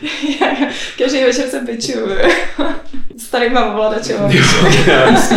[0.98, 2.08] Každý večer se pičuju.
[3.18, 4.30] Starýma ovladačema.
[5.16, 5.32] Z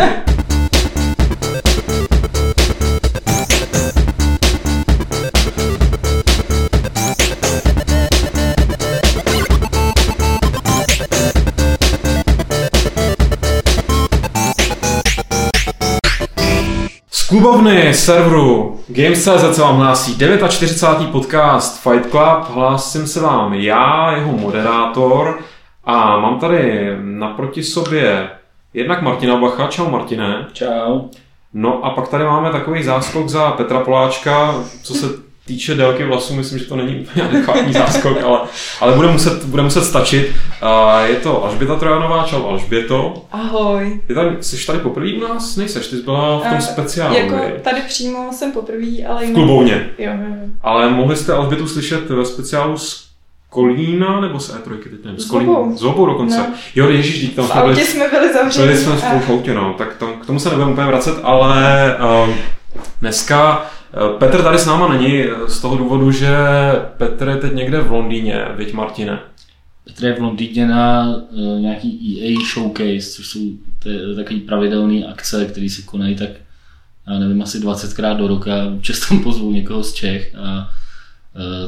[17.33, 20.17] klubovny serveru Games.cz se vám hlásí
[20.49, 21.11] 49.
[21.11, 22.49] podcast Fight Club.
[22.49, 25.39] Hlásím se vám já, jeho moderátor
[25.83, 28.29] a mám tady naproti sobě
[28.73, 29.67] jednak Martina Bacha.
[29.67, 30.47] Čau Martine.
[30.53, 31.01] Čau.
[31.53, 35.07] No a pak tady máme takový záskok za Petra Poláčka, co se
[35.45, 38.39] týče délky vlasů, myslím, že to není úplně adekvátní záskok, ale,
[38.81, 40.31] ale bude, muset, bude muset stačit.
[41.05, 43.25] Je to Alžběta Trojanová, čau Alžběto.
[43.31, 44.01] Ahoj.
[44.07, 45.55] Ty tady, jsi tady poprvé u nás?
[45.55, 47.15] Nejseš, ty jsi byla v tom A, speciálu.
[47.15, 49.25] Jako tady přímo jsem poprvé, ale...
[49.25, 49.89] v klubovně.
[49.97, 50.47] Jo, jo, jo.
[50.61, 53.03] Ale mohli jste Alžbětu slyšet ve speciálu z
[53.49, 55.53] Kolína, nebo z E3, teď nevím, z Kolína.
[55.75, 56.37] Z obou dokonce.
[56.37, 56.45] No.
[56.75, 58.67] Jo, ježíš, teď tam V jsme byli, jsme byli zavřeni.
[58.67, 61.95] byli jsme spolu v autě, no, tak to, k tomu se nebudeme úplně vracet, ale
[62.27, 62.33] uh,
[63.01, 63.65] dneska
[64.19, 66.35] Petr tady s náma není eh, z toho důvodu, že
[66.97, 69.19] Petr je teď někde v Londýně, viď Martine?
[69.83, 73.39] Petr je v Londýně na uh, nějaký EA Showcase, což jsou
[74.15, 76.29] takový pravidelné akce, které se konají tak,
[77.07, 78.51] já nevím, asi 20krát do roka.
[78.75, 80.69] Občas tam pozvou někoho z Čech a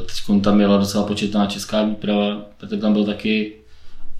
[0.00, 2.42] teď tam byla docela početná česká výprava.
[2.60, 3.52] Petr tam byl taky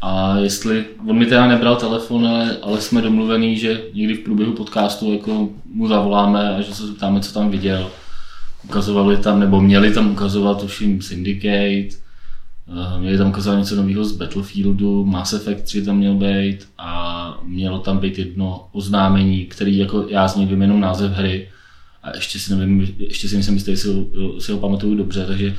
[0.06, 4.52] a jestli, on mi teda nebral telefon, ale, ale jsme domluvený, že někdy v průběhu
[4.52, 7.90] podcastu jako mu zavoláme a že se zeptáme, co tam viděl.
[8.64, 12.06] Ukazovali tam, nebo měli tam ukazovat tuším Syndicate,
[12.68, 17.40] Eh, Měli tam ukazovat něco nového z Battlefieldu, Mass Effect 3 tam měl být a
[17.44, 21.48] mělo tam být jedno oznámení, který jako já z něj jenom název hry
[22.02, 24.04] a ještě si nevím, ještě si myslím, jestli si ho,
[24.40, 25.56] si ho pamatuju dobře, takže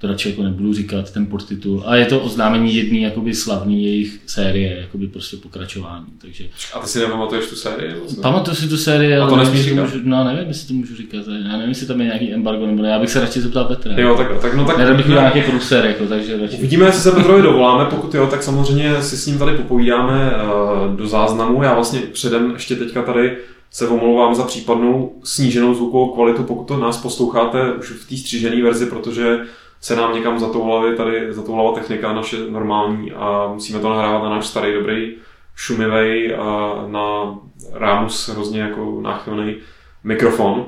[0.00, 1.82] to radši jako nebudu říkat, ten podtitul.
[1.86, 6.06] A je to oznámení jedný jakoby slavný jejich série, jakoby prostě pokračování.
[6.20, 7.94] Takže A ty si nepamatuješ tu sérii?
[8.06, 8.20] co?
[8.20, 10.04] pamatuju si tu sérii, A to ale nesmíš nevím, jestli říkat?
[10.04, 12.82] můžu, no nevím, jestli to můžu říkat, já nevím, jestli tam je nějaký embargo nebo
[12.82, 13.94] ne, já bych se radši zeptal Petra.
[14.00, 14.78] Jo, tak, tak no tak...
[14.78, 16.56] Ne, bych měl nějaký průser, jako, takže radši.
[16.56, 20.96] Uvidíme, jestli se Petrovi dovoláme, pokud jo, tak samozřejmě si s ním tady popovídáme eh,
[20.96, 21.62] do záznamu.
[21.62, 23.36] Já vlastně předem ještě teďka tady
[23.70, 28.62] se omlouvám za případnou sníženou zvukovou kvalitu, pokud to nás posloucháte už v té střížené
[28.62, 29.38] verzi, protože
[29.80, 34.46] se nám někam zatoulala tady zatoulala technika naše normální a musíme to nahrávat na náš
[34.46, 35.14] starý, dobrý,
[35.56, 37.38] šumivý a na
[37.72, 39.56] rámus hrozně jako náchylný
[40.04, 40.66] mikrofon.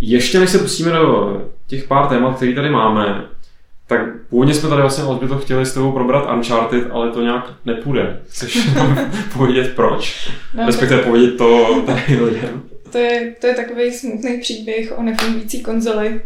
[0.00, 3.24] Ještě než se pustíme do těch pár témat, které tady máme,
[3.86, 8.20] tak původně jsme tady vlastně Alžběto chtěli s tebou probrat Uncharted, ale to nějak nepůjde.
[8.28, 8.98] Chceš nám
[9.32, 10.30] povědět proč?
[10.54, 12.62] No, Respektive povědět to tady lidem.
[12.92, 16.20] To je, to je takový smutný příběh o nefungující konzoli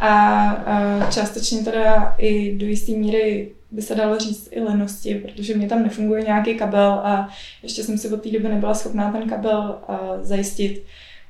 [0.00, 5.68] a, částečně teda i do jisté míry by se dalo říct i lenosti, protože mě
[5.68, 7.28] tam nefunguje nějaký kabel a
[7.62, 9.78] ještě jsem si od té doby nebyla schopná ten kabel
[10.22, 10.84] zajistit,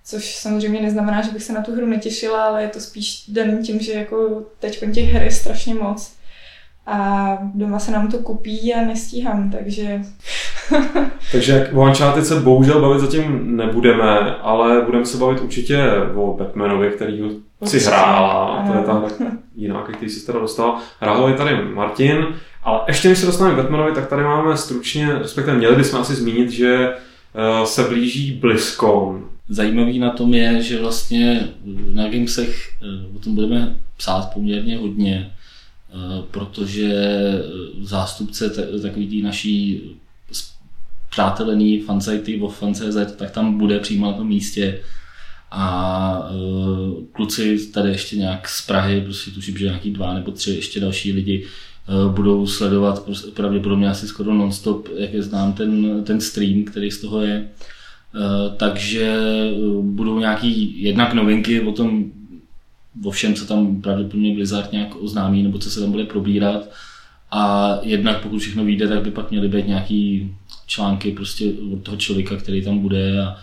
[0.04, 3.62] což samozřejmě neznamená, že bych se na tu hru netěšila, ale je to spíš daný
[3.62, 6.17] tím, že jako teď těch her je strašně moc
[6.88, 10.00] a doma se nám to kupí a nestíhám, takže
[11.32, 15.78] Takže jak o Uncharted se bohužel bavit zatím nebudeme, ale budeme se bavit určitě
[16.14, 18.64] o Batmanovi, který si Určitě, hrála.
[18.66, 19.02] To je ta
[19.56, 20.76] jiná, ke který jsi teda dostal.
[21.00, 22.26] Hrál je tady Martin,
[22.62, 26.14] ale ještě než se dostaneme k Batmanovi, tak tady máme stručně, respektive měli bychom asi
[26.14, 29.24] zmínit, že eh, se blíží BlizzCon.
[29.48, 31.48] Zajímavý na tom je, že vlastně
[31.94, 35.30] na Gamesech eh, o tom budeme psát poměrně hodně,
[36.30, 37.42] protože eh,
[37.80, 38.50] zástupce
[38.82, 39.82] takový tý naší
[41.10, 44.80] přátelený fansajty o fan.cz, tak tam bude přímo na tom místě
[45.50, 50.50] a uh, kluci tady ještě nějak z Prahy, prostě tuším, že nějaký dva nebo tři
[50.50, 51.46] ještě další lidi
[52.08, 57.00] budou sledovat prostě pravděpodobně asi skoro nonstop, jak je znám ten, ten stream, který z
[57.00, 57.48] toho je.
[58.56, 59.16] Takže
[59.80, 62.12] budou nějaký jednak novinky o tom,
[63.04, 66.70] o všem, co tam pravděpodobně Blizzard nějak oznámí, nebo co se tam bude probírat.
[67.30, 70.30] A jednak pokud všechno vyjde, tak by pak měly být nějaký
[70.66, 73.36] články prostě od toho člověka, který tam bude a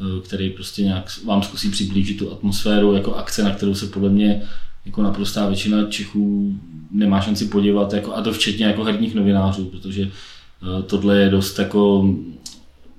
[0.00, 4.08] eh, který prostě nějak vám zkusí přiblížit tu atmosféru jako akce, na kterou se podle
[4.10, 4.42] mě
[4.86, 6.54] jako naprostá většina Čechů
[6.90, 11.58] nemá šanci podívat, jako, a to včetně jako herních novinářů, protože eh, tohle je dost
[11.58, 12.14] jako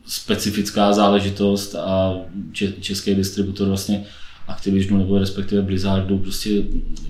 [0.06, 2.14] specifická záležitost a
[2.52, 4.06] če- český distributor vlastně
[4.52, 6.64] Activisionu nebo respektive Blizzardu prostě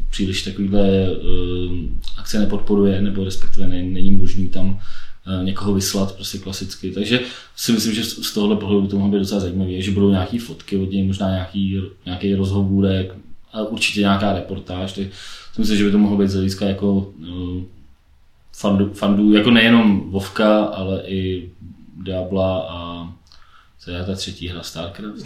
[0.09, 1.77] příliš takovýhle uh,
[2.17, 6.91] akce nepodporuje, nebo respektive ne, není možný tam uh, někoho vyslat prostě klasicky.
[6.91, 7.19] Takže
[7.55, 10.77] si myslím, že z tohohle pohledu to mohlo být docela zajímavé, že budou nějaké fotky
[10.77, 13.15] od něj, možná nějaký, nějaký rozhovůrek
[13.53, 14.93] a určitě nějaká reportáž.
[14.93, 15.05] Tak
[15.53, 17.61] si myslím, že by to mohlo být z hlediska jako uh,
[18.53, 21.49] fandů, fandů, jako nejenom Vovka, ale i
[22.03, 23.07] Diabla a
[23.83, 25.25] co je ta třetí hra, StarCraft?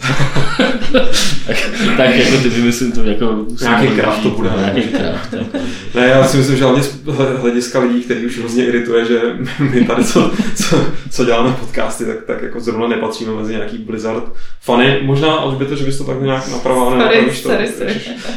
[1.46, 1.56] tak,
[1.96, 3.46] tak, jako ty vymyslím to jako...
[3.60, 4.50] Nějaký craft to bude.
[4.56, 5.32] Nějaký craft.
[5.32, 5.58] Jako.
[5.94, 7.02] Ne, já si myslím, že hlavně z
[7.40, 9.20] hlediska lidí, který už hrozně irituje, že
[9.60, 14.32] my tady, co, co, co děláme podcasty, tak, tak jako zrovna nepatříme mezi nějaký Blizzard
[14.60, 15.00] fany.
[15.02, 17.48] Možná, až by to, že bys to tak nějak napravoval, Sorry, nenapravíš to.
[17.48, 17.94] sorry, sorry.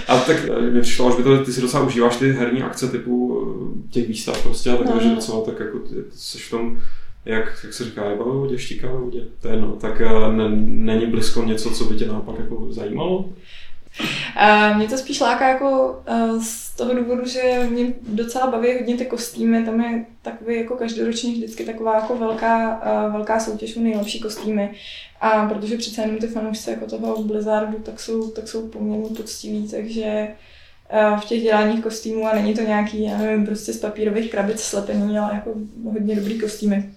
[0.07, 2.87] A tak eh, mi přišlo, až by to, ty si docela užíváš ty herní akce
[2.87, 3.41] typu
[3.87, 5.15] eh, těch výstav prostě, a tak, No, že no.
[5.15, 6.77] docela tak jako ty, ty jsi v tom,
[7.25, 10.31] jak, jak se říká, ryba ve vodě, štíka ve vodě, to je jedno, tak eh,
[10.31, 13.29] ne, není blízko něco, co by tě naopak jako zajímalo?
[14.35, 18.97] A mě to spíš láká jako uh, z toho důvodu, že mě docela baví hodně
[18.97, 22.81] ty kostýmy, tam je takový jako každoročně vždycky taková jako velká,
[23.11, 24.71] velká soutěž o nejlepší kostýmy.
[25.21, 29.67] A protože přece jenom ty fanoušci jako toho Blizzardu, tak jsou, tak jsou poměrně poctiví,
[29.67, 30.27] takže
[31.21, 35.19] v těch děláních kostýmů a není to nějaký, já nevím, prostě z papírových krabic slepený,
[35.19, 36.89] ale jako hodně dobrý kostýmy.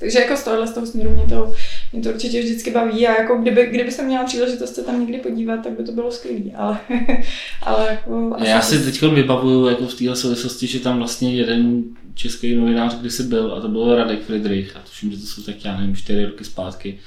[0.00, 1.54] Takže jako z tohohle z toho směru mě to,
[1.92, 5.18] mě to určitě vždycky baví a jako kdyby, kdyby jsem měla příležitost se tam někdy
[5.18, 6.78] podívat, tak by to bylo skvělé, ale,
[7.62, 8.36] ale jako...
[8.44, 11.82] Já si teď vybavuju jako v téhle souvislosti, že tam vlastně jeden
[12.14, 15.64] český novinář kdysi byl a to byl Radek Friedrich a tuším, že to jsou tak,
[15.64, 16.98] já nevím, čtyři roky zpátky.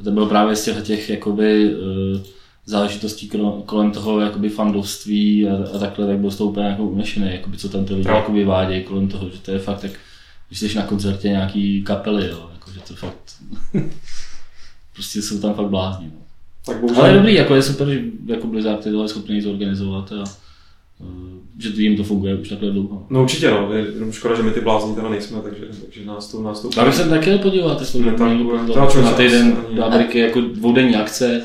[0.00, 2.20] A to bylo právě z těch, těch jakoby, uh,
[2.66, 3.30] záležitostí
[3.66, 7.56] kolem, toho jakoby fandovství a, a takhle, tak byl z toho úplně jako unešený, jakoby,
[7.56, 8.14] co tam to lidi Jo.
[8.14, 9.90] jako vyvádějí kolem toho, že to je fakt tak,
[10.48, 13.36] když jsi na koncertě nějaký kapely, jo, jako, že to fakt,
[14.92, 16.06] prostě jsou tam fakt blázni.
[16.06, 16.24] No.
[16.66, 20.24] Tak Ale je dobrý, jako je super, že jako Blizzard je schopný to organizovat a
[20.98, 21.06] uh,
[21.58, 23.06] že to jim to funguje už takhle dlouho.
[23.10, 26.32] No určitě no, je jenom škoda, že my ty blázni teda nejsme, takže, takže nás
[26.32, 30.18] to, nás to Já bych se taky podívat, jestli Ne, to na týden do Ameriky
[30.18, 31.42] jako dvoudenní akce,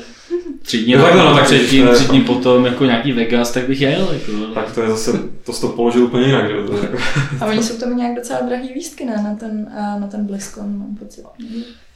[0.62, 1.60] tři dny No no, tak to je-
[1.94, 4.08] tři dny potom jako nějaký Vegas, tak bych jel.
[4.12, 4.32] Jako.
[4.54, 5.12] Tak to je zase,
[5.46, 6.66] to jsi to položil úplně jinak, že jo?
[6.66, 6.98] To jako,
[7.40, 9.16] A oni jsou tam nějak docela drahý lístky, ne?
[9.24, 11.24] Na ten, a na ten BlizzCon, mám pocit.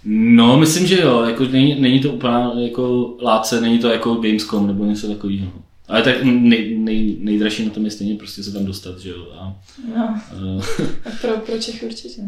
[0.05, 2.33] No, myslím, že jo, jako není, není to úplně
[2.67, 5.53] jako láce, není to jako Gamescom nebo něco takového.
[5.89, 9.27] Ale tak nej, nej, nejdražší na tom je stejně prostě se tam dostat, že jo.
[9.39, 9.55] A,
[9.97, 10.63] No, a,
[11.05, 12.23] tak pro, pro Čechy určitě.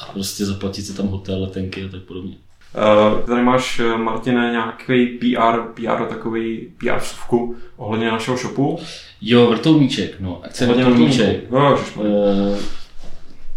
[0.00, 2.34] a prostě zaplatit si tam hotel, letenky a tak podobně.
[2.74, 8.78] Uh, tady máš, eh, Martine, nějaký PR, PR takový PR vsuvku ohledně našeho shopu.
[9.20, 11.50] Jo, vrtulníček, no, akce vrtulníček.
[11.50, 12.12] No, ježišmarja.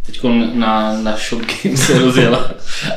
[0.08, 0.24] Teď
[0.54, 2.52] na, na Shopgame se rozjela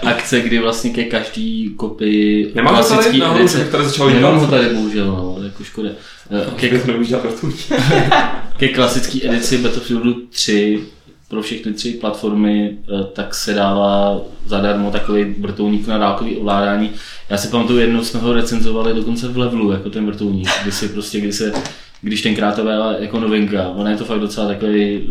[0.06, 4.10] akce, kdy vlastně ke každý kopii Nemáš ho tady nahoru, že tady začal?
[4.10, 5.90] Nemám ho tady bohužel, no, jako škoda.
[6.30, 6.68] Eh, Ke,
[8.56, 10.80] ke klasické edici Battlefieldu 3
[11.30, 16.90] pro všechny tři platformy, eh, tak se dává zadarmo takový vrtulník na dálkový ovládání.
[17.28, 20.88] Já si pamatuju, jednou jsme ho recenzovali dokonce v levelu, jako ten vrtulník, kdy si
[20.88, 21.52] prostě, kdy se,
[22.02, 25.08] když tenkrát to byla jako novinka, ona je to fakt docela takový,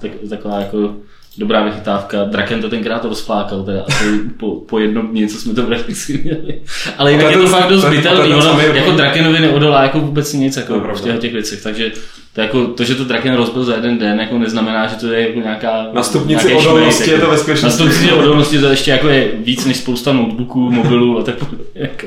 [0.00, 0.96] tak, taková jako
[1.38, 2.24] dobrá vychytávka.
[2.24, 4.04] Draken to tenkrát rozflákal, teda asi
[4.36, 6.60] po, po jednom dní, co jsme to v redakci měli.
[6.98, 8.90] Ale jinak to je to fakt dost to je- to je bytelný, ten ono jako.
[8.92, 11.92] Drakenovi neodolá jako vůbec nic jako v těch, těch věcech, takže
[12.34, 15.28] to, jako, to, že to Draken rozbil za jeden den, jako neznamená, že to je
[15.28, 15.86] jako nějaká...
[15.92, 19.64] Na stupnici odolnosti šmejt, je to ve Na stupnici odolnosti to ještě jako je víc
[19.66, 21.34] než spousta notebooků, mobilů a tak.
[21.74, 22.06] Jako.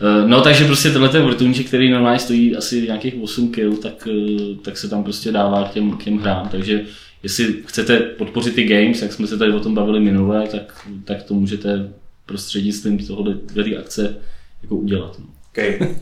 [0.00, 4.08] Eh, No takže prostě tenhle ten vrtulníček, který normálně stojí asi nějakých 8 kg, tak,
[4.10, 6.48] eh, tak se tam prostě dává k těm, k těm hrám.
[6.50, 6.80] Takže
[7.22, 11.22] jestli chcete podpořit ty games, jak jsme se tady o tom bavili minule, tak, tak
[11.22, 11.92] to můžete
[12.26, 14.16] prostřednictvím tohohle té akce
[14.62, 15.18] jako udělat.
[15.18, 15.26] No.
[15.50, 15.78] Okay.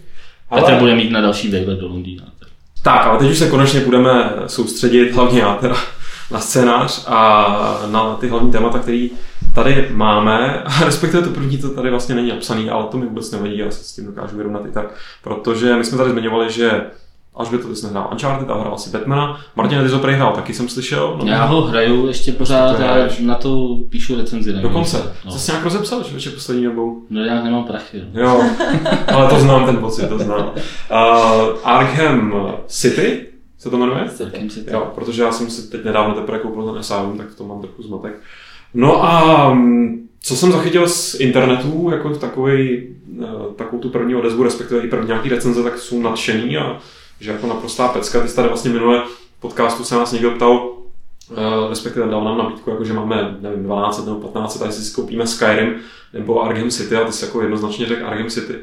[0.48, 2.24] Petr Ale, bude mít na další výlet do Londýna.
[2.38, 2.48] tak.
[2.82, 5.76] tak, ale teď už se konečně budeme soustředit, hlavně já teda,
[6.30, 9.08] na scénář a na ty hlavní témata, které
[9.54, 13.30] tady máme, a respektive to první, to tady vlastně není napsaný, ale to mi vůbec
[13.30, 16.80] nevadí, já se s tím dokážu vyrovnat i tak, protože my jsme tady zmiňovali, že
[17.38, 19.40] až by to ty nehrál Uncharted a hrál si Batmana.
[19.56, 21.16] Martin, ty to prý hrál, taky jsem slyšel.
[21.22, 24.52] No, Já ho hraju ještě pořád, to já na to píšu recenzi.
[24.52, 24.98] na Dokonce.
[24.98, 25.12] No.
[25.24, 25.32] No.
[25.32, 27.02] Jsi se nějak rozepsal, že večer poslední dobou?
[27.10, 28.04] no já nemám prachy.
[28.14, 28.42] Jo,
[29.14, 30.50] ale to znám ten pocit, to znám.
[30.90, 33.26] Uh, Arkham City
[33.58, 34.00] se to jmenuje?
[34.24, 34.72] Arkham City.
[34.72, 37.60] Jo, protože já jsem si teď nedávno teprve koupil ten Asylum, tak v tom mám
[37.60, 38.20] trochu zmatek.
[38.74, 42.86] No a mm, co jsem zachytil z internetu, jako takový,
[43.56, 46.78] takovou tu první odezvu, respektive i první nějaký recenze, tak jsou nadšený a
[47.20, 48.20] že jako naprostá pecka.
[48.20, 49.02] Ty jsi tady vlastně minule
[49.40, 50.78] podcastu se nás někdo ptal,
[51.30, 54.94] Uh, respektive dal nám nabídku, jako že máme, nevím, 12 nebo 15, a jestli si
[54.94, 55.74] koupíme Skyrim
[56.12, 58.54] nebo Arkham City a ty jsi jako jednoznačně řekl Arkham City.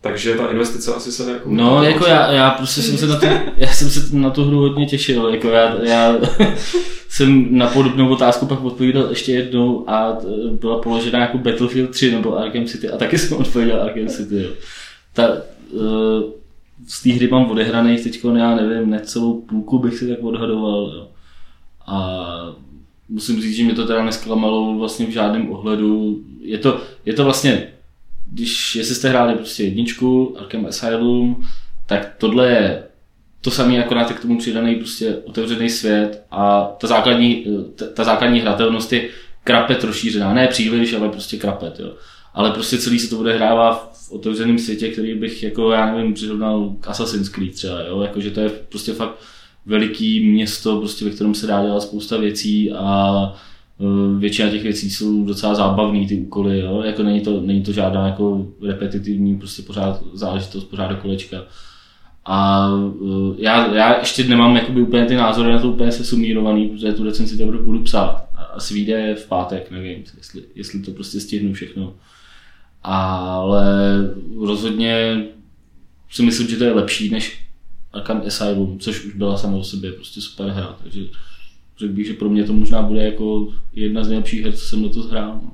[0.00, 1.48] Takže ta investice asi se jako...
[1.52, 3.26] No, jako já, já prostě jsem se na tu,
[3.56, 6.14] já jsem se na tu hru hodně těšil, jako já, já
[7.08, 12.10] jsem na podobnou otázku pak odpovídal ještě jednou a e, byla položena jako Battlefield 3
[12.10, 14.50] nebo Arkham City a taky jsem odpověděl Arkham City, jo.
[15.12, 15.28] Ta,
[15.72, 15.80] uh,
[16.86, 21.08] z té hry mám odehraných teď, já nevím, necelou půlku bych si tak odhadoval, jo.
[21.86, 22.26] A
[23.08, 26.20] musím říct, že mě to teda nesklamalo vlastně v žádném ohledu.
[26.40, 27.68] Je to, je to vlastně,
[28.32, 31.46] když, jestli jste hráli prostě jedničku, Arkham Asylum,
[31.86, 32.82] tak tohle je
[33.40, 38.04] to samé, akorát je k tomu přidaný prostě otevřený svět a ta základní, ta, ta
[38.04, 39.08] základní hratelnost je
[39.44, 40.34] krapet rozšířená.
[40.34, 41.80] Ne příliš, ale prostě krapet.
[41.80, 41.92] Jo.
[42.36, 46.14] Ale prostě celý se to bude hrává v otevřeném světě, který bych jako, já nevím,
[46.14, 47.80] přirovnal k Assassin's Creed třeba.
[47.80, 48.00] Jo.
[48.00, 49.18] Jako, že to je prostě fakt
[49.66, 53.34] veliký město, prostě, ve kterém se dá dělat spousta věcí a
[53.80, 56.82] e, většina těch věcí jsou docela zábavné ty úkoly, jo?
[56.84, 61.44] Jako není, to, není to žádná jako repetitivní prostě pořád záležitost, pořád do kolečka.
[62.28, 66.68] A uh, já, já ještě nemám jakoby úplně ty názory na to úplně se sumírovaný,
[66.68, 68.28] protože tu recenzi teprve budu psát.
[68.54, 71.94] Asi vyjde v pátek, nevím, jestli, jestli to prostě stihnu všechno.
[72.82, 73.98] Ale
[74.44, 75.24] rozhodně
[76.10, 77.46] si myslím, že to je lepší než
[77.92, 80.76] Arkham Asylum, což už byla sama o sobě prostě super hra.
[80.82, 81.00] Takže
[81.78, 84.84] řekl bych, že pro mě to možná bude jako jedna z nejlepších her, co jsem
[84.84, 85.40] letos hrál.
[85.42, 85.50] No.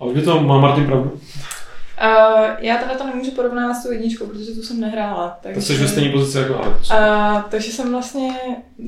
[0.00, 1.10] A už by to má Martin pravdu?
[1.10, 5.38] Uh, já teda to nemůžu porovnávat s tou jedničkou, protože tu jsem nehrála.
[5.42, 5.60] Takže...
[5.60, 6.90] To jsi ve stejné pozici jako Alex.
[6.90, 8.30] Uh, takže jsem vlastně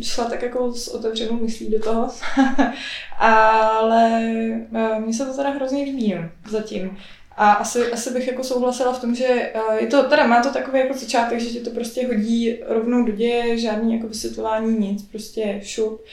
[0.03, 2.09] šla tak jako s otevřenou myslí do toho.
[3.19, 4.23] Ale
[4.71, 6.15] uh, mně se to teda hrozně líbí
[6.51, 6.97] zatím.
[7.41, 10.79] A asi, asi bych jako souhlasila v tom, že je to, teda má to takový
[10.79, 15.61] jako začátek, že ti to prostě hodí rovnou do děje, žádný jako vysvětlování, nic, prostě
[15.63, 16.05] šup,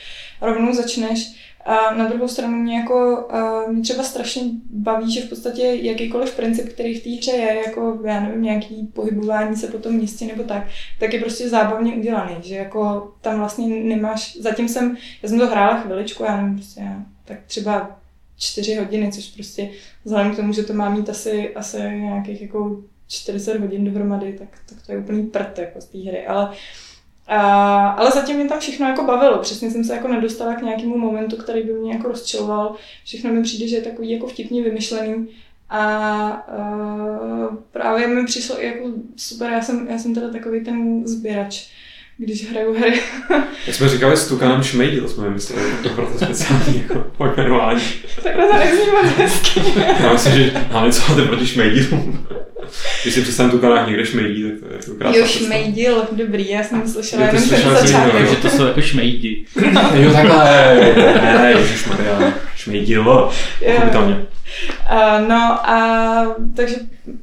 [0.42, 1.46] rovnou začneš.
[1.66, 3.28] A na druhou stranu mě jako,
[3.68, 8.00] mě třeba strašně baví, že v podstatě jakýkoliv princip, který v té hře je, jako
[8.06, 10.64] já nevím, nějaký pohybování se po tom místě nebo tak,
[11.00, 15.48] tak je prostě zábavně udělaný, že jako tam vlastně nemáš, zatím jsem, já jsem to
[15.48, 18.00] hrála chviličku, já nevím, prostě já, tak třeba
[18.38, 19.70] čtyři hodiny, což prostě
[20.06, 24.50] vzhledem k tomu, že to má mít asi, asi nějakých jako 40 hodin dohromady, tak,
[24.70, 26.52] tak to je úplný prd jako z té hry, ale
[27.28, 29.40] a, ale zatím mě tam všechno jako bavilo.
[29.40, 32.76] Přesně jsem se jako nedostala k nějakému momentu, který by mě jako rozčiloval.
[33.06, 35.28] Všechno mi přijde, že je takový jako vtipně vymyšlený.
[35.70, 41.08] A, a právě mi přišlo i jako super, já jsem, já jsem teda takový ten
[41.08, 41.68] sběrač
[42.18, 43.00] když hraju hry.
[43.68, 47.82] Jak jsme říkali s Tukanem Šmejdi, to jsme vymysleli, to proto speciální jako pojmenování.
[48.24, 49.62] Takhle to nezní moc hezky.
[50.04, 52.28] Já myslím, že máme co máte proti Šmejdilům.
[53.04, 56.64] Když si představím Tukanách někde Šmejdí, tak to je jako krásná Jo, Šmejdil, dobrý, já
[56.64, 58.30] jsem slyšela jenom ten začátek.
[58.30, 59.46] že to jsou jako Šmejdi.
[59.94, 60.76] jo, takhle,
[61.22, 62.34] ne, ježišmarja,
[62.66, 63.04] Šmejdil,
[63.66, 64.16] pochopitelně.
[64.16, 66.76] Uh, no a takže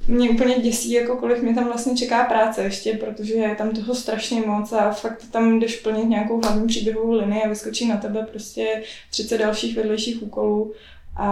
[0.08, 3.94] mě úplně děsí, jako kolik mě tam vlastně čeká práce ještě, protože je tam toho
[3.94, 8.26] strašně moc a fakt tam jdeš plnit nějakou hlavní příběhovou linii a vyskočí na tebe
[8.30, 10.72] prostě 30 dalších vedlejších úkolů.
[11.16, 11.26] A,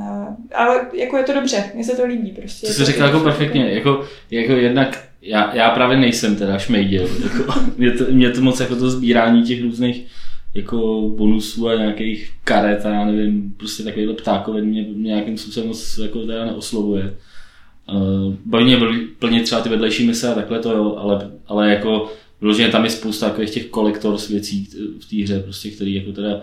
[0.00, 2.66] a, ale jako je to dobře, mně se to líbí prostě.
[2.66, 7.60] To jsi řekl jako perfektně, jako, jako jednak já, já právě nejsem teda šmejdil, jako,
[7.76, 10.06] mě, to, mě to moc jako to sbírání těch různých
[10.54, 15.98] jako bonusů a nějakých karet a já nevím, prostě takovýhle ptákovin mě nějakým způsobem moc
[15.98, 17.16] jako teda neoslovuje.
[17.92, 18.78] Uh, baví mě
[19.18, 22.90] plně třeba ty vedlejší mise a takhle to jo, ale, ale jako vyloženě tam je
[22.90, 24.68] spousta takových těch kolektors věcí
[25.00, 26.40] v té hře, prostě, který jako teda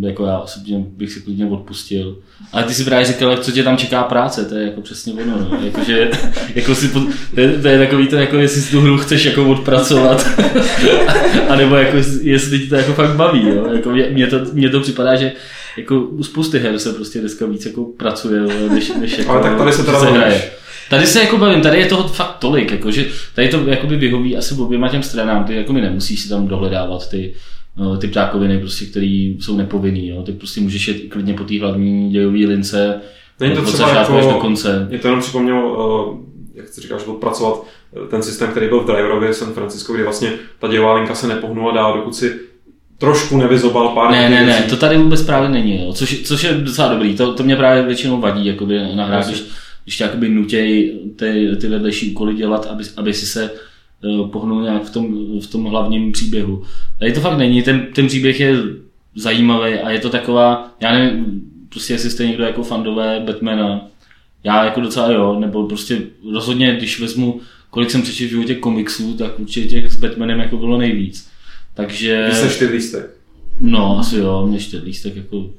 [0.00, 2.18] jako já osobně bych si klidně odpustil.
[2.52, 5.38] Ale ty si právě říkal, co tě tam čeká práce, to je jako přesně ono,
[5.38, 5.58] no.
[5.64, 6.10] jako, že,
[6.54, 9.48] jako si, to, je, to je takový to, jako jestli si tu hru chceš jako
[9.48, 10.26] odpracovat,
[11.48, 13.68] a nebo jako jestli ti to jako fakt baví, jo.
[13.72, 15.32] Jako mně, to, mně to připadá, že
[15.76, 19.58] jako u spousty her se prostě dneska víc jako pracuje, než, než jako, Ale tak
[19.58, 20.50] tady se teda se hraje.
[20.90, 24.36] Tady se jako bavím, tady je toho fakt tolik, jako, že tady to jakoby vyhoví
[24.36, 27.34] asi oběma těm stranám, ty jako mi nemusíš si tam dohledávat ty,
[28.00, 30.08] ty ptákoviny, prostě, které jsou nepovinný.
[30.08, 30.22] Jo.
[30.22, 33.00] Ty prostě můžeš jít klidně po té hlavní dějové lince,
[33.40, 34.86] Není to třeba jako, do konce.
[34.88, 36.18] Mě to jenom připomnělo, uh,
[36.54, 37.64] jak jsi říkáš, odpracovat
[37.96, 41.28] eh, ten systém, který byl v Driverově San Francisco, kdy vlastně ta dějová linka se
[41.28, 42.40] nepohnula dál, dokud si
[42.98, 45.92] trošku nevyzobal pár Ne, ne, ne, to tady vůbec právě není, jo.
[45.92, 49.44] Což, což je docela dobrý, to, to mě právě většinou vadí jakoby na hrách, když,
[49.84, 53.50] když tě jakoby nutěj ty, ty vedlejší úkoly dělat, aby, aby si se
[54.04, 56.62] Eh, pohnul nějak v tom, v tom hlavním příběhu.
[56.98, 58.56] Tady to fakt není, ten, ten příběh je
[59.14, 63.86] zajímavý a je to taková, já nevím, prostě jestli jste někdo jako fandové Batmana,
[64.44, 67.40] já jako docela jo, nebo prostě rozhodně, když vezmu,
[67.70, 71.28] kolik jsem přečetl v životě komiksů, tak určitě těch s Batmanem jako bylo nejvíc.
[71.74, 72.26] Takže...
[72.28, 73.16] Vy jste lístek.
[73.60, 75.50] No, asi jo, mě lístek jako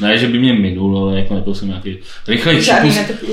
[0.00, 1.98] ne, že by mě minul, ale jako nebyl jsem nějaký...
[2.28, 2.88] Rychlej šípů,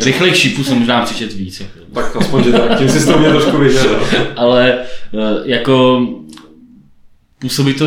[0.05, 1.59] rychlej šípů jsem možná přečet víc.
[1.59, 1.79] Jako.
[1.93, 4.01] Tak aspoň, že tak, tím si to mě trošku viděl.
[4.35, 4.79] ale
[5.13, 6.07] eh, jako
[7.39, 7.85] působí to,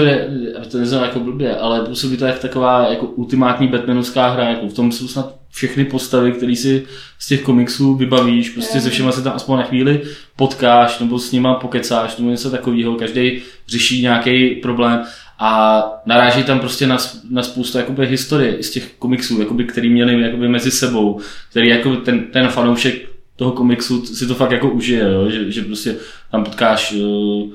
[0.70, 4.74] to neznám jako blbě, ale působí to jako taková jako ultimátní Batmanovská hra, jako v
[4.74, 6.82] tom jsou snad všechny postavy, které si
[7.18, 10.00] z těch komiksů vybavíš, prostě se všema se tam aspoň na chvíli
[10.36, 15.02] potkáš, nebo s nima pokecáš, nebo něco takového, každý řeší nějaký problém
[15.44, 16.96] a naráží tam prostě na,
[17.30, 21.20] na spoustu jakoby, historie z těch komiksů, jakoby, který měli jakoby, mezi sebou,
[21.50, 22.94] který jako ten, ten fanoušek
[23.36, 25.30] toho komiksu si to fakt jako užije, jo?
[25.30, 25.96] Že, že prostě
[26.30, 27.50] tam potkáš uh,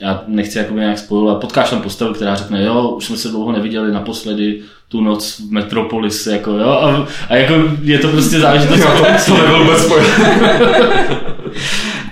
[0.00, 3.52] já nechci jakoby nějak spojovat, potkáš tam postavu, která řekne, jo, už jsme se dlouho
[3.52, 8.82] neviděli naposledy, tu noc v Metropolis, jako jo, a, a jako je to prostě záležitost.
[9.26, 9.86] to nebyl vůbec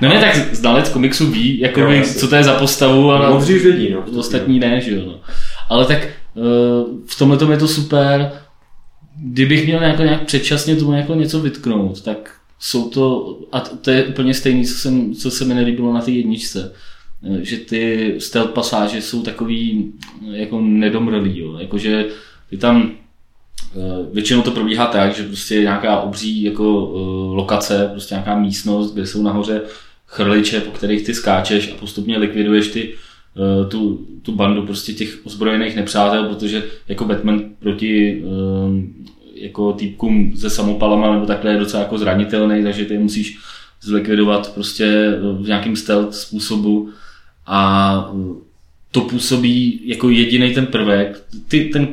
[0.00, 3.40] No ne, tak znalec komiksu ví, jako jo, co to je za postavu, ale no,
[3.40, 5.02] vědí, no, ostatní ne, že jo.
[5.06, 5.20] No.
[5.68, 6.44] Ale tak uh,
[7.06, 8.32] v tomhle tom je to super.
[9.22, 14.04] Kdybych měl nějak, nějak předčasně tomu jako něco vytknout, tak jsou to, a to je
[14.04, 16.72] úplně stejné, co, jsem, co se mi nelíbilo na té jedničce,
[17.24, 19.92] eh, že ty stealth pasáže jsou takový
[20.30, 21.58] jako nedomrlý, jo.
[21.58, 22.06] Jakože
[22.50, 22.92] ty tam
[23.76, 26.92] eh, Většinou to probíhá tak, že prostě je nějaká obří jako
[27.34, 29.62] lokace, prostě nějaká místnost, kde jsou nahoře
[30.08, 32.94] chrliče, po kterých ty skáčeš a postupně likviduješ ty,
[33.36, 40.36] eh, tu, tu bandu prostě těch ozbrojených nepřátel, protože jako Batman proti eh, jako týpkům
[40.36, 43.38] se samopalama nebo takhle je docela jako zranitelný, takže ty musíš
[43.82, 46.90] zlikvidovat prostě v nějakým stealth způsobu.
[47.46, 48.10] A
[48.92, 51.24] to působí jako jediný ten prvek.
[51.48, 51.88] Ty, ten,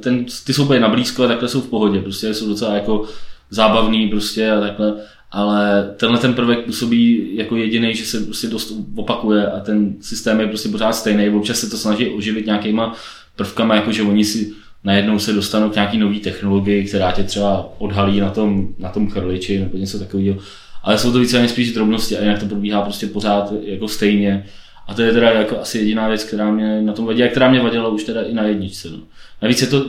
[0.00, 3.04] ten, ty jsou na blízko a takhle jsou v pohodě, prostě jsou docela jako
[3.50, 4.94] zábavný prostě a takhle
[5.30, 10.40] ale tenhle ten prvek působí jako jediný, že se prostě dost opakuje a ten systém
[10.40, 11.28] je prostě pořád stejný.
[11.28, 12.96] Občas se to snaží oživit nějakýma
[13.36, 14.52] prvkama, jako že oni si
[14.84, 19.10] najednou se dostanou k nějaký nový technologii, která tě třeba odhalí na tom, na tom
[19.10, 20.38] chrliči nebo něco takového.
[20.82, 24.46] Ale jsou to víceméně spíš drobnosti a jinak to probíhá prostě pořád jako stejně.
[24.86, 27.50] A to je teda jako asi jediná věc, která mě na tom vadí a která
[27.50, 28.90] mě vadila už teda i na jedničce.
[28.90, 28.98] No.
[29.42, 29.84] Navíc je to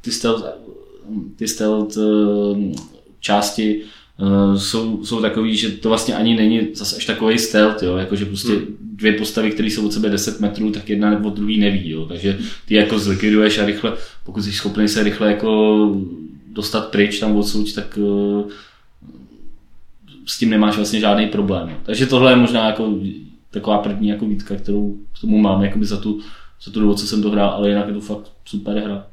[0.00, 0.44] ty stealth,
[1.36, 2.72] ty stealth eh,
[3.20, 3.82] části
[4.20, 8.24] uh, jsou, jsou takový, že to vlastně ani není zase až takový stealth, jo, jakože
[8.24, 8.76] prostě hmm.
[8.80, 12.38] dvě postavy, které jsou od sebe 10 metrů, tak jedna nebo druhý neví, jo, takže
[12.66, 13.92] ty jako zlikviduješ a rychle,
[14.24, 15.96] pokud jsi schopný se rychle jako
[16.52, 18.50] dostat pryč tam odsud, tak uh,
[20.26, 21.76] s tím nemáš vlastně žádný problém.
[21.82, 22.98] Takže tohle je možná jako
[23.50, 26.20] taková první jako výtka, kterou k tomu mám jakoby za tu,
[26.64, 29.06] za tu dobu, co jsem to hrál, ale jinak je to fakt super hra.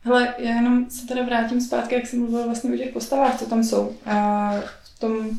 [0.00, 3.46] Hele, já jenom se teda vrátím zpátky, jak jsem mluvila vlastně o těch postavách, co
[3.46, 4.52] tam jsou a
[4.94, 5.30] v tom,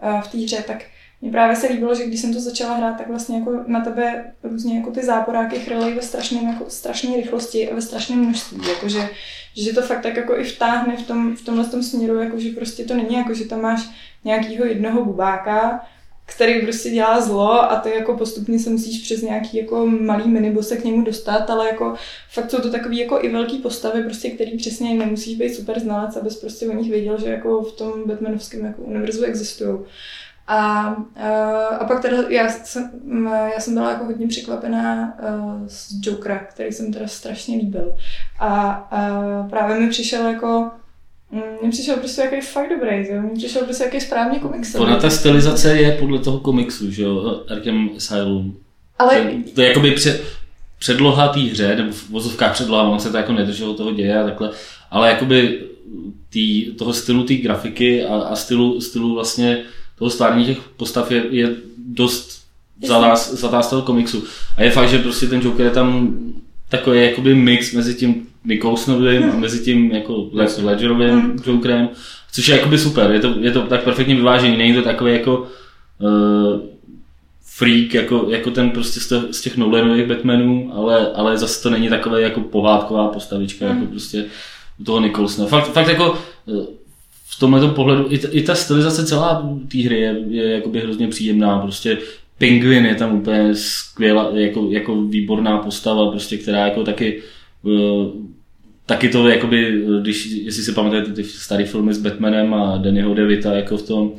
[0.00, 0.84] a v té hře, tak
[1.22, 4.32] mně právě se líbilo, že když jsem to začala hrát, tak vlastně jako na tebe
[4.42, 9.08] různě jako ty záporáky chrlej ve strašném, jako strašné rychlosti a ve strašném množství, jakože
[9.56, 12.84] že to fakt tak jako i vtáhne v, tom, v tomhle tom směru, jakože prostě
[12.84, 13.88] to není jako, že tam máš
[14.24, 15.86] nějakýho jednoho bubáka,
[16.26, 20.76] který prostě dělá zlo a ty jako postupně se musíš přes nějaký jako malý minibose
[20.76, 21.94] k němu dostat, ale jako
[22.30, 26.16] fakt jsou to takový jako i velký postavy, prostě, který přesně nemusíš být super znalec,
[26.16, 29.78] abys prostě o nich věděl, že jako v tom Batmanovském jako univerzu existují.
[30.48, 30.86] A,
[31.78, 32.90] a, pak teda já jsem,
[33.54, 37.96] já jsem byla jako hodně překvapená uh, z Jokera, který jsem teda strašně líbil.
[38.38, 40.70] A, a právě mi přišel jako
[41.30, 43.22] mně přišel prostě jaký fakt dobrý, jo?
[43.22, 44.74] Mně přišel prostě jaký správný komiks.
[44.74, 48.56] Ona ta stylizace je podle toho komiksu, že jo, Arkham Asylum.
[48.98, 49.20] Ale...
[49.20, 50.24] To, to je jakoby před,
[50.78, 54.24] předloha té hře, nebo v vozovkách předloha, on se to jako nedrželo toho děje a
[54.24, 54.50] takhle,
[54.90, 55.60] ale jakoby
[56.30, 59.62] tý, toho stylu té grafiky a, a stylu, stylu vlastně
[59.98, 61.54] toho stvárnění těch postav je, je
[61.88, 62.42] dost
[63.32, 64.24] zatá z toho komiksu.
[64.56, 66.18] A je fakt, že prostě ten Joker je tam
[66.68, 70.30] takový jakoby mix mezi tím Nicholsonovým a mezi tím jako
[70.62, 71.38] Ledgerovým mm.
[71.46, 71.88] Jokerem,
[72.32, 75.46] což je jakoby super, je to, je to tak perfektně vyvážený, není to takový jako
[75.98, 76.60] uh,
[77.56, 81.88] freak, jako, jako ten prostě z, z těch Nolanových Batmanů, ale, ale zase to není
[81.88, 83.78] takové jako pohádková postavička, mm.
[83.80, 84.24] jako prostě
[84.84, 85.48] toho Nicholsona.
[85.48, 86.66] Fakt, fakt jako eh,
[87.28, 91.08] v tomhle pohledu i ta, i ta stylizace celá té hry je, je jakoby hrozně
[91.08, 91.98] příjemná, prostě
[92.38, 97.22] Penguin je tam úplně skvělá, jako, jako výborná postava, prostě, která jako taky
[97.62, 98.26] uh,
[98.86, 103.54] taky to, jakoby, když, jestli si pamatujete ty staré filmy s Batmanem a Dannyho DeVita
[103.54, 104.12] jako v tom,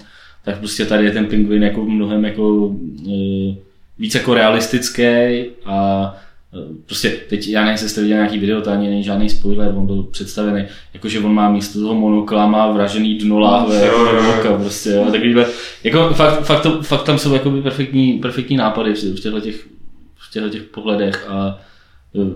[0.45, 3.55] tak prostě tady je ten pingvin jako mnohem jako uh,
[3.99, 5.03] víc jako realistický
[5.65, 6.15] a
[6.85, 9.85] prostě teď, já nevím, jestli jste viděli nějaký video, to ani není žádný spoiler, on
[9.85, 13.91] byl představený, jakože on má místo toho monokla, má vražený dno láhve,
[14.39, 15.45] oka, prostě, jo, takovýhle,
[15.83, 19.67] jako fakt, fakt, to, fakt tam jsou jakoby perfektní, perfektní nápady v těchto těch,
[20.15, 21.59] v těchto těch pohledech a
[22.13, 22.27] uh,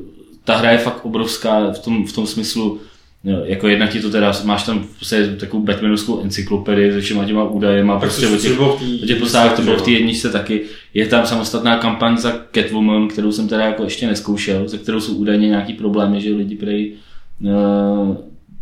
[0.43, 2.79] ta hra je fakt obrovská v tom, v tom smyslu,
[3.23, 7.99] jako jedna ti to teda, máš tam prostě takovou Batmanovskou encyklopedii se všema těma údajema,
[7.99, 10.61] prostě o těch, o těch postavách, to bylo v té jedničce taky.
[10.93, 15.13] Je tam samostatná kampaň za Catwoman, kterou jsem teda jako ještě neskoušel, se kterou jsou
[15.13, 16.93] údajně nějaký problémy, že lidi prej,
[17.41, 18.17] uh,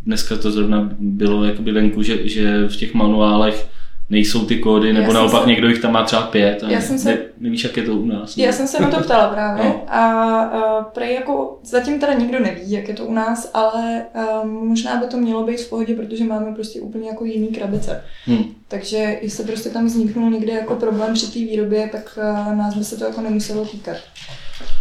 [0.06, 3.69] dneska to zrovna bylo jakoby venku, že, že v těch manuálech
[4.10, 6.82] nejsou ty kódy, nebo Já naopak se- někdo jich tam má třeba pět a Já
[6.82, 8.38] jsem se- ne, nevíš, jak je to u nás.
[8.38, 9.84] Já jsem se na to ptala právě No.
[9.88, 14.06] a, a prej jako zatím teda nikdo neví, jak je to u nás, ale
[14.43, 18.02] um, možná by to mělo být v pohodě, protože máme prostě úplně jako jiný krabice.
[18.28, 18.43] Hm.
[18.67, 22.17] Takže jestli prostě tam vzniknul někde jako problém při té výrobě, tak
[22.50, 23.98] uh, nás by se to jako nemuselo týkat.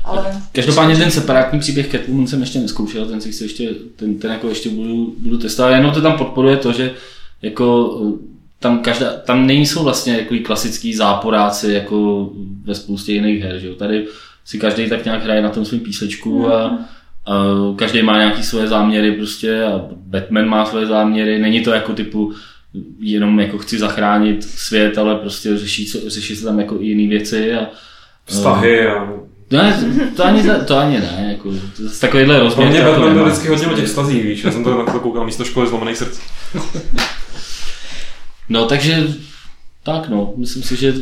[0.05, 4.31] Ale Každopádně ten separátní příběh Catwoman jsem ještě neskoušel, ten si chci ještě, ten, ten
[4.33, 6.91] jako ještě budu, budu testovat, jenom to tam podporuje to, že
[7.43, 12.31] jako eh, tam, každá, tam nejsou vlastně jako klasický záporáci jako
[12.65, 13.75] ve spoustě jiných her, že jo?
[13.75, 14.07] Tady
[14.45, 16.79] si každý tak nějak hraje na tom svým písečku a,
[17.27, 17.45] a
[17.77, 22.33] každý má nějaký svoje záměry prostě a Batman má svoje záměry, není to jako typu
[23.01, 27.09] jenom jako chci zachránit svět, ale prostě řeší, se- řeší se tam jako i jiné
[27.09, 27.67] věci a
[28.25, 29.09] Vztahy a...
[29.51, 29.79] ne,
[30.17, 32.69] to ani, to ani ne, jako, z takovýhle Pro rozměr.
[32.69, 34.93] mě to jako Batman byl vždycky hodně o těch vztazích, víš, já jsem to na
[34.93, 36.21] to koukal místo školy zlomených srdc.
[38.49, 39.07] No takže,
[39.83, 40.95] tak no, myslím si, že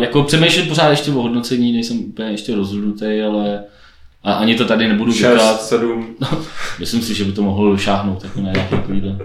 [0.00, 3.64] jako přemýšlím pořád ještě o hodnocení, nejsem úplně ještě rozhodnutý, ale
[4.24, 5.62] a ani to tady nebudu 6, říkat.
[5.62, 6.16] 7.
[6.80, 9.18] Myslím si, že by to mohlo šáhnout jako na nějaký takovýhle.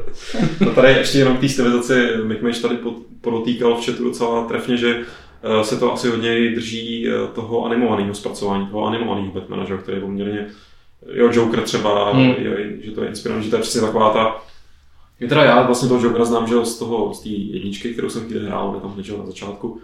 [0.59, 4.47] No tady ještě jenom k té stylizaci, Mick Mage tady pod- podotýkal v chatu docela
[4.47, 4.95] trefně, že
[5.43, 9.97] eh, se to asi hodně drží eh, toho animovaného zpracování, toho animovaného Batmana, že, který
[9.97, 10.45] je poměrně,
[11.13, 12.23] jo, Joker třeba, Hmm.
[12.37, 14.35] je, že to je inspirovaný, že to je přesně taková ta,
[15.19, 18.25] je teda já vlastně toho Jokera znám, že z toho, z té jedničky, kterou jsem
[18.25, 19.79] chvíli hrál, je tam jo, na začátku.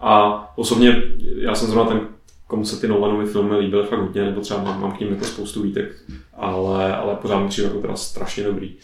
[0.00, 1.02] A osobně,
[1.36, 2.00] já jsem zrovna ten,
[2.46, 5.24] komu se ty Nolanovy filmy líbily fakt hodně, nebo třeba mám, mám k ním jako
[5.24, 5.94] spoustu výtek,
[6.36, 8.74] ale, ale pořád mi přijde jako teda strašně dobrý.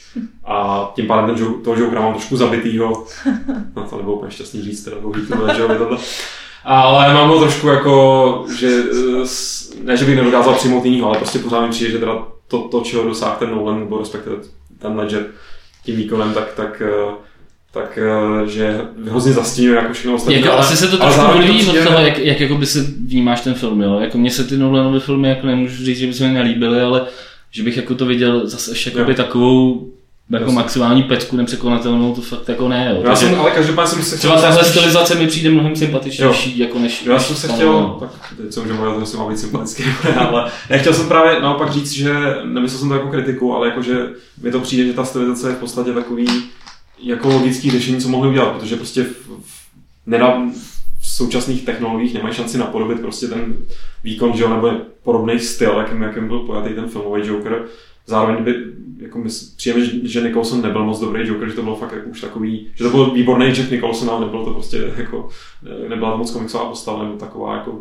[0.45, 3.05] A tím pádem ten, toho Jokera mám trošku zabitýho,
[3.77, 5.99] no to nebylo úplně šťastný říct, teda dlouhý je tohle.
[6.65, 8.83] Ale mám ho trošku jako, že
[9.83, 12.81] ne, že bych nedokázal přijmout jinýho, ale prostě pořád mi přijde, že teda to, to
[12.81, 14.37] čeho dosáhl ten Nolan, nebo respektive
[14.79, 15.27] ten Ledger
[15.91, 17.13] tím výkonem, tak, tak, eh,
[17.73, 20.35] tak eh, že hrozně zastíňuje jako všechno ostatní.
[20.41, 22.87] Jako, ale- asi se to trošku odvíjí od přijde- toho, jak, jak jako by se
[23.07, 24.01] vnímáš ten film, jo.
[24.01, 27.03] Jako mně se ty Nolanovy filmy jako nemůžu říct, že by se mi nelíbily, ale
[27.51, 29.17] že bych jako to viděl zase ještě jakoby Jo.
[29.17, 29.89] takovou
[30.31, 30.57] jako Jasně.
[30.57, 33.03] maximální pecku nepřekonatelnou, to fakt jako ne, jo.
[33.03, 34.19] Já Takže jsem, ale každopádně jsem se chtěl...
[34.19, 37.05] třeba tahle stylizace mi přijde mnohem sympatičnější, jako než...
[37.07, 39.85] Já jsem se chtěl, tak teď jsem mluvil, že jsem má být sympatický,
[40.17, 42.15] ale nechtěl jsem právě naopak říct, že
[42.45, 44.09] nemyslel jsem to jako kritiku, ale jako, že
[44.43, 46.27] mi to přijde, že ta stylizace je v podstatě takový
[47.03, 49.61] jako logický řešení, co mohli udělat, protože prostě v, v,
[50.07, 50.43] nedá,
[51.01, 53.57] v současných technologiích nemají šanci napodobit prostě ten
[54.05, 57.63] výkon, že jo, nebo podobný styl, jakým, jakým byl pojatý ten filmový Joker.
[58.11, 58.55] Zároveň by,
[58.99, 59.23] jako
[59.57, 62.69] přijeme, že, že Nicholson nebyl moc dobrý Joker, že to bylo fakt jako už takový,
[62.75, 65.29] že to byl výborný Jack Nicholson, ale nebylo to prostě jako,
[65.63, 67.81] ne- nebyla to moc komiksová postava, nebo taková jako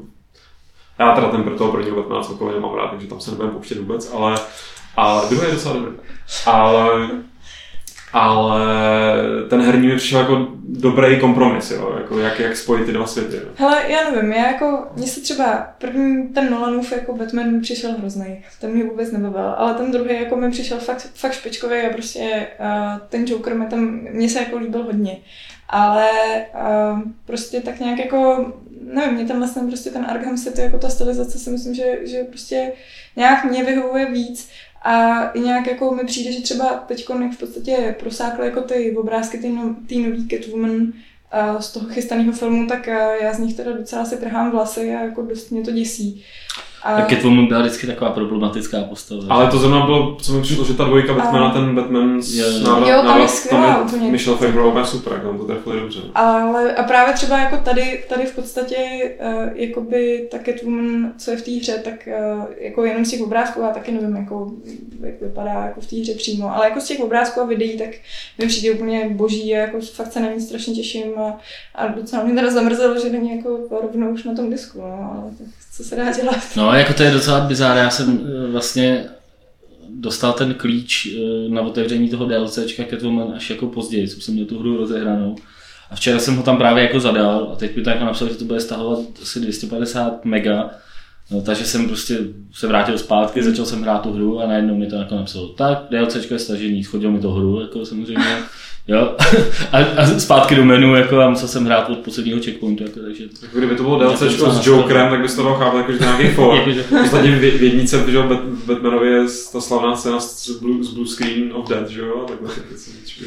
[1.00, 4.14] já teda ten toho prvního Batmana celkově nemám rád, takže tam se nebudeme pouštět vůbec,
[4.14, 4.40] ale,
[4.96, 5.94] ale druhý je docela dobrý.
[6.46, 7.10] Ale,
[8.14, 8.62] ale
[9.50, 11.96] ten herní mi přišel jako dobrý kompromis, jo?
[11.98, 13.36] Jako jak, jak spojit ty dva světy.
[13.36, 13.50] Jo?
[13.56, 17.92] Hele, já nevím, já jako, mně se třeba první ten Nolanův jako Batman mi přišel
[17.92, 21.94] hrozný, ten mě vůbec nebavil, ale ten druhý jako mi přišel fakt, fakt špičkový a
[21.94, 25.18] prostě uh, ten Joker mi tam, mně se jako líbil hodně.
[25.70, 26.10] Ale
[26.54, 28.52] uh, prostě tak nějak jako,
[28.94, 32.24] nevím, mě tam vlastně prostě ten Arkham City, jako ta stylizace si myslím, že, že
[32.24, 32.72] prostě
[33.16, 34.50] nějak mě vyhovuje víc
[34.82, 39.38] a nějak jako mi přijde, že třeba teď jak v podstatě prosákly jako ty obrázky
[39.38, 40.94] ty, no, ty nový Catwoman
[41.32, 44.96] a z toho chystaného filmu, tak a já z nich teda docela si trhám vlasy
[44.96, 46.24] a jako dost mě to děsí.
[46.84, 49.22] A, Tak Catwoman byla vždycky taková problematická postava.
[49.30, 52.46] Ale to zrovna bylo, co mi přišlo, že ta dvojka Batmana, ten Batman s Jo,
[52.48, 52.60] jo.
[52.68, 54.06] návrat, Jo, tam je skvělá tam úplně.
[54.06, 56.00] je Michelle Pfeifferová úplně super, jak tam to trefili dobře.
[56.16, 58.76] ale, a právě třeba jako tady, tady v podstatě
[59.26, 63.22] uh, jakoby ta Catwoman, co je v té hře, tak uh, jako jenom z těch
[63.22, 64.52] obrázků, já taky nevím, jako,
[65.02, 67.90] jak vypadá jako v té hře přímo, ale jako z těch obrázků a videí, tak
[68.38, 71.38] mi přijde úplně boží a jako fakt se na ní strašně těším a,
[71.76, 75.32] a docela mě teda zamrzelo, že není jako rovnou už na tom disku, no, ale
[75.38, 76.36] tak co se dá dělat.
[76.56, 77.78] No, jako to je docela bizár.
[77.78, 79.06] Já jsem eh, vlastně
[79.90, 84.46] dostal ten klíč eh, na otevření toho DLCčka Catwoman až jako později, už jsem měl
[84.46, 85.36] tu hru rozehranou.
[85.92, 88.36] A včera jsem ho tam právě jako zadal a teď mi to jako napsal, že
[88.36, 90.70] to bude stahovat asi 250 mega.
[91.32, 92.18] No, takže jsem prostě
[92.54, 95.88] se vrátil zpátky, začal jsem hrát tu hru a najednou mi to jako napsalo, tak
[95.92, 98.36] DLCčko je stažení, schodil mi to hru, jako samozřejmě.
[98.90, 99.16] Jo.
[99.72, 103.24] A, a, zpátky do menu, jako a musel jsem hrát od posledního checkpointu, jako, takže
[103.42, 106.28] Jako kdyby to bylo docela s Jokerem, tak bys to dal chápat jako, že nějaký
[106.36, 106.56] for.
[106.58, 108.18] Jakože- V podstatě v jednice že
[108.66, 109.24] Batmanovi je
[109.54, 112.26] ta slavná scéna z Blue, z Blue Screen of Death, že jo?
[112.28, 112.50] Takhle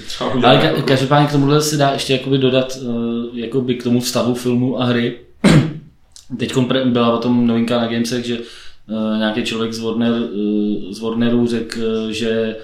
[0.07, 2.95] třeba udělat Ale ka- jako- každopádně k tomuhle se dá ještě jakoby dodat uh,
[3.39, 5.19] jakoby k tomu vztahu filmu a hry.
[6.39, 11.01] Teď byla o tom novinka na Gamesech, že uh, nějaký člověk z, Warner, uh, z
[11.01, 11.81] Warneru řekl,
[12.13, 12.57] že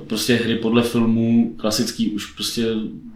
[0.00, 2.66] prostě hry podle filmů klasický už prostě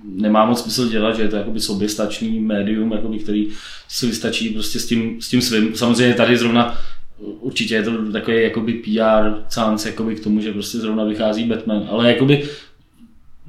[0.04, 3.48] nemá moc smysl dělat, že je to jakoby soběstačný médium, jakoby, který
[3.88, 5.74] si vystačí prostě s tím, s tím svým.
[5.74, 6.78] Samozřejmě tady zrovna
[7.18, 11.88] určitě je to takový jakoby PR cánc jakoby k tomu, že prostě zrovna vychází Batman,
[11.90, 12.48] ale jakoby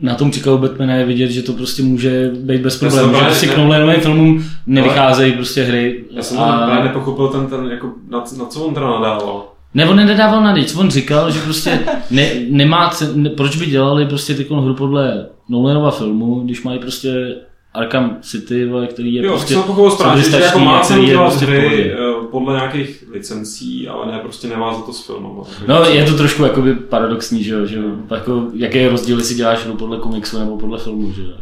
[0.02, 3.48] na tom příkladu Batmana je vidět, že to prostě může být bez problémů, že prostě
[3.48, 6.06] k Nolanovým filmům nevycházejí prostě hry.
[6.12, 6.84] Já jsem a...
[6.84, 9.57] nepochopil ten, ten jako, na, na co on teda nadával.
[9.78, 11.80] Ne, on nedával na nic, on říkal, že prostě
[12.12, 17.36] ne, nemá, ne, proč by dělali prostě takovou hru podle Nolanova filmu, když mají prostě
[17.74, 19.54] Arkham City, který je jo, prostě...
[19.54, 21.96] Jo, jsem správně, že jako má cenu dělat prostě hry
[22.32, 25.32] podle nějakých licencí, ale ne, prostě nemá za to s filmem.
[25.68, 27.80] No, je to trošku jakoby paradoxní, že jo, že
[28.12, 31.34] jako, jaký je rozdíl, jestli děláš hru podle komiksu nebo podle filmu, že jo.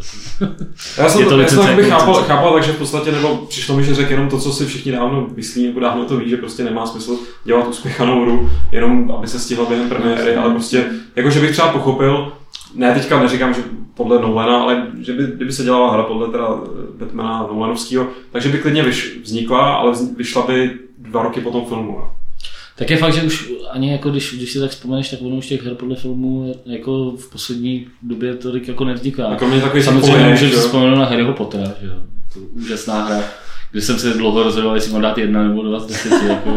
[0.97, 3.83] Já jsem je to, já jsem to chápal, chápal, takže v podstatě, nebo přišlo mi,
[3.83, 6.63] že řekl jenom to, co si všichni dávno myslí, nebo dávno to ví, že prostě
[6.63, 11.39] nemá smysl dělat uspěchanou hru, jenom aby se stihla během premiéry, ale prostě, jako že
[11.39, 12.31] bych třeba pochopil,
[12.75, 13.61] ne, teďka neříkám, že
[13.95, 18.49] podle Nolana, ale že by, kdyby se dělala hra podle teda eh, Batmana Nolanovského, takže
[18.49, 22.01] by klidně vyš, vznikla, ale vyšla by dva roky po tom filmu.
[22.77, 25.47] Tak je fakt, že už ani jako když, když si tak vzpomeneš, tak ono už
[25.47, 29.29] těch her podle filmu jako v poslední době to jako nevzniká.
[29.29, 31.93] Jako mě takový Samozřejmě můžeš si vzpomenout na Harryho Pottera, že jo.
[32.33, 33.23] To úžasná hra,
[33.71, 36.25] kde jsem se dlouho rozhodoval, jestli mám dát jedna nebo dva z deseti.
[36.25, 36.49] Jako,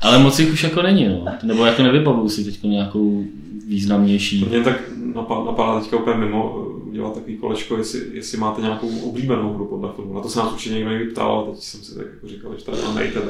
[0.00, 1.24] ale moc jich už jako není, no.
[1.42, 3.24] Nebo jako nevybavuju si teď nějakou
[3.68, 4.44] významnější.
[4.44, 4.80] Mě tak
[5.14, 10.14] napadá teďka úplně mimo udělat takový kolečko, jestli, jestli máte nějakou oblíbenou hru podle filmu.
[10.14, 12.78] Na to se nás určitě někdo ptal, teď jsem si tak jako říkal, že tady
[12.94, 13.20] nejde.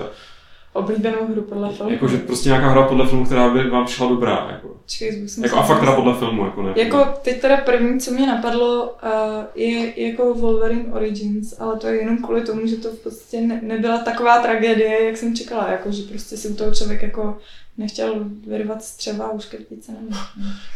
[0.77, 1.93] Oblíbenou hru podle filmu?
[1.93, 4.49] Jako, že prostě nějaká hra podle filmu, která by vám přišla dobrá.
[4.53, 4.77] Jako.
[4.87, 6.73] Čekej, jako a fakt teda podle filmu, jako ne.
[6.77, 9.11] Jako teď teda první, co mě napadlo, uh,
[9.55, 13.61] je jako Wolverine Origins, ale to je jenom kvůli tomu, že to v podstatě ne,
[13.63, 17.39] nebyla taková tragédie, jak jsem čekala, jako, že prostě si u toho člověk jako
[17.79, 18.15] nechtěl
[18.47, 19.93] vyrvat střeva a uškrtit se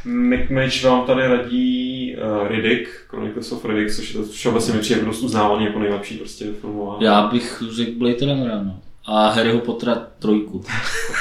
[0.04, 4.80] Mick Mage vám tady radí uh, Riddick, Chronicles of Riddick, což je to všeobecně mi
[4.80, 6.96] přijde dost uznávaný jako nejlepší prostě filmová.
[7.00, 8.80] Já bych řekl Blade Runner, no.
[9.06, 10.64] A Harryho Pottera trojku.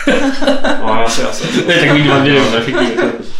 [0.81, 2.23] no, já se, já se, to je takový dva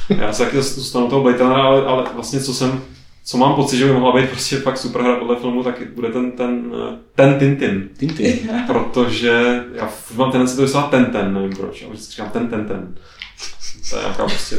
[0.17, 2.82] Já se taky zůstanu toho Blade Runnera, ale, ale vlastně co jsem
[3.30, 6.10] co mám pocit, že by mohla být prostě fakt super hra podle filmu, tak bude
[6.10, 6.71] ten, ten,
[7.15, 7.89] ten Tintin.
[7.97, 8.49] Tintin.
[8.67, 12.65] Protože já mám tendenci to vyslat ten ten, nevím proč, ale vždycky říkám ten ten
[12.65, 12.95] ten.
[13.89, 14.56] To je nějaká prostě...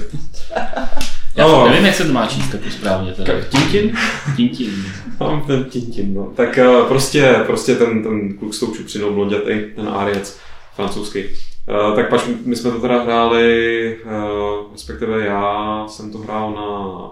[1.37, 3.13] Já no, nevím, jak se to má číst taky správně.
[3.13, 3.33] Teda.
[3.49, 3.97] Tintin?
[4.37, 4.71] Tintin.
[5.21, 6.33] Mám ten Tintin, no.
[6.37, 10.41] Tak uh, prostě, prostě ten, ten kluk s tou čupřinou blondětej, ten Ariec,
[10.75, 11.25] francouzský.
[11.25, 17.11] Uh, tak pač my jsme to teda hráli, uh, respektive já jsem to hrál na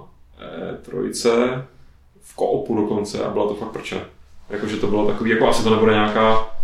[0.82, 1.64] trojce
[2.20, 4.00] v koopu dokonce a byla to fakt prče.
[4.50, 6.57] Jakože to bylo takový, jako asi to nebude nějaká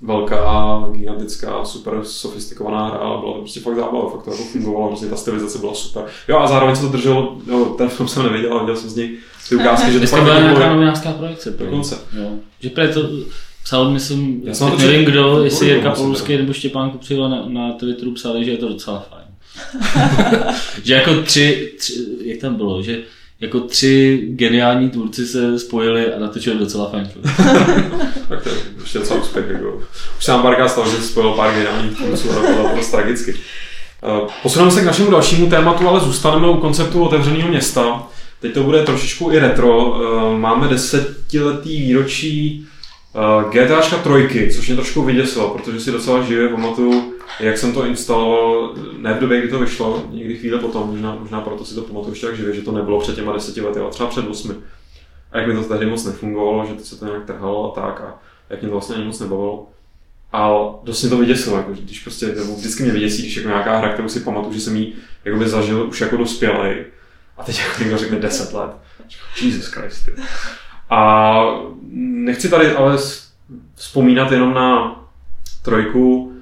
[0.00, 4.88] velká, gigantická, super sofistikovaná hra, ale byla to prostě fakt zábava, fakt to jako fungovalo,
[4.88, 6.04] prostě ta stylizace byla super.
[6.28, 8.96] Jo a zároveň se to drželo, jo, ten film jsem neviděl, ale viděl jsem z
[8.96, 11.50] něj ty ukázky, že to fakt byla nějaká novinářská projekce.
[11.50, 11.98] Dokonce.
[12.12, 12.30] Jo.
[12.60, 13.00] Že prý to
[13.64, 18.12] psal, myslím, já jsem nevím kdo, jestli Jirka Polský nebo Štěpán Kupřila na, na Twitteru
[18.12, 19.24] psali, že je to docela fajn.
[20.84, 23.02] že jako tři, tři, jak tam bylo, že
[23.40, 27.24] jako tři geniální tvůrci se spojili a natočili docela fajn film.
[28.28, 29.44] tak to je ještě docela úspěch.
[29.48, 29.82] Jako.
[30.18, 32.96] Už se nám párkrát stalo, že se spojil pár geniálních tvůrců a to bylo prostě
[32.96, 33.34] tragicky.
[33.34, 38.06] Eh, posuneme se k našemu dalšímu tématu, ale zůstaneme u konceptu otevřeného města.
[38.40, 40.00] Teď to bude trošičku i retro.
[40.00, 42.66] Eh, máme desetiletý výročí
[43.18, 47.86] eh, GTAčka trojky, což mě trošku vyděsilo, protože si docela živě pamatuju, jak jsem to
[47.86, 51.82] instaloval, ne v době, kdy to vyšlo, někdy chvíli potom, možná, možná proto si to
[51.82, 54.54] pamatuju ještě tak živě, že to nebylo před těma deseti lety, ale třeba před osmi.
[55.32, 58.00] A jak mi to tehdy moc nefungovalo, že to se to nějak trhalo a tak,
[58.00, 58.18] a
[58.50, 59.66] jak mě to vlastně ani moc nebavilo.
[60.32, 60.50] A
[60.82, 63.92] dost mě to vyděsilo, jako, když prostě, nebo vždycky mě vyděsí, když jako nějaká hra,
[63.92, 64.92] kterou si pamatuju, že jsem ji
[65.24, 66.76] jakoby zažil už jako dospělý.
[67.36, 68.70] A teď jako někdo řekne 10 let.
[69.42, 70.08] Jesus Christ.
[70.90, 71.42] A
[71.92, 72.96] nechci tady ale
[73.74, 75.00] vzpomínat jenom na
[75.62, 76.32] trojku,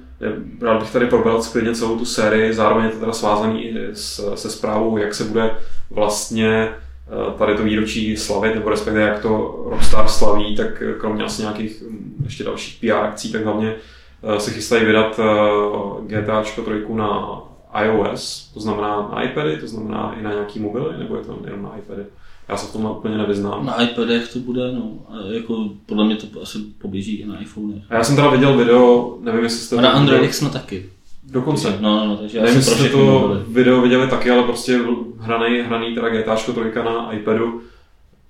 [0.61, 4.35] Rád bych tady probral klidně celou tu sérii, zároveň je to teda svázaný i s,
[4.35, 5.51] se zprávou, jak se bude
[5.89, 11.41] vlastně eh, tady to výročí slavit, nebo respektive jak to Rockstar slaví, tak kromě asi
[11.41, 13.75] nějakých hm, ještě dalších PR akcí, tak hlavně
[14.23, 17.41] eh, se chystají vydat eh, GTAčko 3 na
[17.83, 21.63] iOS, to znamená na iPady, to znamená i na nějaký mobily, nebo je to jenom
[21.63, 22.03] na iPady?
[22.49, 23.65] Já se v tom úplně nevyznám.
[23.65, 24.91] Na iPadech to bude, no.
[25.09, 27.73] A jako podle mě to asi poběží i na iPhone.
[27.89, 30.89] A já jsem teda viděl video, nevím, jestli jste A na Androidech jsme taky.
[31.23, 31.77] Dokonce.
[31.79, 33.39] No, no, no takže nevím, jestli jste to mobily.
[33.47, 34.79] video viděli taky, ale prostě
[35.19, 37.61] hraný, hraný teda GTAčko 3 na iPadu.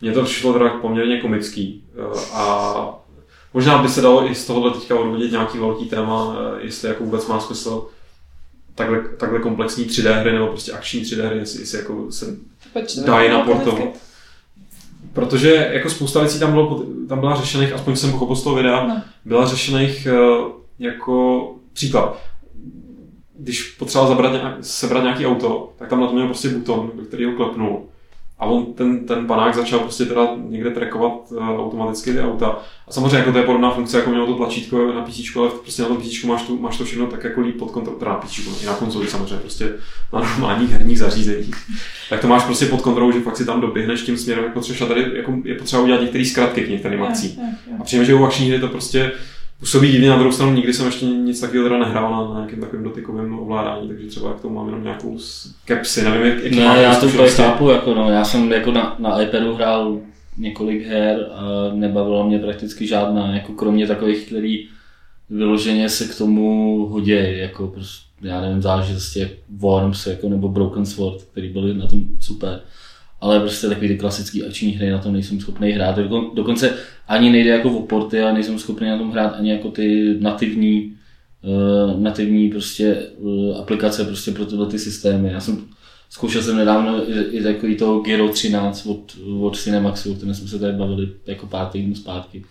[0.02, 1.84] Mně to přišlo teda poměrně komický.
[1.98, 2.76] Eh, a
[3.54, 7.04] možná by se dalo i z tohohle teďka odvodit nějaký velký téma, eh, jestli jako
[7.04, 7.88] vůbec má smysl
[8.76, 12.38] takhle, takhle komplexní 3D hry nebo prostě akční 3D hry, jestli, jestli jako se
[13.06, 14.07] dají naportovat.
[15.14, 18.88] Protože jako spousta věcí tam, bylo, tam byla řešených, aspoň jsem pochopil z toho videa,
[18.88, 19.02] No.
[19.26, 20.18] byla řešených eh,
[20.80, 22.18] jako příklad.
[23.40, 27.32] Když potřeboval zabrat, sebrat nějaký auto, tak tam na to měl prostě buton, do kterého
[27.34, 27.86] klepnul.
[28.40, 32.60] A on, ten, ten panák začal prostě teda někde trackovat uh, automaticky ty auta.
[32.88, 35.82] A samozřejmě jako to je podobná funkce, jako mělo to tlačítko na PC, ale prostě
[35.82, 38.18] na tom PC máš, tu, máš to všechno tak jako líp pod kontrolou, teda na
[38.18, 39.74] PC, i na konzoli samozřejmě, prostě
[40.14, 41.56] na normálních herních zařízeních.
[42.10, 44.82] Tak to máš prostě pod kontrolou, že fakt si tam doběhneš tím směrem, jako potřebuješ.
[44.82, 47.32] A tady jako je potřeba udělat některé zkratky k některým akcím.
[47.80, 49.12] A přijím, že u akční hry to prostě
[49.60, 52.60] působí divně, na druhou stranu nikdy jsem ještě nic takového teda nehrál na, na nějakém
[52.60, 56.66] takovém dotykovém ovládání, takže třeba k tomu mám jenom nějakou skepsi, nevím, jak, jaký Ne,
[56.66, 60.00] máte já to úplně chápu, jako no, já jsem jako na, na iPadu hrál
[60.38, 61.42] několik her a
[61.74, 64.68] nebavila mě prakticky žádná, jako kromě takových, který
[65.30, 70.86] vyloženě se k tomu hodí, jako prostě, já nevím, záležitosti jak Worms jako, nebo Broken
[70.86, 72.62] Sword, který byly na tom super.
[73.22, 75.96] Ale prostě takový ty klasický akční hry na tom nejsem schopný hrát.
[75.96, 76.74] Dokon, dokonce
[77.08, 80.94] ani nejde jako o porty, ale nejsem schopný na tom hrát ani jako ty nativní,
[81.44, 85.32] uh, nativní prostě uh, aplikace prostě pro tyhle ty systémy.
[85.32, 85.68] Já jsem
[86.10, 90.48] Zkoušel jsem nedávno i, i takový to Giro 13 od, od Cinemaxu, o kterém jsme
[90.48, 92.46] se tady bavili jako pár týdnů zpátky.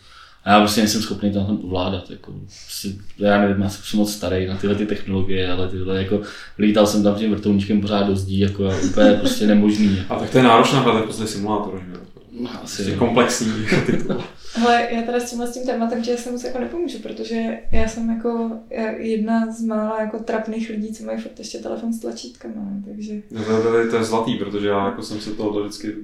[0.47, 2.11] A já prostě nejsem schopný to na tom ovládat.
[2.11, 2.33] Jako,
[2.65, 6.21] prostě, já nevím, já jsem moc starý na tyhle ty technologie, ale tyhle jako,
[6.59, 9.97] lítal jsem tam tím vrtulníčkem pořád do zdí, jako a úplně prostě nemožný.
[9.99, 10.15] Jako.
[10.15, 11.99] A tak to je náročná hra, to je prostě simulátor, že jo?
[12.41, 12.99] No, asi, Prostě jo.
[12.99, 13.53] komplexní
[13.87, 14.17] titul.
[14.55, 17.89] Hele, já teda s tímhle s tím tématem že se moc jako nepomůžu, protože já
[17.89, 18.51] jsem jako
[18.99, 23.15] jedna z mála jako trapných lidí, co mají furt ještě telefon s tlačítkama, takže...
[23.31, 25.95] No, to, to, to, je zlatý, protože já jako jsem se toho vždycky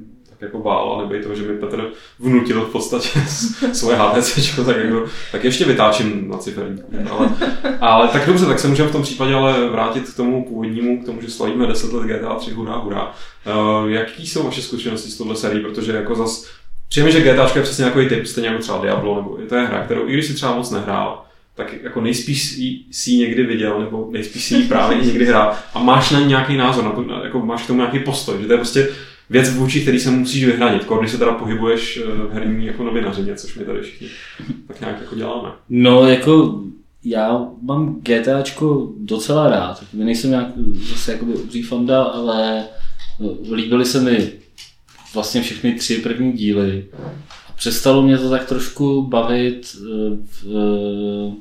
[0.43, 3.09] jako bál, a nebej toho, že mi Petr vnutil v podstatě
[3.73, 6.93] svoje HTC, tak, jako, tak ještě vytáčím na ciferníku.
[7.11, 7.31] Ale,
[7.81, 11.07] ale, tak dobře, tak se můžeme v tom případě ale vrátit k tomu původnímu, k
[11.07, 13.13] tomu, že slavíme 10 let GTA 3, hurá, hurá.
[13.83, 16.47] Uh, jaký jsou vaše zkušenosti s touhle sérií, protože jako zas
[16.93, 19.85] Přijeme, že GTA je přesně takový typ, stejně jako třeba Diablo, nebo to je hra,
[19.85, 21.25] kterou i když si třeba moc nehrál,
[21.55, 25.79] tak jako nejspíš si ji někdy viděl, nebo nejspíš si ji právě někdy hrál a
[25.79, 28.53] máš na ní nějaký názor, na to, jako máš k tomu nějaký postoj, že to
[28.53, 28.89] je prostě
[29.31, 33.35] věc vůči, který se musíš vyhranit, když se teda pohybuješ eh, v herní jako novinařině,
[33.35, 34.09] což my tady všichni
[34.67, 35.49] tak nějak jako děláme.
[35.69, 36.63] No, jako
[37.05, 39.83] já mám GTAčko docela rád.
[39.83, 40.47] Jakoby Nejsem nějak
[40.91, 42.65] zase jakoby obří fanda, ale
[43.21, 44.33] no, líbily se mi
[45.15, 46.87] vlastně všechny tři první díly.
[47.49, 49.81] A přestalo mě to tak trošku bavit eh,
[50.25, 51.35] v, eh,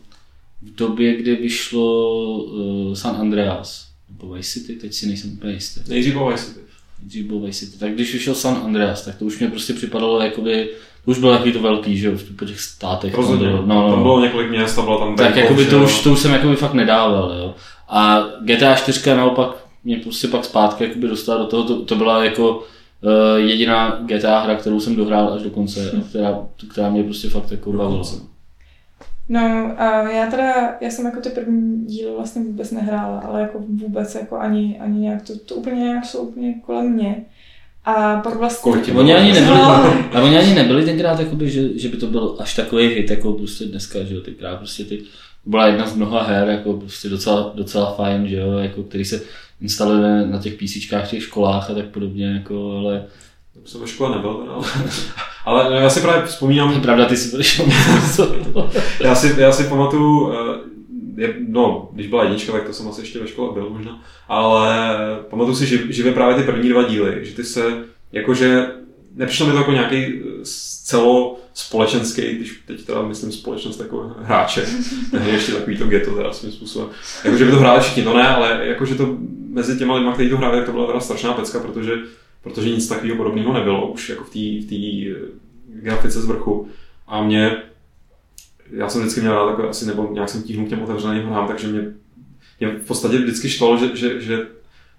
[0.61, 2.45] v době, kdy vyšlo
[2.91, 3.87] eh, San Andreas.
[4.09, 5.81] Nebo Vice City, teď si nejsem úplně jistý.
[5.87, 6.59] Nejdřív Vice City.
[7.01, 7.77] Dřív byl Vice City.
[7.79, 10.69] Tak když vyšel San Andreas, tak to už mě prostě připadalo jakoby,
[11.05, 13.11] to už bylo takový to velký, že jo, v po těch státech.
[13.11, 13.47] tam Rozhodně.
[13.47, 15.99] bylo- No, no, Tam bylo několik měst a byla tam Tak Bangkok, jakoby to už,
[16.01, 17.55] to už jsem jakoby fakt nedával, jo.
[17.89, 22.23] A GTA 4 naopak mě prostě pak zpátky jakoby dostala do toho, to, to byla
[22.25, 26.39] jako uh, jediná GTA hra, kterou jsem dohrál až do konce, která,
[26.71, 28.03] která mě prostě fakt jako bavila.
[29.31, 33.59] No a já teda, já jsem jako ty první díly vlastně vůbec nehrála, ale jako
[33.59, 37.25] vůbec jako ani, ani nějak, to, to úplně nějak šlo úplně kolem mě.
[37.85, 38.71] A pak vlastně...
[38.71, 39.63] Kolik Oni ani nebyli, No.
[40.13, 43.33] a oni ani nebyli tenkrát, jakoby, že, že, by to byl až takový hit, jako
[43.33, 45.03] prostě dneska, že jo, tenkrát prostě ty,
[45.45, 49.21] byla jedna z mnoha her, jako prostě docela, docela fajn, že jo, jako, který se
[49.61, 53.05] instaluje na těch PCčkách v těch školách a tak podobně, jako, ale
[53.65, 54.53] Jsem ve škole nebyl, teda,
[55.45, 57.65] ale, no, já si právě vzpomínám, pravda, ty si přišel
[58.99, 60.71] Já si, já si pamatuju, eh,
[61.21, 64.97] je, no, když byla jednička, tak to jsem asi ještě ve škole byl možná, ale
[65.29, 68.67] pamatuju si živ, živě právě ty první dva díly, že ty se, jakože,
[69.15, 70.21] nepřišlo mi to jako nějaký eh,
[70.85, 74.65] celo společenský, když teď teda myslím společnost jako hráče,
[75.13, 76.89] ne ještě takový to ghetto teda svým způsobem.
[77.23, 79.17] Jakože by to hráli všichni, to ne, ale jakože to
[79.49, 81.91] mezi těma lidma, kteří to hráli, tak to byla teda strašná pecka, protože,
[82.43, 85.15] protože nic takového podobného nebylo už jako v té v eh,
[85.67, 86.67] grafice z vrchu.
[87.07, 87.57] A mě
[88.71, 91.47] já jsem vždycky měl rád takové, asi nebo nějak jsem tíhnul k těm otevřeným hrám,
[91.47, 91.81] takže mě,
[92.59, 94.47] mě v podstatě vždycky štvalo, že, že, že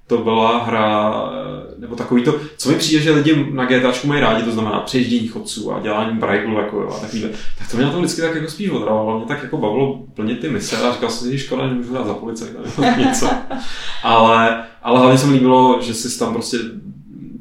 [0.07, 4.20] to byla hra, eh, nebo takový to, co mi přijde, že lidi na GTAčku mají
[4.20, 7.92] rádi, to znamená přejíždění chodců a dělání brajklu jako, a takovýhle, tak to mě na
[7.92, 11.11] tom vždycky tak jako spíš odravovalo, mě tak jako bavilo plnit ty mise a říkal
[11.11, 13.30] jsem si, že škoda, že můžu dát za policajta nebo něco.
[14.03, 16.59] Ale, ale hlavně se mi líbilo, že jsi tam prostě,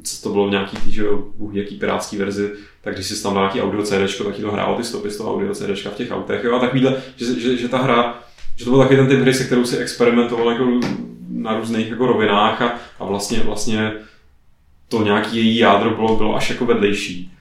[0.02, 1.04] co to bylo v nějaký tý, že
[1.36, 4.50] bůh jaký pirátský verzi, tak když si tam dal nějaký audio CD, tak ti to
[4.50, 7.56] hrálo ty stopy z toho audio CD v těch autech, jo, a takovýhle, že, že,
[7.56, 8.18] že, ta hra,
[8.56, 10.80] že to byl takový ten typ hry, se kterou si experimentoval jako
[11.30, 13.92] na různých jako rovinách a, a vlastně, vlastně
[14.88, 17.32] to nějaký její jádro bylo, bylo až jako vedlejší.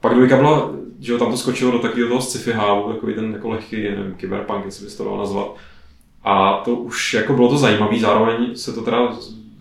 [0.00, 3.32] Pak dvojka byla, že jo, tam to skočilo do takového toho sci-fi hávu, takový ten
[3.32, 5.56] jako lehký, nevím, kyberpunk, jestli by se to dalo nazvat.
[6.24, 9.16] A to už jako bylo to zajímavé, zároveň se to teda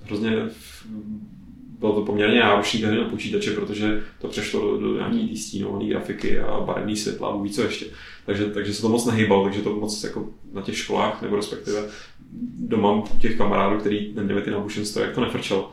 [0.05, 0.31] hrozně
[1.83, 5.85] bylo to poměrně náročné tehdy na počítače, protože to přešlo do, do nějaký tý stínové
[5.85, 7.85] grafiky a barevný světla a co ještě.
[8.25, 11.81] Takže, takže se to moc nehýbalo, takže to moc jako na těch školách, nebo respektive
[12.59, 15.71] doma těch kamarádů, který neměli ty nábušenství, jak to nefrčelo.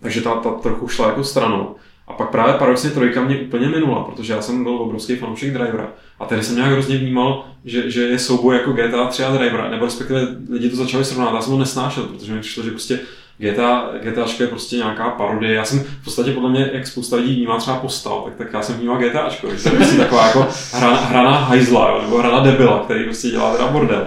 [0.00, 1.76] Takže ta, ta trochu šla jako stranou.
[2.06, 5.92] A pak právě paradoxně trojka mě úplně minula, protože já jsem byl obrovský fanoušek drivera.
[6.18, 9.70] A tady jsem nějak hrozně vnímal, že, že je souboj jako GTA 3 a drivera,
[9.70, 11.34] nebo respektive lidi to začali srovnávat.
[11.34, 13.00] Já jsem to nesnášel, protože mi přišlo, že prostě
[13.38, 15.54] GTA, GTAčko je prostě nějaká parodie.
[15.54, 18.62] Já jsem v podstatě podle mě, jak spousta lidí vnímá třeba postal, tak, tak já
[18.62, 19.46] jsem vnímal GTAčko.
[19.46, 23.28] To je prostě taková jako hra, hra hajzla, jo, nebo hra na debila, který prostě
[23.28, 24.06] dělá teda bordel.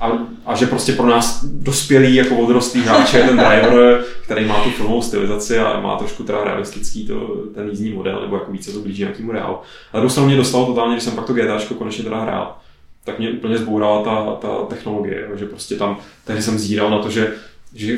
[0.00, 0.12] A,
[0.46, 4.70] a, že prostě pro nás dospělý jako odrostlý hráč je ten driver, který má tu
[4.70, 8.78] filmovou stylizaci a má trošku teda realistický to, ten jízdní model, nebo jako více to
[8.78, 9.56] blíží nějakému reálu.
[9.92, 12.56] Ale to mě dostalo totálně, když jsem pak to GTAčko konečně teda hrál
[13.04, 17.10] tak mě úplně zbourala ta, ta technologie, že prostě tam, tehdy jsem zíral na to,
[17.10, 17.32] že
[17.74, 17.96] že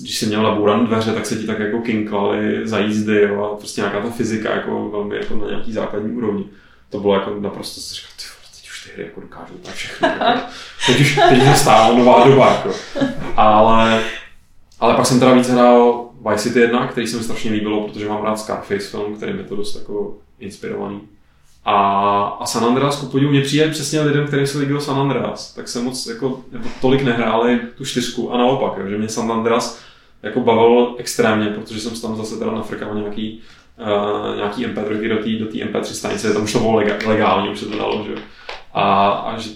[0.00, 3.56] když jsi měl nabouran dveře, tak se ti tak jako kinklali za jízdy jo, a
[3.56, 6.44] prostě nějaká ta fyzika jako velmi jako na nějaký základní úrovni.
[6.90, 8.24] To bylo jako naprosto, si říkal, ty
[8.56, 10.08] teď už ty hry jako dokážou tak všechno.
[10.08, 10.40] Jako,
[10.86, 12.52] teď už teď stála nová doba.
[12.52, 12.74] Jako.
[13.36, 14.02] Ale,
[14.80, 18.08] ale pak jsem teda víc hrál Vice City 1, který se mi strašně líbilo, protože
[18.08, 21.00] mám rád Scarface film, který mi to dost jako inspirovaný.
[21.64, 25.54] A, a San Andreas, ku podivu, mě přijde přesně lidem, kterým se líbil San Andreas,
[25.54, 29.32] tak se moc jako, jako tolik nehráli tu čtyřku a naopak, jo, že mě San
[29.32, 29.82] Andreas
[30.22, 33.40] jako bavil extrémně, protože jsem tam zase teda nafrkal nějaký,
[33.80, 37.58] uh, nějaký MP3 do té do tý MP3 stanice, tam už to bylo legálně, už
[37.58, 38.14] se to dalo, že
[38.74, 39.50] a, a že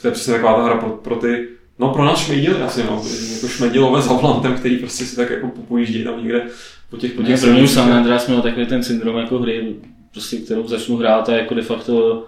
[0.00, 1.48] to je přesně taková ta hra pro, pro ty,
[1.78, 3.02] no pro nás šmejdily asi, no,
[3.34, 6.42] jako šmejdilové za volantem, který prostě si tak jako popojíždí tam někde
[6.90, 9.74] po těch, po těch Pro mě San Andreas měl takový ten syndrom jako hry,
[10.12, 12.24] prostě, kterou začnu hrát a jako de facto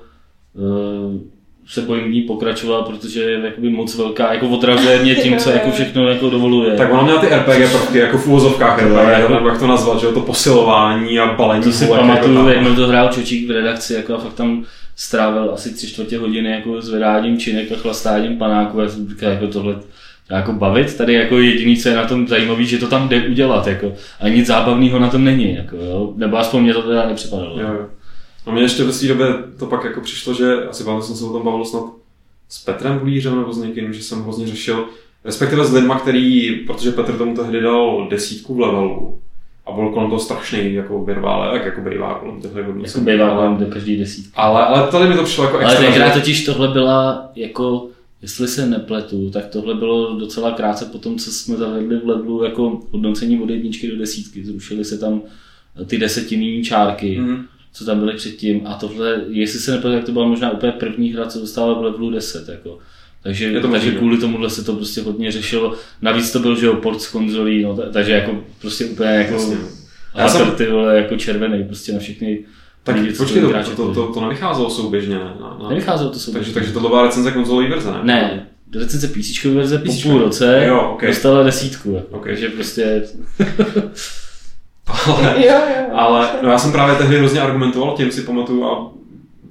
[0.55, 1.21] uh,
[1.67, 5.71] se bojím ní pokračovat, protože je jakoby moc velká, jako otravuje mě tím, co jako
[5.71, 6.77] všechno jako dovoluje.
[6.77, 10.01] Tak ona měla ty RPG prvky, jako v úvozovkách RPG, jako, nebo jak to nazvat,
[10.01, 11.65] že to posilování a balení.
[11.65, 14.65] To si pamatuju, jak to hrál Čočík v redakci, jako a fakt tam
[14.97, 18.81] strávil asi tři čtvrtě hodiny jako zvedáním činek a chlastáním panáku.
[18.81, 19.77] Já jsem říkal, jako tohle
[20.31, 20.97] jako bavit.
[20.97, 23.67] Tady jako jediný, co je na tom zajímavý, že to tam jde udělat.
[23.67, 23.93] Jako.
[24.21, 25.55] A nic zábavného na tom není.
[25.55, 26.13] Jako, jo.
[26.17, 27.61] Nebo aspoň mě to teda nepřipadalo.
[27.61, 27.87] Jo.
[28.47, 29.27] No mě ještě ve své době
[29.59, 31.83] to pak jako přišlo, že asi vám jsem se o tom bavil snad
[32.49, 34.85] s Petrem Bulířem nebo s někým, že jsem hrozně řešil,
[35.25, 39.19] respektive s lidma, který, protože Petr tomu tehdy dal desítku v levelu,
[39.67, 43.57] a byl kolem toho strašný jako virvále, tak jako bejvá kolem těchto Jako bejvá kolem
[43.57, 44.33] do každý desítky.
[44.35, 45.79] Ale, ale tady mi to přišlo jako extra.
[45.79, 47.87] Ale tenkrát totiž tohle byla jako
[48.25, 52.45] jestli se nepletu, tak tohle bylo docela krátce po tom, co jsme zavedli v levelu
[52.45, 54.45] jako hodnocení od jedničky do desítky.
[54.45, 55.23] Zrušily se tam
[55.87, 57.45] ty desetinní čárky, mm.
[57.73, 58.61] co tam byly předtím.
[58.65, 61.83] A tohle, jestli se nepletu, tak to byla možná úplně první hra, co dostala v
[61.83, 62.49] levelu 10.
[62.49, 62.79] Jako.
[63.23, 65.75] Takže, to takže kvůli tomuhle se to prostě hodně řešilo.
[66.03, 69.57] Navíc to byl, že jo, port z konzolí, no, takže jako prostě úplně jako.
[70.15, 70.51] Já jsem...
[70.51, 72.45] ty vole, jako červený prostě na všechny
[72.85, 75.19] tak počkej, to, to, to, to, to nevycházelo souběžně.
[75.19, 75.69] Na, na...
[75.69, 76.45] Nevycházelo to souběžně.
[76.45, 78.01] Takže, takže tohle byla recenze konzolové verze, ne?
[78.03, 81.09] Ne, recenze PC verze po půl roce jo, okay.
[81.09, 81.95] dostala desítku.
[81.95, 82.17] Jako.
[82.17, 82.33] Okay.
[82.33, 83.03] Takže prostě...
[85.07, 85.87] ale, jo, jo.
[85.93, 88.93] ale no já jsem právě tehdy hrozně argumentoval tím, si pamatuju a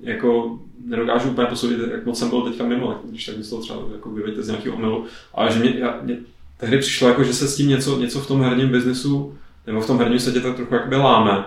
[0.02, 4.10] jako nedokážu úplně posoudit, jak moc jsem byl teďka mimo, když tak myslel třeba jako
[4.10, 6.18] vyvedete z nějakého omylu, ale že mě, já, mě
[6.58, 9.34] tehdy přišlo, jako, že se s tím něco, něco v tom herním biznesu
[9.68, 11.46] nebo v tom herním světě tak trochu jakoby láme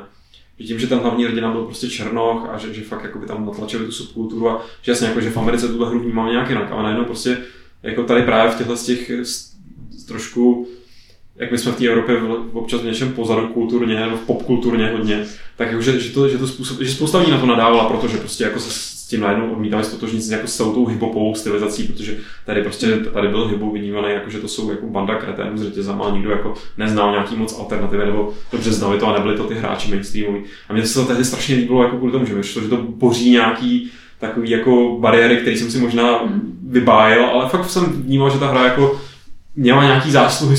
[0.58, 3.26] že tím, že ten hlavní hrdina byl prostě černoch a že, že fakt jako by
[3.26, 6.48] tam natlačili tu subkulturu a že jasně jako, že v Americe tuhle hru vnímám nějak
[6.48, 7.38] jinak, ale najednou prostě
[7.82, 9.10] jako tady právě v těchto z těch
[10.08, 10.68] trošku
[11.38, 12.20] jak my jsme v té Evropě
[12.52, 15.26] občas v něčem pozadu kulturně nebo v popkulturně hodně,
[15.56, 18.18] tak jako, že, že, to, že to způsob, že spousta lidí na to nadávala, protože
[18.18, 22.16] prostě jako se s tím najednou odmítali stotožnit jako s celou tou hiphopovou stylizací, protože
[22.46, 26.04] tady prostě tady byl hipop vnímaný, jako že to jsou jako banda kreténů s řetězama
[26.04, 29.54] a nikdo jako neznal nějaký moc alternativy, nebo dobře znali to a nebyli to ty
[29.54, 30.40] hráči mainstreamoví.
[30.68, 33.30] A mně se to tehdy strašně líbilo jako kvůli tomu, že vyšlo, že to boří
[33.30, 36.20] nějaký takový jako bariéry, které jsem si možná
[36.68, 39.00] vybájel, ale fakt jsem vnímal, že ta hra jako
[39.56, 40.56] měla nějaký zásluhy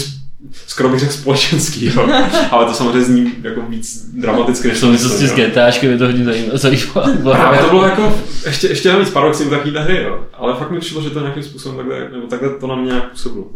[0.67, 2.07] skoro bych řekl společenský, jo.
[2.51, 4.67] ale to samozřejmě zní jako víc dramaticky.
[4.67, 7.17] Než to souvislosti s GTAčkem je to hodně zajímavé.
[7.31, 9.09] Právě to bylo jako, ještě, ještě navíc
[9.45, 10.25] u takovýhle hry, jo.
[10.33, 13.11] ale fakt mi přišlo, že to nějakým způsobem takhle, nebo takhle to na mě nějak
[13.11, 13.47] působilo.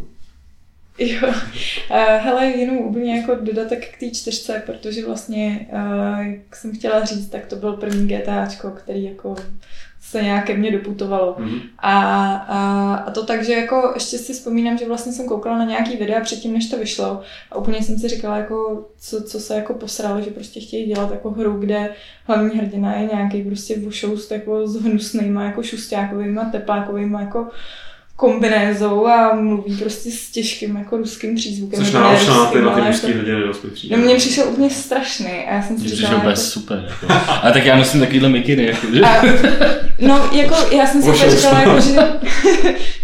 [1.00, 6.76] Jo, uh, hele, jenom úplně jako dodatek k té čtyřce, protože vlastně, uh, jak jsem
[6.76, 9.36] chtěla říct, tak to byl první GTAčko, který jako
[10.12, 11.36] se nějak ke mně doputovalo.
[11.40, 11.62] Mm-hmm.
[11.80, 15.66] A, a, a to tak, že jako ještě si vzpomínám, že vlastně jsem koukala na
[15.66, 19.56] nějaký videa předtím, než to vyšlo a úplně jsem si říkala, jako, co, co se
[19.56, 21.94] jako posralo, že prostě chtějí dělat jako hru, kde
[22.26, 27.48] hlavní hrdina je nějaký prostě vošoust jako s hnusnýma, jako šustákovýma, teplákovýma, jako
[28.16, 31.80] kombinézou a mluví prostě s těžkým jako ruským přízvukem.
[31.80, 33.98] Což jako ne náročná na ty, na ty ruský jako- hrdiny dost mi přijde.
[33.98, 36.86] No mně přišel úplně strašný a já jsem si Mně říkala, přišel jako, super.
[36.90, 37.14] Jako.
[37.44, 38.66] A tak já nosím takovýhle mikiny.
[38.66, 39.02] Jako, že?
[39.02, 39.22] a,
[40.00, 41.98] no, jako, já jsem si úplně už říkala, jako, že,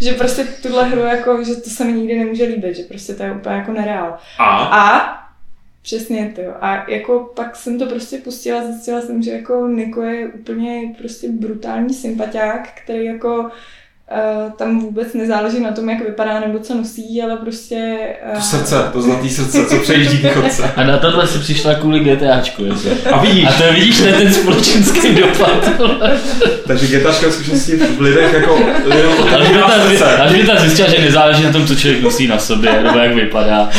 [0.00, 3.22] že prostě tuhle hru, jako, že to se mi nikdy nemůže líbit, že prostě to
[3.22, 4.18] je úplně jako nereál.
[4.38, 4.56] A?
[4.64, 5.18] A
[5.82, 6.64] přesně to.
[6.64, 11.28] A jako pak jsem to prostě pustila, zjistila jsem, že jako Niko je úplně prostě
[11.30, 13.50] brutální sympatiák, který jako
[14.58, 17.98] tam vůbec nezáleží na tom, jak vypadá nebo co nosí, ale prostě...
[18.28, 20.72] Uh, To srdce, to zlatý srdce, co přejíždí ty chodce.
[20.76, 22.64] A na tohle si přišla kvůli GTAčku.
[22.64, 23.14] Jako.
[23.14, 25.70] A vidíš, A to je, vidíš, to je ten společenský dopad.
[26.66, 28.58] takže getačka zkušenosti v lidech jako
[29.88, 30.16] srdce.
[30.16, 33.70] ale Žvita zjistila, že nezáleží na tom, co člověk nosí na sobě, nebo jak vypadá.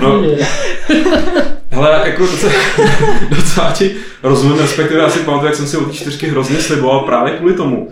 [0.00, 0.22] No,
[1.80, 2.52] hele, jako docela,
[3.36, 7.00] docela ti rozumím, respektive já si pamatuju, jak jsem si od té čtyřky hrozně sliboval
[7.00, 7.90] právě kvůli tomu.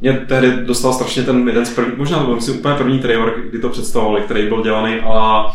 [0.00, 3.34] Mě tehdy dostal strašně ten jeden z prvních, možná to byl myslím úplně první trailer,
[3.50, 5.46] kdy to představovali, který byl dělaný a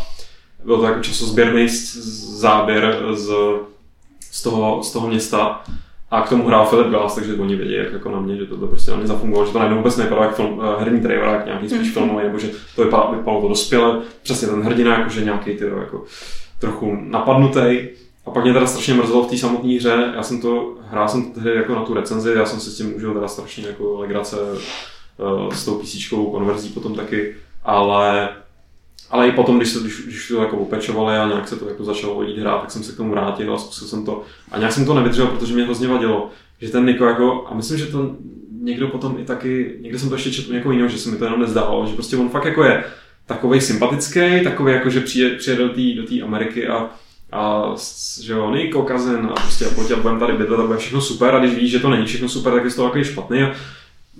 [0.64, 1.68] byl to jako časozběrný
[2.38, 3.32] záběr z,
[4.30, 5.62] z, toho, z toho města.
[6.10, 8.56] A k tomu hrál Filip Glass, takže oni vědí, jak jako na mě, že to,
[8.56, 11.28] to prostě na mě zafungovalo, že to najednou vůbec nevypadalo jak film, eh, herní trailer,
[11.28, 11.92] jak nějaký spíš Mhm.
[11.92, 16.04] filmový, nebo že to vypadalo, vypadalo to dospěle, přesně ten hrdina, jakože nějaký ty jako
[16.64, 17.88] trochu napadnutý.
[18.26, 21.32] A pak mě teda strašně mrzelo v té samotné hře, já jsem to, hrál jsem
[21.32, 24.36] tehdy jako na tu recenzi, já jsem si s tím užil teda strašně jako legrace
[24.52, 27.34] eh, s tou písíčkou, konverzí potom taky,
[27.64, 28.28] ale
[29.10, 31.84] ale i potom, když, se, když, když to jako opečovali a nějak se to jako
[31.84, 34.22] začalo jít hrát, tak jsem se k tomu vrátil a zkusil jsem to.
[34.52, 37.78] A nějak jsem to nevydržel, protože mě hrozně vadilo, že ten Niko jako, a myslím,
[37.78, 38.16] že to
[38.60, 41.24] někdo potom i taky, někde jsem to ještě četl někoho jiného, že se mi to
[41.24, 42.84] jenom nezdálo, že prostě on fakt jako je
[43.26, 46.88] takový sympatický, takový jako, že přijde, přijde do té do té Ameriky a,
[47.32, 47.64] a
[48.22, 51.00] že jo, Niko, Kazen a prostě a pojď a budeme tady bydlet a bude všechno
[51.00, 53.42] super a když víš, že to není všechno super, tak je z toho takový špatný
[53.42, 53.54] a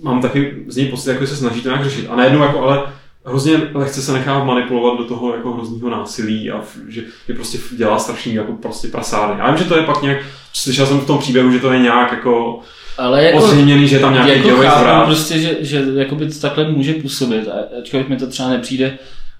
[0.03, 2.07] mám taky z něj pocit, jako se snaží to nějak řešit.
[2.09, 2.83] A najednou jako ale
[3.25, 7.99] hrozně lehce se nechá manipulovat do toho jako hroznýho násilí a že, že prostě dělá
[7.99, 9.39] strašný jako prostě prasárny.
[9.39, 10.17] Já vím, že to je pak nějak,
[10.53, 12.59] slyšel jsem v tom příběhu, že to je nějak jako
[12.97, 15.05] Ale jako, ozřejměný, že tam nějaký jako dělový zvrat.
[15.05, 17.47] prostě, že, že jakoby to takhle může působit,
[17.79, 18.97] ačkoliv mi to třeba nepřijde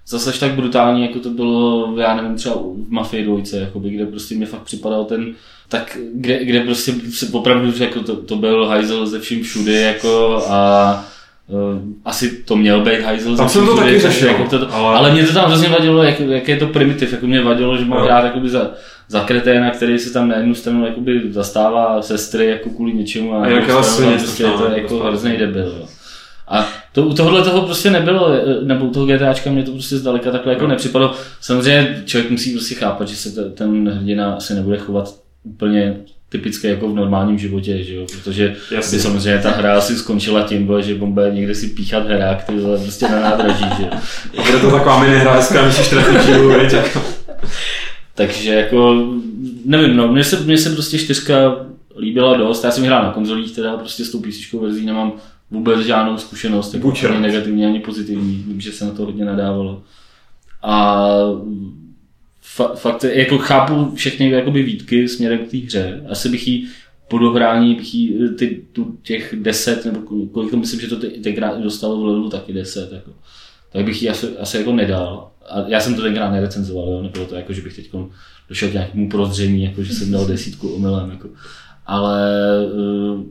[0.08, 4.34] zase tak brutální, jako to bylo, já nevím, třeba v Mafii dvojce, jakoby, kde prostě
[4.34, 5.34] mi fakt připadal ten,
[5.68, 10.42] tak kde, kde prostě se opravdu jako to, to byl hajzel ze vším všude, jako
[10.48, 11.04] a
[11.48, 14.44] Uh, asi to měl být hajzel Tam ze jsem vším to všude, taky řešil, jako
[14.58, 15.12] to, ale- ale...
[15.12, 18.00] mě to tam hrozně vadilo, jak, jak, je to primitiv, jako mě vadilo, že mohl
[18.00, 18.06] Jo.
[18.06, 18.70] hrát jakoby za,
[19.08, 23.38] za kreténa, který si tam na jednu stranu jakoby zastává sestry jako kvůli něčemu a
[23.38, 25.04] A na jak druhou ale stranu prostě je to jako prostě.
[25.08, 25.76] hrozný debil.
[25.80, 25.86] Jo.
[26.48, 29.96] A to, u tohohle toho prostě nebylo, eh, nebo u toho GTAčka mě to prostě
[29.96, 30.68] zdaleka takhle jako No.
[30.70, 31.14] nepřipadlo.
[31.40, 35.08] Samozřejmě člověk musí prostě chápat, že se te- ten hrdina asi nebude chovat
[35.44, 35.96] úplně
[36.28, 38.06] typicky jako v normálním životě, že jo?
[38.12, 38.98] protože Jasně.
[38.98, 42.52] by samozřejmě ta hra asi skončila tím, že on bude někde si píchat herák, ty
[42.56, 43.88] vole, prostě na nádraží, že jo.
[44.46, 47.00] Bude to taková hezká, myslíš trefný žilu, viď, jako.
[48.16, 49.06] Takže jako,
[49.64, 51.66] nevím, no, mně se, mně se prostě čtyřka
[51.98, 55.12] líbila dost, já jsem hrál na konzolích, teda prostě s tou písničkou verzí nemám
[55.50, 59.24] vůbec žádnou zkušenost, jako Buď ani negativní, ani pozitivní, vím, že se na to hodně
[59.24, 59.82] nadávalo.
[60.62, 61.06] A
[62.40, 66.68] fa, fakt, jako chápu všechny jakoby výtky směrem k té hře, asi bych jí
[67.08, 70.96] po dohrání bych jí, ty, tu, těch deset, nebo kol- kolik to myslím, že to
[70.96, 73.10] te- tenkrát dostalo v levelu taky deset, jako.
[73.72, 75.30] tak bych ji asi, asi jako nedal.
[75.48, 77.02] A já jsem to tenkrát nerecenzoval, jo?
[77.02, 77.90] nebylo to jako, že bych teď
[78.48, 81.10] došel k nějakému prozření, jako že jsem dal desítku omylem.
[81.10, 81.28] Jako.
[81.86, 82.30] Ale
[82.66, 83.22] eh,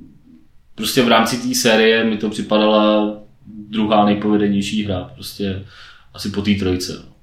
[0.76, 3.14] prostě v rámci té série mi to připadala
[3.70, 5.66] druhá nejpovedenější hra, prostě
[6.14, 6.94] asi po té trojce.
[6.94, 7.16] no.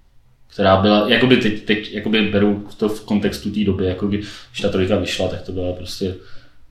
[0.53, 4.68] Která byla, jakoby teď, teď jakoby beru to v kontextu té doby, jako když ta
[4.68, 6.14] trojka vyšla, tak to byla prostě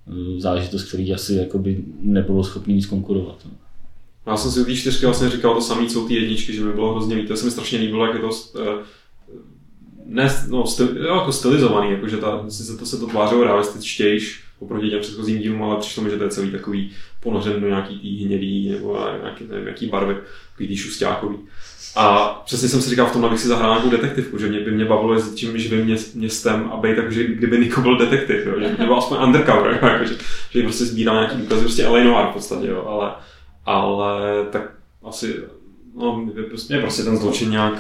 [0.08, 3.38] eh, záležitost, který asi jakoby nebylo schopný nic konkurovat.
[3.46, 3.52] No.
[4.28, 6.62] Já jsem si u té čtyřky vlastně říkal to samé, co u té jedničky, že
[6.62, 7.38] mi bylo hrozně líto.
[7.38, 8.84] Se mi strašně líbilo, jak je to eh,
[10.06, 14.90] ne, no, styl, jo, jako stylizovaný, jakože ta, sice to se to tvářilo realističtějš oproti
[14.90, 18.26] těm předchozím dílům, ale přišlo mi, že to je celý takový ponořen do nějaký tý
[18.26, 20.16] hnědý nebo nějaký, nevím, jaký barvy,
[20.52, 21.38] takový tý šustákový.
[21.96, 24.72] A přesně jsem si říkal v tom, abych si zahrál nějakou detektivku, že mě by
[24.72, 28.54] mě bavilo jezdit tím živým měst, městem a být takže kdyby Niko byl detektiv, jo,
[28.60, 30.16] že, nebo aspoň undercover, jako, že,
[30.50, 33.12] že prostě sbírá nějaký důkazy, prostě LA Noir v podstatě, jo, ale,
[33.66, 34.62] ale tak
[35.04, 35.36] asi,
[35.96, 37.74] no, prostě, prostě ten zločin nějak,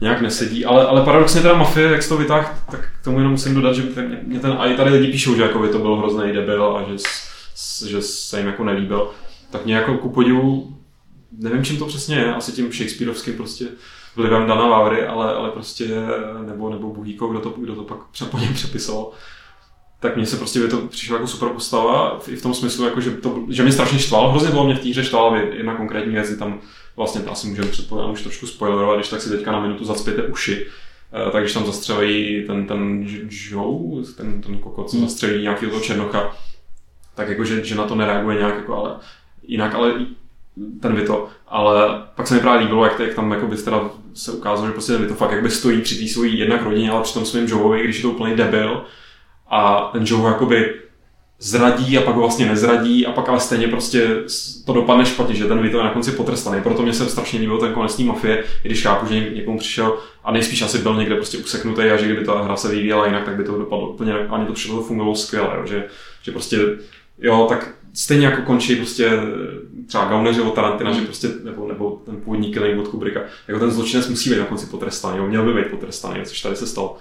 [0.00, 3.54] nějak nesedí, ale, ale paradoxně teda Mafie, jak to vytáhl, tak k tomu jenom musím
[3.54, 5.96] dodat, že ten, mě ten, a i tady lidi píšou, že jako by to byl
[5.96, 6.96] hrozný debil a že,
[7.88, 9.10] že se jim jako nelíbil,
[9.50, 10.76] tak mě jako ku podivu,
[11.38, 13.66] nevím čím to přesně je, asi tím Shakespeareovským prostě
[14.16, 15.88] vlivem Dana Vavry, ale, ale prostě,
[16.46, 17.98] nebo, nebo Buhýko, kdo to, kdo to pak
[18.30, 19.10] po něm přepisoval,
[20.00, 23.00] tak mně se prostě by to přišlo jako super postava, i v tom smyslu, jako,
[23.00, 26.12] že, to, že mě strašně štval, hrozně bylo mě v té hře štval, jedna konkrétní
[26.12, 26.60] věc, tam
[26.96, 30.22] vlastně to asi můžeme předpovědět, už trošku spoilerovat, když tak si teďka na minutu zacpěte
[30.22, 30.66] uši,
[31.28, 35.06] eh, tak když tam zastřelí ten, ten Joe, ten, ten kokot, co hmm.
[35.06, 36.36] zastřelí nějakého toho černocha,
[37.14, 38.96] tak jako, že, že na to nereaguje nějak, jako, ale
[39.42, 40.06] jinak, ale
[40.80, 44.32] ten Vito, ale pak se mi právě líbilo, jak, jak tam jako by teda se
[44.32, 47.02] ukázalo, že prostě ten Vito fakt jak by stojí při té svojí jednak rodině, ale
[47.02, 48.84] při tom svým Joeovi, když je to úplný debil
[49.50, 50.74] a ten Joe jakoby
[51.38, 54.08] zradí a pak ho vlastně nezradí a pak ale stejně prostě
[54.66, 56.62] to dopadne špatně, že ten Vito je na konci potrestaný.
[56.62, 60.32] Proto mě se strašně líbil ten konec mafie, i když chápu, že někomu přišel a
[60.32, 63.36] nejspíš asi byl někde prostě useknutý a že kdyby ta hra se vyvíjela jinak, tak
[63.36, 65.84] by to dopadlo úplně, ani to všechno fungovalo skvěle, jo, že,
[66.22, 66.58] že prostě
[67.18, 69.10] jo, tak stejně jako končí prostě
[69.86, 70.96] třeba Gauneři od Tarantina, mm.
[70.96, 74.44] že prostě, nebo, nebo ten původní killing od Kubricka, jako ten zločinec musí být na
[74.44, 76.96] konci potrestaný, jo, měl by být potrestaný, což tady se stalo.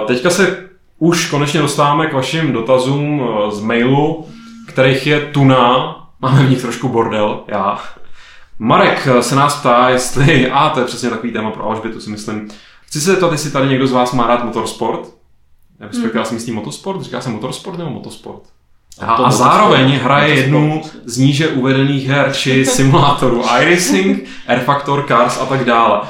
[0.00, 0.68] Uh, teďka se
[0.98, 4.26] už konečně dostáváme k vašim dotazům uh, z mailu,
[4.68, 7.80] kterých je tuna, máme v nich trošku bordel, já.
[8.58, 12.48] Marek se nás ptá, jestli, a to je přesně takový téma pro Alžbětu, si myslím,
[12.86, 15.00] chci se zeptat, jestli tady někdo z vás má rád motorsport,
[15.80, 16.18] respektive mm.
[16.18, 18.42] já si myslím motosport, říká se motorsport nebo motosport?
[19.00, 25.40] A, a zároveň hraje jednu z níže uvedených her či simulátorů iRacing, Air Factor, Cars
[25.40, 26.00] a tak dále.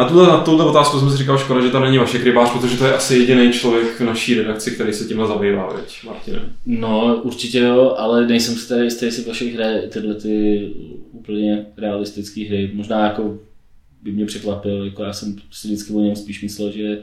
[0.00, 2.76] Na tuhle, na tuhle otázku jsem si říkal, škoda, že to není vaše krybář, protože
[2.76, 6.40] to je asi jediný člověk v naší redakci, který se tímhle zabývá, veď, Martine.
[6.66, 10.68] No, určitě jo, ale nejsem si tady jistý, jestli vaše hry tyhle ty
[11.12, 12.70] úplně realistické hry.
[12.74, 13.38] Možná jako
[14.02, 16.98] by mě překvapil, jako já jsem si vždycky o něm spíš myslel, že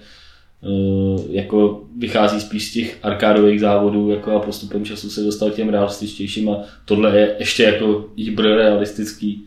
[0.63, 5.55] Eh, jako vychází spíš z těch arkádových závodů jako a postupem času se dostal k
[5.55, 8.05] těm realističtějším a tohle je ještě jako
[8.37, 9.45] realistický.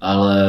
[0.00, 0.44] Ale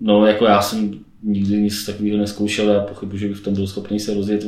[0.00, 3.66] no jako já jsem nikdy nic takového neskoušel a pochybuji, že bych v tom byl
[3.66, 4.44] schopný se rozjet.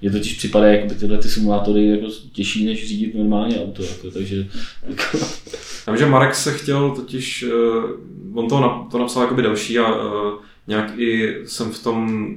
[0.00, 3.82] Mně totiž připadá, jako by tyhle ty simulátory jako těžší, než řídit normálně auto.
[3.82, 4.46] Jako, takže,
[4.82, 5.18] jako...
[5.86, 9.94] Já vím, že Marek se chtěl totiž, uh, on to, to napsal jakoby další a
[9.94, 10.32] uh,
[10.66, 12.30] nějak i jsem v tom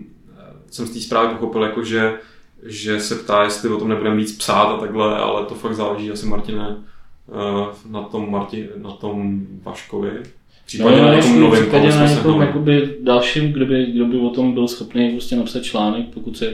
[0.71, 2.19] jsem z té zprávy pochopil, jako že,
[2.63, 6.11] že se ptá, jestli o tom nebudeme víc psát a takhle, ale to fakt záleží
[6.11, 6.77] asi Martine
[7.29, 10.23] eh, na tom, Marti, na tom Vaškovi.
[10.67, 14.29] Případně no, na někom novém případě na někom jakoby dalším, kdo by, kdo by o
[14.29, 16.53] tom byl schopný prostě napsat článek, pokud se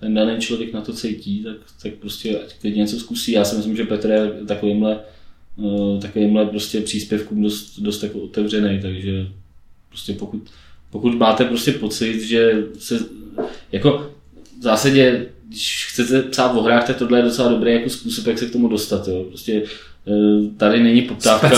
[0.00, 3.32] ten daný člověk na to cítí, tak, tak prostě ať něco zkusí.
[3.32, 5.00] Já si myslím, že Petr je takovýmhle,
[5.56, 9.26] uh, takovýmhle prostě příspěvkům dost, dost jako otevřený, takže
[9.88, 10.50] prostě pokud,
[10.90, 12.98] pokud máte prostě pocit, že se
[13.72, 14.12] jako
[14.58, 18.38] v zásadě, když chcete psát o hrách, tak tohle je docela dobrý jako způsob, jak
[18.38, 19.08] se k tomu dostat.
[19.08, 19.24] Jo.
[19.28, 19.68] Prostě eh,
[20.56, 21.50] tady není poptávka,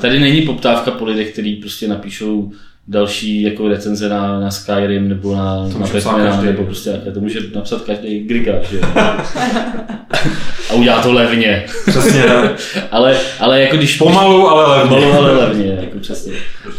[0.00, 2.52] tady není poptávka po lidech, kteří prostě napíšou
[2.88, 7.40] další jako recenze na, na Skyrim nebo na, to na Batmana, nebo prostě to může
[7.54, 8.80] napsat každý Griga, že
[10.70, 11.66] A udělá to levně.
[11.88, 12.24] Přesně,
[12.90, 13.96] ale, ale jako když...
[13.96, 14.96] Pomalu, ale levně.
[14.96, 16.32] Pomalu, ale levně, jako přesně.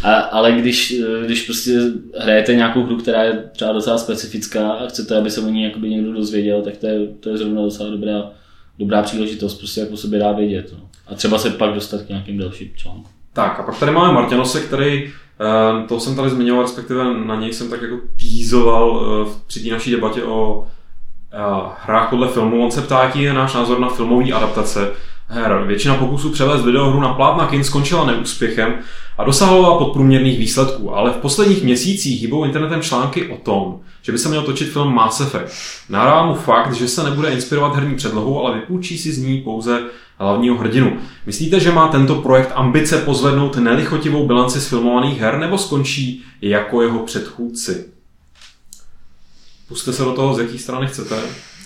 [0.04, 0.96] A, ale když,
[1.26, 1.72] když prostě
[2.20, 5.90] hrajete nějakou hru, která je třeba docela specifická a chcete, aby se o ní jakoby
[5.90, 8.32] někdo dozvěděl, tak to je, to je zrovna docela dobrá,
[8.80, 10.74] dobrá příležitost prostě jako sobě dá vědět.
[10.74, 10.90] No.
[11.08, 13.12] A třeba se pak dostat k nějakým dalším článkům.
[13.34, 17.54] Tak a pak tady máme Martinose, který Ehm, to jsem tady zmiňoval, respektive na něj
[17.54, 20.68] jsem tak jako týzoval eh, při té naší debatě o
[21.32, 21.38] eh,
[21.82, 22.66] hrách podle filmu.
[22.66, 24.92] On se ptá, jaký je náš názor na filmové adaptace
[25.28, 25.64] her.
[25.68, 28.80] Většina pokusů převést videohru na plátna kin skončila neúspěchem
[29.18, 34.18] a dosahovala podprůměrných výsledků, ale v posledních měsících hýbou internetem články o tom, že by
[34.18, 35.54] se měl točit film Mass Effect.
[35.90, 39.82] Nahrává mu fakt, že se nebude inspirovat herní předlohou, ale vypůjčí si z ní pouze
[40.20, 40.98] hlavního hrdinu.
[41.26, 46.82] Myslíte, že má tento projekt ambice pozvednout nelichotivou bilanci z filmovaných her nebo skončí jako
[46.82, 47.86] jeho předchůdci?
[49.68, 51.16] Puste se do toho, z jaký strany chcete.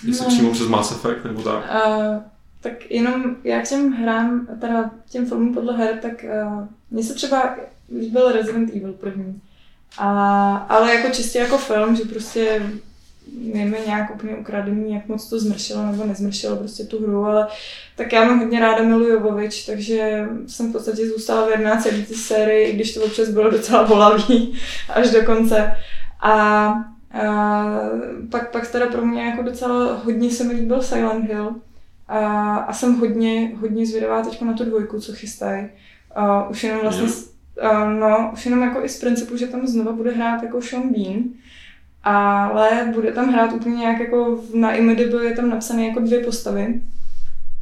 [0.06, 0.30] Jestli no.
[0.30, 1.70] přímo přes Mass Effect nebo tak.
[1.86, 2.31] Uh,
[2.62, 7.14] tak jenom já k těm hrám, teda těm filmům podle her, tak uh, mně se
[7.14, 7.56] třeba
[8.00, 9.40] líbil Resident Evil první.
[9.98, 12.62] A, ale jako čistě jako film, že prostě
[13.38, 17.46] nevím, nějak úplně ukradený, jak moc to zmršilo nebo nezmršilo prostě tu hru, ale
[17.96, 22.14] tak já mám hodně ráda Milu Jovovič, takže jsem v podstatě zůstala věrná celý ty
[22.14, 24.58] sérii, i když to občas bylo docela bolavý
[24.88, 25.74] až do konce.
[26.20, 26.74] A, a
[28.30, 31.54] pak, pak teda pro mě jako docela hodně se mi líbil Silent Hill
[32.08, 35.66] a, a jsem hodně, hodně zvědavá teď na tu dvojku, co chystají.
[36.50, 37.08] už jenom vlastně,
[37.62, 37.92] yeah.
[37.98, 41.24] no, už jenom jako i z principu, že tam znova bude hrát jako Sean Bean,
[42.02, 46.80] ale bude tam hrát úplně nějak jako na IMDb je tam napsané jako dvě postavy.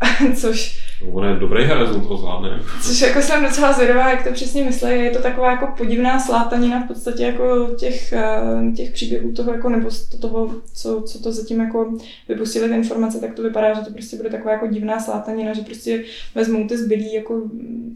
[0.36, 0.80] což
[1.12, 2.60] On je dobrý herec, on to zvládne.
[2.82, 4.90] Což jako jsem docela zvědavá, jak to přesně myslí.
[4.90, 9.68] Je to taková jako podivná slátanina v podstatě jako těch, eh, těch příběhů toho, jako,
[9.68, 9.88] nebo
[10.20, 11.92] toho, co, co to zatím jako
[12.28, 15.62] vypustili ty informace, tak to vypadá, že to prostě bude taková jako divná slátanina, že
[15.62, 17.42] prostě vezmou ty zbylí jako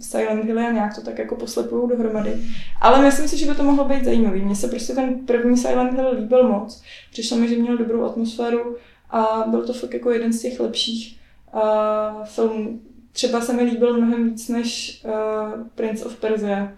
[0.01, 2.33] Silent Hill a nějak to tak jako poslepují dohromady.
[2.81, 4.41] Ale myslím si, že by to mohlo být zajímavý.
[4.41, 6.83] Mně se prostě ten první Silent Hill líbil moc.
[7.13, 8.77] Přišlo mi, že měl dobrou atmosféru
[9.11, 11.24] a byl to fakt jako jeden z těch lepších
[11.55, 12.81] uh, filmů
[13.13, 16.73] třeba se mi líbil mnohem víc než uh, Prince of Persia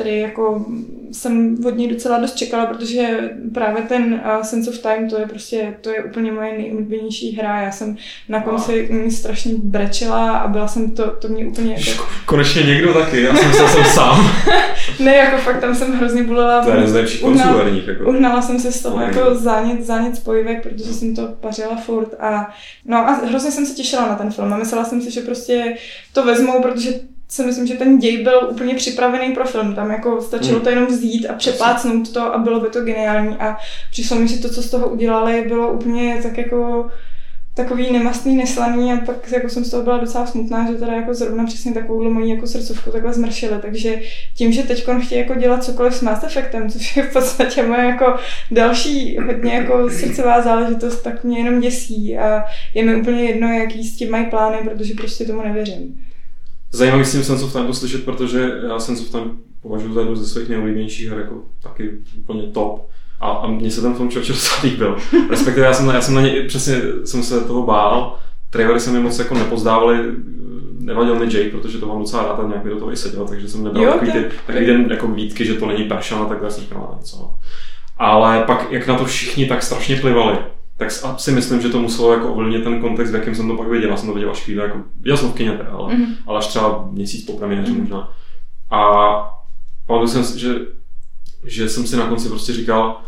[0.00, 0.64] který jako
[1.12, 5.26] jsem od něj docela dost čekala, protože právě ten uh, Sense of Time, to je
[5.26, 7.60] prostě, to je úplně moje nejoblíbenější hra.
[7.60, 7.96] Já jsem
[8.28, 9.10] na konci wow.
[9.10, 12.04] strašně brečela a byla jsem to, to mě úplně jako...
[12.26, 14.30] Konečně někdo taky, já jsem myslel, jsem sám.
[15.00, 16.64] ne, jako fakt tam jsem hrozně bulela.
[16.64, 18.04] To je nejlepší uhnala, jako.
[18.10, 22.54] uhnala jsem se z toho jako zánět, zánět spojivek, protože jsem to pařila furt a
[22.84, 25.74] no a hrozně jsem se těšila na ten film a myslela jsem si, že prostě
[26.12, 26.90] to vezmou, protože
[27.30, 29.74] si myslím, že ten děj byl úplně připravený pro film.
[29.74, 30.64] Tam jako stačilo hmm.
[30.64, 33.36] to jenom vzít a přeplácnout to a bylo by to geniální.
[33.36, 33.56] A
[33.90, 36.90] přišlo mi, že to, co z toho udělali, bylo úplně tak jako
[37.54, 41.14] takový nemastný, neslaný a pak jako jsem z toho byla docela smutná, že teda jako
[41.14, 43.58] zrovna přesně takovou moji jako srdcovku takhle zmršili.
[43.62, 44.00] Takže
[44.34, 47.84] tím, že teď chtějí jako dělat cokoliv s Mass Effectem, což je v podstatě moje
[47.84, 48.16] jako
[48.50, 53.84] další hodně jako srdcová záležitost, tak mě jenom děsí a je mi úplně jedno, jaký
[53.84, 56.09] s tím mají plány, protože prostě tomu nevěřím.
[56.72, 60.00] Zajímavý s tím Sense of Time to slyšet, protože já Sense of Time považuji za
[60.00, 62.90] jednu ze svých nejoblíbenějších her jako taky úplně top.
[63.20, 64.96] A, a mně se ten film člověk docela líbil.
[65.30, 68.18] Respektive já jsem, já jsem na ně, přesně jsem se toho bál.
[68.50, 69.98] Trailery se mi moc jako nepozdávaly,
[70.78, 73.26] nevadil mi Jake, protože to mám docela rád a nějak mi do toho i seděl,
[73.28, 76.24] takže jsem nebral jo, takový, ty, takový den jako výtky, že to není pršan a
[76.24, 77.34] takhle jsem říkal, co.
[77.98, 80.38] Ale pak, jak na to všichni tak strašně plivali,
[80.80, 83.68] tak si myslím, že to muselo jako ovlivnit ten kontext, v jakém jsem to pak
[83.68, 83.90] viděl.
[83.90, 86.14] Já jsem to viděl až chvíli, jako, viděl jsem v teda, ale, mm-hmm.
[86.26, 87.80] ale až třeba měsíc po premiéře mm-hmm.
[87.80, 88.12] možná.
[88.70, 88.80] A
[89.86, 90.54] pamatuju jsem, že,
[91.44, 93.00] že jsem si na konci prostě říkal,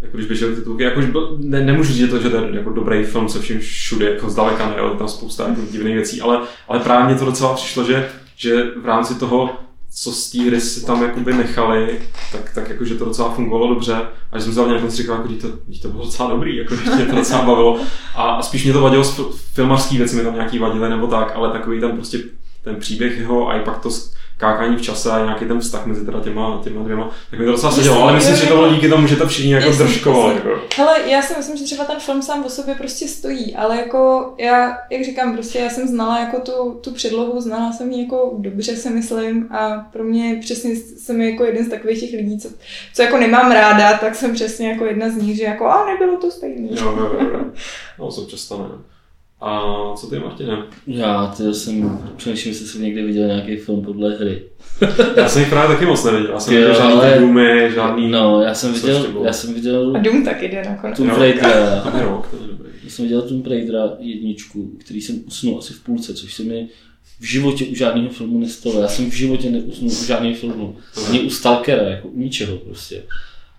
[0.00, 1.00] jako když běžely titulky, jako,
[1.38, 4.68] ne, nemůžu říct, to, že to je jako dobrý film se vším všude, jako zdaleka
[4.68, 8.08] ne, ale tam spousta jako divných věcí, ale, ale právě mě to docela přišlo, že,
[8.36, 9.50] že v rámci toho
[9.94, 11.98] co z té hry si tam jakoby nechali,
[12.32, 13.96] tak, tak jako, že to docela fungovalo dobře.
[14.32, 15.48] A že jsem se konci říkal, jako, to,
[15.82, 17.80] to bylo docela dobrý, jako, že mě to docela bavilo.
[18.14, 19.04] A, a spíš mě to vadilo
[19.52, 22.18] filmařský věci, mi tam nějaký vadily nebo tak, ale takový ten prostě
[22.64, 23.90] ten příběh jeho a i pak to
[24.40, 27.52] kákání v čase a nějaký ten vztah mezi teda těma, těma dvěma, tak mi to
[27.52, 30.34] docela sedělo, ale myslím, že to bylo díky tomu, že to všichni jako držkovali.
[30.34, 30.60] Jako.
[30.76, 34.34] Hele, já si myslím, že třeba ten film sám o sobě prostě stojí, ale jako
[34.38, 38.34] já, jak říkám, prostě já jsem znala jako tu, tu předlohu, znala jsem ji jako
[38.38, 42.48] dobře, si myslím, a pro mě přesně jsem jako jeden z takových těch lidí, co,
[42.94, 46.16] co jako nemám ráda, tak jsem přesně jako jedna z nich, že jako a nebylo
[46.16, 46.68] to stejný.
[46.72, 47.40] Jo, jo, jo.
[47.98, 48.64] No, se stane.
[49.40, 49.62] A
[49.96, 50.62] co ty, Martine?
[50.86, 54.42] Já ty jsem, přemýšlím, jestli jsem někdy viděl nějaký film podle hry.
[55.16, 56.30] já jsem jich právě taky moc neviděl.
[56.32, 57.18] Já jsem viděl žádný ale...
[57.18, 58.10] Doomy, žádný...
[58.10, 59.96] No, já jsem viděl, já jsem viděl...
[59.96, 60.96] A Doom taky jde nakonec.
[60.96, 61.80] Tomb Raidera.
[61.80, 62.70] Tam je rok, to je dobrý.
[62.84, 66.68] Já jsem viděl Tomb Raidera jedničku, který jsem usnul asi v půlce, což se mi
[67.20, 68.80] v životě u žádného filmu nestalo.
[68.80, 70.76] Já jsem v životě neusnul u žádného filmu.
[71.08, 73.02] Ani u Stalkera, jako u ničeho prostě.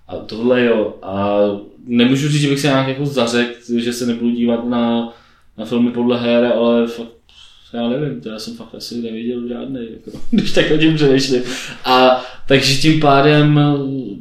[0.07, 0.97] A tohle jo.
[1.01, 1.39] A
[1.86, 5.13] nemůžu říct, že bych se nějak jako zařekl, že se nebudu dívat na
[5.62, 7.12] na filmy podle her, ale fakt,
[7.74, 11.43] já nevím, to já jsem fakt asi neviděl žádný, jako, když tak o tím přemýšlím.
[11.86, 13.59] A takže tím pádem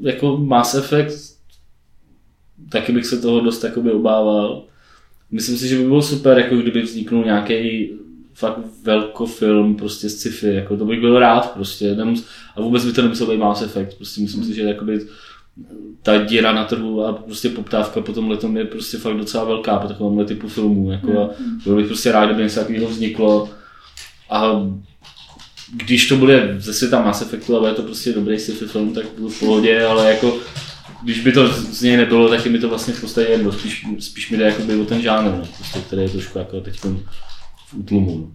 [0.03, 1.38] jako Mass Effect,
[2.68, 4.64] taky bych se toho dost jakoby obával.
[5.30, 7.91] Myslím si, že by bylo super, jako kdyby vzniknul nějaký
[8.34, 12.26] fakt velkofilm prostě z sci-fi, jako to bych byl rád prostě, nemus,
[12.57, 15.01] a vůbec by to nemusel být Mass Effect, prostě myslím si, že jakoby
[16.03, 19.88] ta díra na trhu a prostě poptávka po tomhle je prostě fakt docela velká po
[19.88, 20.90] takovémhle typu filmů.
[20.90, 21.61] Jako a mm.
[21.64, 23.51] byl bych prostě rád, kdyby něco takového vzniklo.
[24.30, 24.53] A
[25.72, 29.07] když to bude ze světa Mass Effectu a bude to prostě dobrý sci-fi film, tak
[29.16, 30.38] budu v pohodě, ale jako
[31.03, 33.53] když by to z něj nebylo, tak mi to vlastně v podstatě jedno.
[33.53, 36.80] Spíš, spíš mi jde jako o ten žánr, no, prostě, který je trošku jako teď
[36.80, 38.32] v útlumu.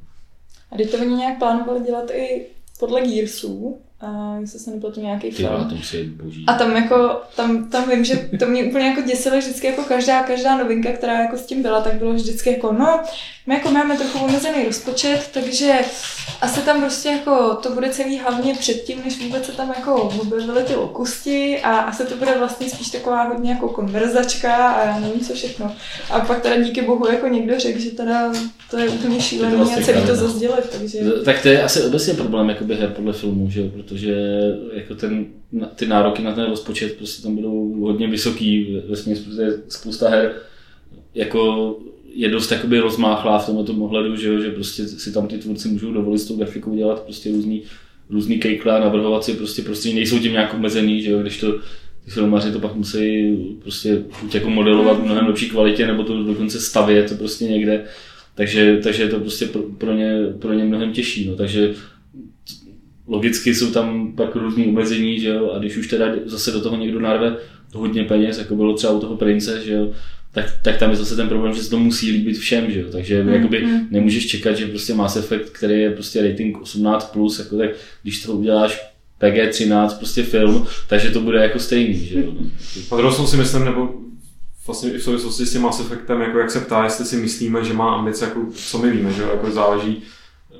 [0.72, 2.46] A když to oni nějak plánovali dělat i
[2.80, 5.54] podle Gearsů, a jestli se nepletu nějaký film.
[5.54, 6.44] Já, to musí boží.
[6.48, 10.24] A tam jako, tam, tam vím, že to mě úplně jako děsilo vždycky jako každá,
[10.24, 13.00] každá novinka, která jako s tím byla, tak bylo vždycky jako, no,
[13.48, 15.74] my jako máme trochu omezený rozpočet, takže
[16.42, 20.64] asi tam prostě jako to bude celý hlavně předtím, než vůbec se tam jako objevily
[20.64, 25.20] ty lokusti a asi to bude vlastně spíš taková hodně jako konverzačka a já nevím
[25.20, 25.76] co všechno.
[26.10, 28.34] A pak teda díky bohu jako někdo řekl, že teda
[28.72, 31.00] to je úplně šílený vlastně a celý to zazdělit, takže...
[31.26, 34.16] Tak to je asi obecně problém jakoby her podle filmů, že jo, protože
[34.74, 35.26] jako ten,
[35.76, 40.34] ty nároky na ten rozpočet prostě tam budou hodně vysoký ve protože spousta her
[41.16, 41.76] jako
[42.14, 45.68] je dost jakoby rozmáchlá v tomto ohledu, že, jo, že prostě si tam ty tvůrci
[45.68, 47.64] můžou dovolit s tou grafikou dělat prostě různý,
[48.10, 51.52] různý kejkle a navrhovat si prostě, prostě nejsou tím nějak omezený, že jo, když to
[52.06, 56.24] ty filmaři to pak musí prostě buď jako modelovat v mnohem lepší kvalitě, nebo to
[56.24, 57.86] dokonce stavět to prostě někde.
[58.36, 61.28] Takže, takže je to prostě pro, pro, ně, pro ně mnohem těžší.
[61.28, 61.36] No.
[61.36, 61.74] Takže
[63.08, 66.78] logicky jsou tam pak různý omezení, že jo, a když už teda zase do toho
[66.78, 67.38] někdo narve
[67.74, 69.92] hodně peněz, jako bylo třeba u toho prince, že jo,
[70.32, 72.88] tak, tak tam je zase ten problém, že se to musí líbit všem, že jo?
[72.92, 73.88] takže mm, jakoby mm.
[73.92, 77.70] nemůžeš čekat, že prostě Mass Effect, který je prostě rating 18+, plus, jako tak
[78.04, 78.92] když to uděláš
[79.22, 82.34] PG-13 prostě film, takže to bude jako stejný, že jo.
[82.92, 83.94] A druhou si myslím, nebo
[84.66, 87.64] vlastně i v souvislosti s tím Mass Effectem, jako jak se ptá, jestli si myslíme,
[87.64, 90.02] že má ambice, jako co my víme, že jo, jako záleží,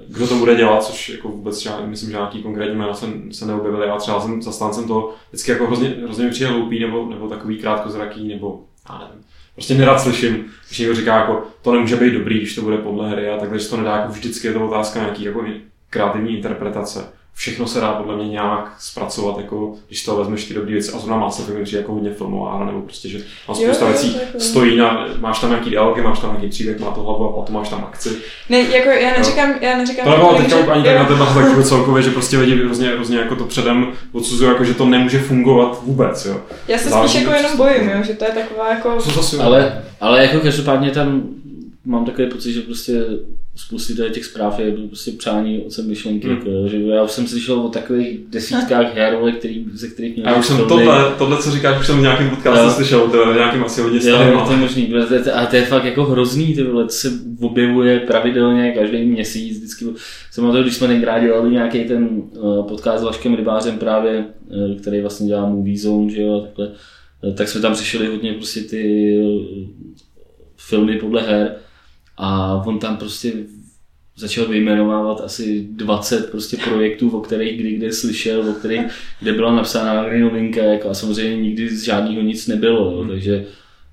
[0.08, 3.46] kdo to bude dělat, což jako vůbec žád, myslím, že nějaký konkrétní jména se, se
[3.46, 3.88] neobjevily.
[3.88, 8.28] Já třeba jsem zastáncem toho vždycky jako hrozně, hrozně přijde hloupý nebo, nebo takový krátkozraký,
[8.28, 9.26] nebo já nevím.
[9.54, 13.10] Prostě nerad slyším, když někdo říká, jako, to nemůže být dobrý, když to bude podle
[13.10, 15.46] hry a takhle, že to nedá, jako vždycky je to otázka nějaký jako
[15.90, 20.72] kreativní interpretace všechno se dá podle mě nějak zpracovat, jako když to vezmeš ty dobré
[20.72, 20.92] věci.
[20.92, 24.78] A zrovna má se to jako hodně filmová, nebo prostě, že má spousta věcí stojí
[24.78, 27.70] na, máš tam nějaký dialogy, máš tam nějaký příběh, má to hlavu a potom máš
[27.70, 28.10] tam akci.
[28.50, 29.56] Ne, jako já neříkám, no.
[29.62, 30.06] já neříkám.
[30.06, 33.36] To nebylo teďka ani tak na téma tak celkově, že prostě lidi hrozně, hrozně jako
[33.36, 36.42] to předem odsuzují, jako že to nemůže fungovat vůbec, jo.
[36.68, 38.98] Já se spíš jako jenom bojím, jo, že to je taková jako...
[39.44, 41.24] Ale, ale jako každopádně tam
[41.86, 43.06] mám takový pocit, že prostě
[43.56, 46.28] spousty těch zpráv je prostě přání od sem myšlenky.
[46.28, 46.38] Hmm.
[46.38, 50.28] Jako, že já už jsem slyšel o takových desítkách her, který, ze kterých měl.
[50.28, 53.36] Já už jsem tohle, tohle, co říkáš, už jsem v nějakém podcastu slyšel, to je
[53.36, 54.34] nějakým asi hodně starým.
[54.34, 54.94] Jo, to je možný,
[55.34, 59.86] a to je fakt jako hrozný, ty vole, to se objevuje pravidelně každý měsíc, vždycky
[60.32, 64.78] jsem to, když jsme tenkrát dělali nějaký ten uh, podcast s Vaškem Rybářem právě, uh,
[64.82, 66.68] který vlastně dělá Movie Zone, že jo, takhle,
[67.24, 69.16] uh, tak jsme tam řešili hodně prostě ty
[70.58, 71.56] filmy podle her
[72.18, 73.34] a on tam prostě
[74.18, 78.82] začal vyjmenovávat asi 20 prostě projektů, o kterých kdy kde slyšel, o kterých
[79.20, 83.10] kde byla napsána novinka, jako a samozřejmě nikdy z žádného nic nebylo, jo, hmm.
[83.10, 83.46] takže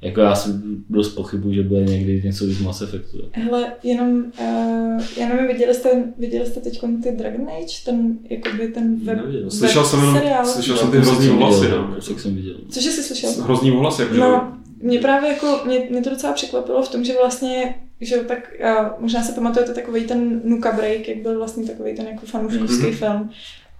[0.02, 3.18] jako já jsem dost pochybu, že bude někdy něco víc Mass Effectu.
[3.32, 8.68] Hele, jenom, uh, já nevím, viděli jste, viděli jste teď ty Dragon Age, ten, jakoby
[8.68, 9.50] ten web, Neviděl.
[9.50, 12.18] Slyšel jsem jenom, slyšel jsem ty hrozný vlasy, no.
[12.18, 12.56] jsem viděl.
[12.70, 13.30] Cože jsi slyšel?
[13.32, 14.52] Hrozný vlasy, jako no,
[14.82, 18.86] mě právě jako, mě, mě to docela překvapilo v tom, že vlastně že tak uh,
[18.98, 22.96] možná se pamatujete takový ten Nuka Break, jak byl vlastně takový ten jako fanouškovský mm-hmm.
[22.96, 23.30] film.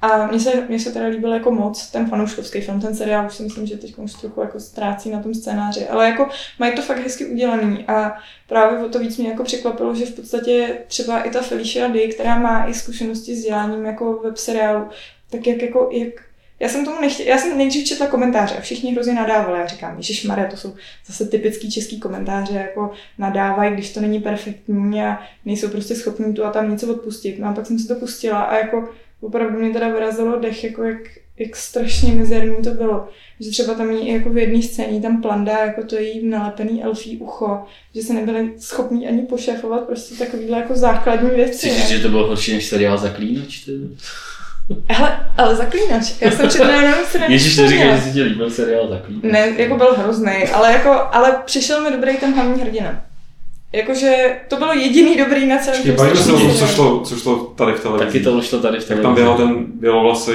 [0.03, 3.35] A mně se, mně se teda líbil jako moc ten fanouškovský film, ten seriál už
[3.35, 6.83] si myslím, že teď už trochu jako ztrácí na tom scénáři, ale jako mají to
[6.83, 8.17] fakt hezky udělaný a
[8.49, 12.09] právě o to víc mě jako překvapilo, že v podstatě třeba i ta Felicia Day,
[12.09, 14.89] která má i zkušenosti s děláním jako web seriálu,
[15.31, 16.15] tak jak jako, jak
[16.63, 19.61] já jsem tomu nechtěla, já jsem nejdřív četla komentáře a všichni hrozně nadávali.
[19.61, 20.75] Já říkám, Ježíš Maria, to jsou
[21.07, 26.45] zase typický český komentáře, jako nadávají, když to není perfektní a nejsou prostě schopní tu
[26.45, 27.39] a tam něco odpustit.
[27.39, 28.89] No a pak jsem si to pustila a jako
[29.21, 30.99] opravdu mě teda vyrazilo dech, jako jak,
[31.39, 33.09] jak strašně mizerný to bylo.
[33.41, 37.17] Že třeba tam je jako v jedné scéně tam plandá jako to její nalepený elfí
[37.17, 37.63] ucho,
[37.95, 41.69] že se nebyli schopní ani pošefovat prostě takovýhle jako základní věci.
[41.69, 43.69] Chceš že to bylo horší než seriál Zaklínač?
[44.89, 48.51] Hele, ale Zaklínač, já jsem četla jenom se Ježíš, to říkáš, že si tě líbil
[48.51, 49.23] seriál Zaklínač.
[49.33, 53.01] Ne, jako byl hrozný, ale jako, ale přišel mi dobrý ten hlavní hrdina.
[53.73, 57.17] Jakože to bylo jediný dobrý na celém tom Bavíme se o tom, co šlo, co
[57.17, 58.05] šlo tady v televizi.
[58.07, 58.93] Taky to šlo tady v televizi.
[58.93, 60.33] Jak tam běhal ten bělovlasý.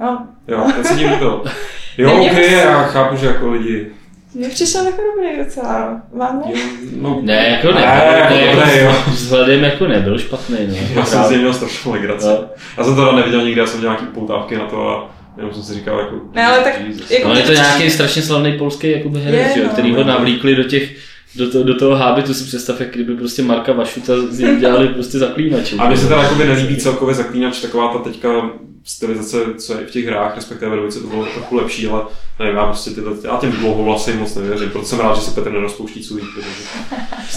[0.00, 0.18] Jo.
[0.48, 1.44] Jo, ten se tím líbil.
[1.98, 3.86] Jo, ok, já chápu, že jako lidi
[4.34, 6.02] mně přišel jako dobrý docela.
[6.12, 6.60] Vám ne?
[6.96, 8.94] No, ne, jako ne, ne, ne, jako, ne jo.
[9.08, 10.56] Vzhledem jako nebyl špatný.
[10.68, 10.76] No.
[10.94, 12.26] Já jsem něj měl strašnou legraci.
[12.26, 12.44] No.
[12.78, 15.62] Já jsem to neviděl nikdy, já jsem dělal nějaký poutávky na to a jenom jsem
[15.62, 16.16] si říkal jako...
[16.32, 16.74] Ne, ale tak...
[17.10, 20.64] Jako no, je to nějaký strašně slavný polský jakoby herec, no, který ho navlíkli do
[20.64, 20.90] těch
[21.34, 24.88] do, to, do toho hábitu si představ, jak kdyby prostě Marka Vašuta z něj dělali
[24.88, 25.76] prostě zaklínače.
[25.76, 28.50] A mně se teda jakoby nelíbí celkově zaklínač, taková ta teďka
[28.84, 32.02] stylizace, co je v těch hrách, respektive ve dvojce to bylo trochu lepší, ale
[32.38, 35.52] nevím, já prostě tyhle, já těm dlouhovlasy moc nevěřím, proto jsem rád, že si Petr
[35.52, 36.00] nerozpouští.
[36.00, 36.48] Protože...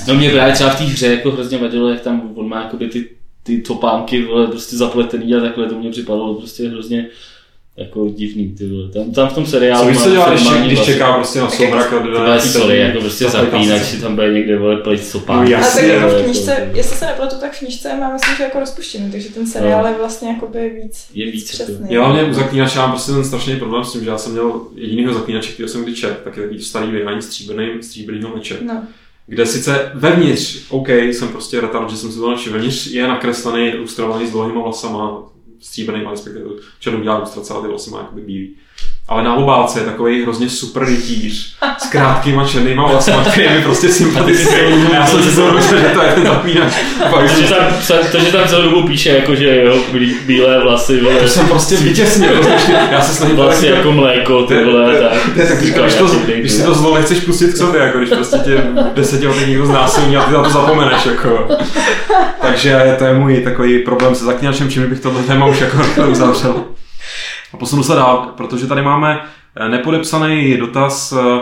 [0.08, 2.88] No mě právě třeba v té hře jako hrozně vadilo, jak tam on má jakoby
[2.88, 3.10] ty,
[3.44, 7.08] ty topánky vole, prostě zapletený a takhle, to mě připadalo prostě hrozně
[7.78, 8.90] jako divný, ty vole.
[8.90, 9.84] Tam, tam v tom seriálu...
[9.84, 13.00] Co víš, co dělá, když, když vlastně, čeká prostě na soumrak a dodá sorry, jako
[13.00, 15.44] prostě zapínač, si tam bude někde vole plejt sopák.
[15.44, 18.14] No, jasně, a tak jako v knížce, jako, jestli se nepletu, tak v knížce má
[18.14, 19.90] myslím, že jako rozpuštěný, takže ten seriál no.
[19.90, 21.88] je vlastně jakoby víc, je víc přesný.
[21.90, 24.62] Já hlavně u zaklínače mám prostě ten strašný problém s tím, že já jsem měl
[24.76, 28.58] jedinýho zaklínače, který jsem kdy čet, tak je takový starý vydání stříbrný, stříbrnýho meče.
[28.62, 28.84] No
[29.28, 33.68] kde sice vevnitř, OK, jsem prostě retard, že jsem si to našel, vevnitř je nakreslený,
[33.68, 35.24] ilustrovaný s dlouhýma vlasama,
[35.62, 36.46] stříbrný, respektive
[36.80, 38.58] černou dělá ilustrace, ale ty vlasy má jakoby bílý.
[39.12, 43.62] Ale na obálce je takový hrozně super rytíř s krátkýma černýma vlasama, který je mi
[43.62, 44.56] prostě sympatický.
[44.94, 46.74] Já jsem si to myslel, že to je ten zapínač.
[47.12, 47.68] To, že tam,
[48.12, 49.78] to, že tam celou dobu píše, jako, že jo,
[50.26, 51.16] bílé vlasy, vole.
[51.16, 52.32] To jsem prostě vytěsnil.
[52.92, 55.48] Já se snažím Vlasy jako mléko, ty vole, tak.
[55.48, 58.58] Tak, když, to, když si to zlo nechceš pustit k sobě, jako když prostě tě
[58.92, 61.48] v deseti letech někdo znásilní a ty na to zapomeneš, jako.
[62.42, 65.78] Takže to je můj takový problém se zaklínačem, čím bych tohle téma už jako
[66.12, 66.64] uzavřel.
[67.54, 69.22] A posunu se dál, protože tady máme
[69.56, 71.12] eh, nepodepsaný dotaz.
[71.12, 71.40] Eh,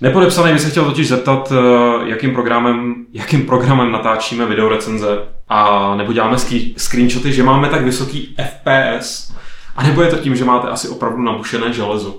[0.00, 5.18] nepodepsaný by se chtěl totiž zeptat, eh, jakým programem, jakým programem natáčíme videorecenze
[5.48, 6.36] a nebo děláme
[6.76, 9.34] screenshoty, že máme tak vysoký FPS,
[9.76, 12.18] a nebo je to tím, že máte asi opravdu nabušené železo.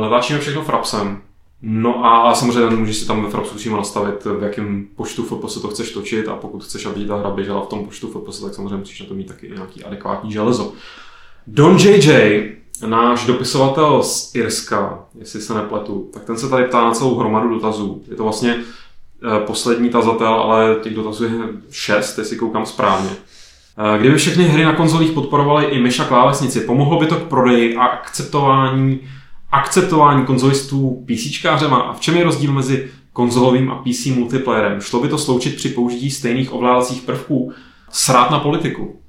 [0.00, 1.22] Natáčíme všechno frapsem.
[1.66, 5.68] No a samozřejmě můžeš si tam ve Frapsu přímo nastavit, v jakém počtu FPS to
[5.68, 8.76] chceš točit a pokud chceš, aby ta hra běžela v tom počtu FPS, tak samozřejmě
[8.76, 10.72] musíš na to mít taky nějaký adekvátní železo.
[11.46, 12.42] Don JJ,
[12.86, 17.48] náš dopisovatel z Irska, jestli se nepletu, tak ten se tady ptá na celou hromadu
[17.48, 18.02] dotazů.
[18.10, 21.30] Je to vlastně eh, poslední tazatel, ale těch dotazů je
[21.70, 23.10] šest, jestli koukám správně.
[23.10, 27.28] Eh, kdyby všechny hry na konzolích podporovaly i myš a klávesnici, pomohlo by to k
[27.28, 29.00] prodeji a akceptování,
[29.50, 31.76] akceptování konzolistů PCčkářema?
[31.76, 34.80] A v čem je rozdíl mezi konzolovým a PC multiplayerem?
[34.80, 37.52] Šlo by to sloučit při použití stejných ovládacích prvků?
[37.90, 39.03] Srát na politiku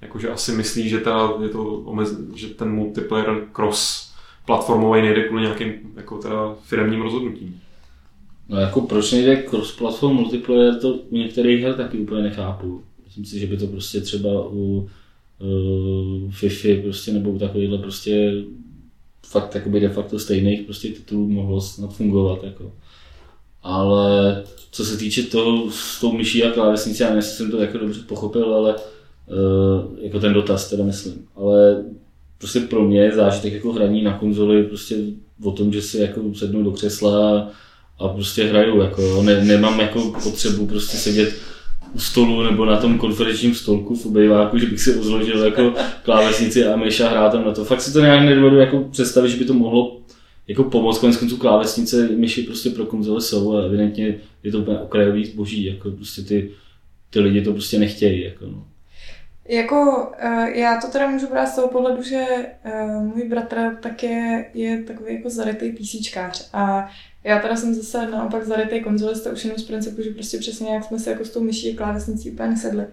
[0.00, 4.12] jakože asi myslí, že, ta, je to omez, že ten multiplayer cross
[4.46, 7.60] platformový nejde kvůli nějakým jako teda firmním rozhodnutím.
[8.48, 12.82] No jako proč nejde cross-platform multiplayer, to u některých her taky úplně nechápu.
[13.04, 14.88] Myslím si, že by to prostě třeba u
[15.38, 18.32] uh, FIFA prostě nebo u takovýchhle prostě
[19.26, 22.44] fakt jakoby de facto stejných prostě titulů mohlo snad fungovat.
[22.44, 22.72] Jako.
[23.62, 27.60] Ale co se týče toho s tou myší a klávesnicí, já nevím, jestli jsem to
[27.60, 28.76] jako dobře pochopil, ale
[30.02, 31.14] jako ten dotaz teda myslím.
[31.36, 31.84] Ale
[32.38, 34.96] prostě pro mě zážitek jako hraní na konzoli prostě
[35.44, 37.50] o tom, že si jako sednu do křesla
[37.98, 41.34] a prostě hraju, jako ne, nemám jako potřebu prostě sedět
[41.94, 46.66] u stolu nebo na tom konferenčním stolku v obejváku, že bych si uzložil jako klávesnici
[46.66, 47.64] a myš a hrál tam na to.
[47.64, 50.00] Fakt si to nějak nedovedu jako představit, že by to mohlo
[50.48, 50.98] jako pomoct.
[50.98, 55.64] Konec konců klávesnice, myši prostě pro konzole jsou a evidentně je to úplně okrajový zboží,
[55.64, 56.50] jako prostě ty,
[57.10, 58.24] ty lidi to prostě nechtějí.
[58.24, 58.66] Jako no.
[59.48, 62.26] Jako uh, já to teda můžu brát z toho pohledu, že
[62.64, 66.88] uh, můj bratr tak je, je takový jako zarytý PCčkář a
[67.24, 70.84] já teda jsem zase naopak zarytý konzolista už jenom z principu, že prostě přesně jak
[70.84, 72.86] jsme se jako s tou myší a klávesnicí úplně nesedli.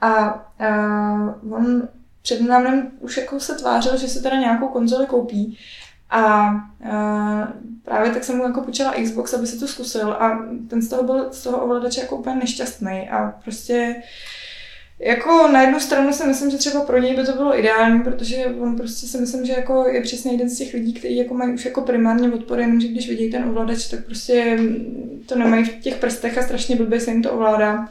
[0.00, 1.88] A uh, on
[2.22, 5.58] před námem už jako se tvářil, že se teda nějakou konzoli koupí.
[6.10, 7.44] A uh,
[7.84, 10.12] právě tak jsem mu jako počala Xbox, aby se to zkusil.
[10.12, 13.08] A ten z toho byl z toho ovladače jako úplně nešťastný.
[13.10, 14.02] A prostě
[15.00, 18.46] jako na jednu stranu si myslím, že třeba pro něj by to bylo ideální, protože
[18.46, 21.54] on prostě si myslím, že jako je přesně jeden z těch lidí, kteří jako mají
[21.54, 24.58] už jako primárně odpor, jenom že když vidí ten ovladač, tak prostě
[25.26, 27.88] to nemají v těch prstech a strašně blbě se jim to ovládá.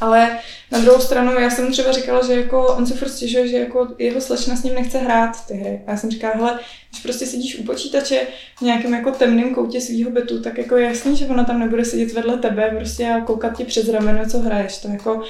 [0.00, 0.38] Ale
[0.72, 3.88] na druhou stranu, já jsem třeba říkala, že jako on se furt stěžuje, že jako
[3.98, 5.80] jeho slečna s ním nechce hrát ty hry.
[5.86, 6.60] A já jsem říkala, hele,
[6.90, 8.20] když prostě sedíš u počítače
[8.58, 11.84] v nějakém jako temném koutě svého bytu, tak jako je jasný, že ona tam nebude
[11.84, 14.78] sedět vedle tebe prostě a koukat ti přes rameno, co hraješ.
[14.78, 15.22] To jako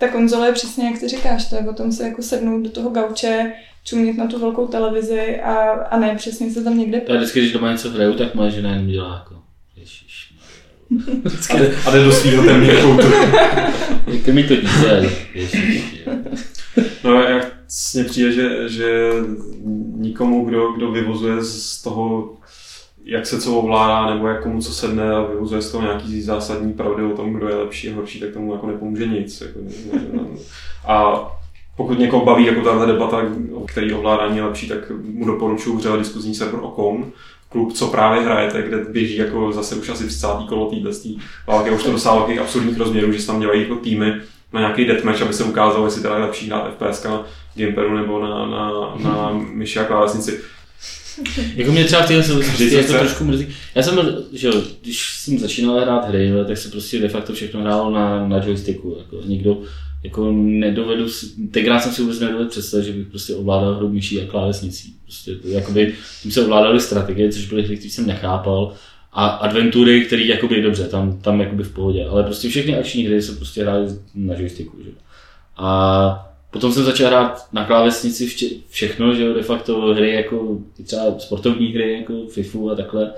[0.00, 2.70] ta konzole je přesně jak ty říkáš, to je o tom se jako sednout do
[2.70, 3.52] toho gauče,
[3.84, 7.02] čumět na tu velkou televizi a, a ne přesně se tam někde...
[7.08, 9.42] Já vždycky, když doma něco hraju, tak moje žena jenom dělá jako,
[9.76, 10.34] ježiš.
[11.86, 13.06] a jde do svého temného koutu.
[14.06, 16.04] Jak mi to dítě, ježiš.
[17.04, 17.52] No jak
[17.94, 19.10] mně přijde, že, že
[19.96, 22.36] nikomu, kdo, kdo vyvozuje z toho
[23.10, 26.72] jak se co ovládá, nebo jak komu co sedne a vyvozuje z toho nějaký zásadní
[26.72, 29.40] pravdy o tom, kdo je lepší a horší, tak tomu jako nepomůže nic.
[29.40, 29.58] Jako,
[30.86, 31.26] a
[31.76, 33.22] pokud někoho baví jako tahle debata,
[33.66, 37.04] který ovládání je lepší, tak mu doporučuji vřele diskuzní server Okon,
[37.48, 40.26] klub, co právě hrajete, kde běží jako zase už asi 30.
[40.48, 40.92] kolo téhle
[41.46, 44.12] války, už to dosáhlo takových absurdních rozměrů, že se tam dělají jako týmy
[44.52, 48.22] na nějaký deathmatch, aby se ukázalo, jestli teda je lepší hrát FPS na gamepadu nebo
[48.22, 50.40] na, na, na myši a klávesnici
[51.56, 53.46] jako mě třeba v téhle souvislosti jako trošku mrzí.
[53.74, 53.98] Já jsem
[54.32, 58.28] že jo, když jsem začínal hrát hry, tak se prostě de facto všechno hrálo na,
[58.28, 58.96] na joysticku.
[58.98, 59.62] Jako nikdo,
[60.04, 61.06] jako nedovedu,
[61.50, 64.94] tenkrát jsem si vůbec nedovedl představit, že bych prostě ovládal hru myší a klávesnicí.
[65.04, 68.72] Prostě to, jakoby, tím se ovládaly strategie, což byly hry, které jsem nechápal.
[69.12, 73.22] A adventury, které jakoby dobře, tam, tam jakoby v pohodě, ale prostě všechny akční hry
[73.22, 74.76] se prostě hrály na joysticku.
[74.84, 74.90] Že?
[75.56, 80.58] A Potom jsem začal hrát na klávesnici vše, všechno, že jo, de facto hry jako
[80.84, 83.12] třeba sportovní hry, jako FIFU a takhle,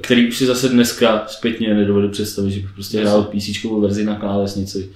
[0.00, 4.16] který už si zase dneska zpětně nedovedu představit, že bych prostě hrál PC verzi na
[4.16, 4.90] klávesnici.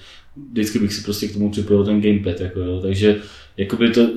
[0.52, 3.20] Vždycky bych si prostě k tomu připojil ten gamepad, jako jo, takže
[3.56, 4.08] jakoby to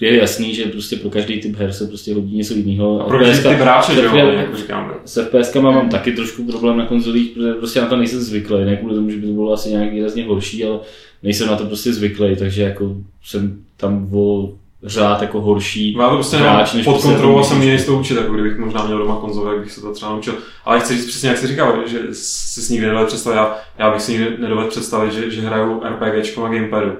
[0.00, 3.00] je jasný, že prostě pro každý typ her se prostě hodí něco jiného.
[3.00, 4.92] A pro každý typ hráče, že jo, jako říkáme.
[5.04, 8.76] S FPS mám taky trošku problém na konzolích, protože prostě na to nejsem zvyklý, ne
[8.76, 10.78] kvůli tomu, že by to bylo asi nějak výrazně horší, ale
[11.22, 14.52] nejsem na to prostě zvyklý, takže jako jsem tam o
[14.84, 18.16] řád jako horší Má to prostě hráč, než pod prostě kontrolou jsem mě to učit,
[18.16, 20.34] jako kdybych možná měl doma konzole, jak bych se to třeba naučil.
[20.64, 23.90] Ale chci říct přesně, jak jsi říkal, že si s nikdy nedovedl představit, já, já
[23.90, 26.92] bych si nikdy nedovedl představit, že, že hraju RPGčko na gamepadu.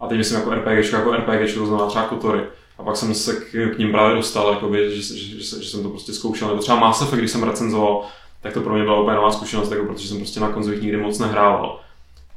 [0.00, 2.40] A teď myslím jako RPGčko, jako RPGčko, to znamená třeba Kotory.
[2.78, 5.82] A pak jsem se k, k ním právě dostal, jakoby, že, že, že, že, jsem
[5.82, 6.48] to prostě zkoušel.
[6.48, 8.04] Nebo třeba Mass Effect, když jsem recenzoval,
[8.40, 10.96] tak to pro mě byla úplně nová zkušenost, jako, protože jsem prostě na konzolích nikdy
[10.96, 11.80] moc nehrával.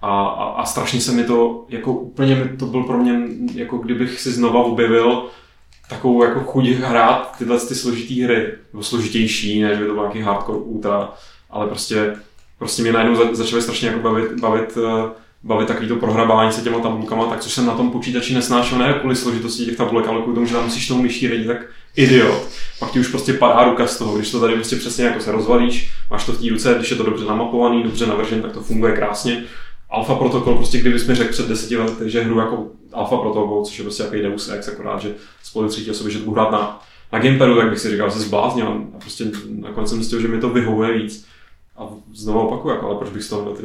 [0.01, 3.19] A, a, a, strašně se mi to, jako úplně to byl pro mě,
[3.53, 5.25] jako kdybych si znova objevil
[5.89, 10.03] takovou jako chuť hrát tyhle ty složitý hry, nebo složitější, ne, že by to byl
[10.03, 11.13] nějaký hardcore ultra,
[11.49, 12.15] ale prostě,
[12.59, 15.11] prostě mě najednou za, začaly strašně jako bavit, bavit, eh,
[15.43, 18.93] bavit takový to prohrabání se těma tabulkama, tak což jsem na tom počítači nesnášel, ne
[18.99, 21.65] kvůli složitosti těch tabulek, ale kvůli tomu, že tam musíš tomu myší radit, tak
[21.95, 22.47] idiot.
[22.79, 25.31] Pak ti už prostě padá ruka z toho, když to tady prostě přesně jako se
[25.31, 28.61] rozvalíš, máš to v té ruce, když je to dobře namapovaný, dobře navržen, tak to
[28.61, 29.43] funguje krásně
[29.91, 33.77] Alpha protokol, prostě kdybys mi řekl před deseti lety, že hru jako Alpha protokol, což
[33.77, 36.81] je prostě jaký Deus Ex, akorát, že spolu třetí osoby, že to hrát na,
[37.13, 40.27] na gamepadu, tak bych si říkal, že se zbláznil a prostě nakonec jsem zjistil, že
[40.27, 41.25] mi to vyhovuje víc.
[41.77, 43.55] A znovu opakuju, jako, ale proč bych z toho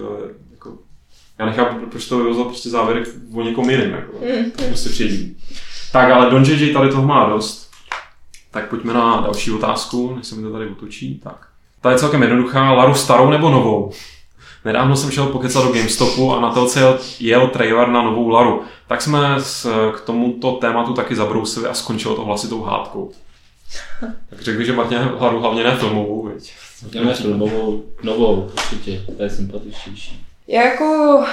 [1.39, 3.03] já nechápu, proč to vyvozil prostě závěr
[3.35, 4.51] o někom jiném, jako, mm.
[4.69, 5.37] prostě přijedí.
[5.93, 7.71] Tak, ale Don JJ tady toho má dost.
[8.51, 11.21] Tak pojďme na další otázku, než se mi to tady otočí.
[11.25, 11.49] Tak.
[11.81, 12.73] Ta je celkem jednoduchá.
[12.73, 13.93] Laru starou nebo novou?
[14.65, 18.63] Nedávno jsem šel pokecat do GameStopu a na telce jel, jel trailer na novou Laru.
[18.89, 23.13] Tak jsme s, k tomuto tématu taky zabrousili a skončilo to hlasitou hádkou.
[24.01, 26.53] Tak řekl že Martin Laru hlavně ne filmovou, viď?
[27.05, 30.26] Ne filmovou, novou, určitě, to je sympatičtější.
[30.49, 31.25] Já jako,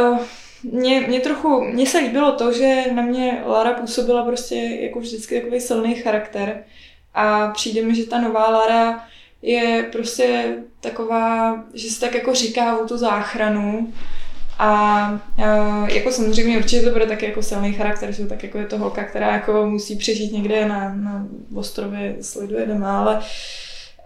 [0.00, 0.18] uh,
[0.62, 5.40] mě, mě trochu, mně se líbilo to, že na mě Lara působila prostě jako vždycky
[5.40, 6.64] takový silný charakter
[7.14, 9.04] a přijde mi, že ta nová Lara
[9.42, 13.92] je prostě taková, že se tak jako říká o tu záchranu
[14.58, 18.66] a a jako samozřejmě určitě to bude taky jako silný charakter, že tak jako je
[18.66, 23.20] to holka, která jako musí přežít někde na, na ostrově, sleduje doma, ale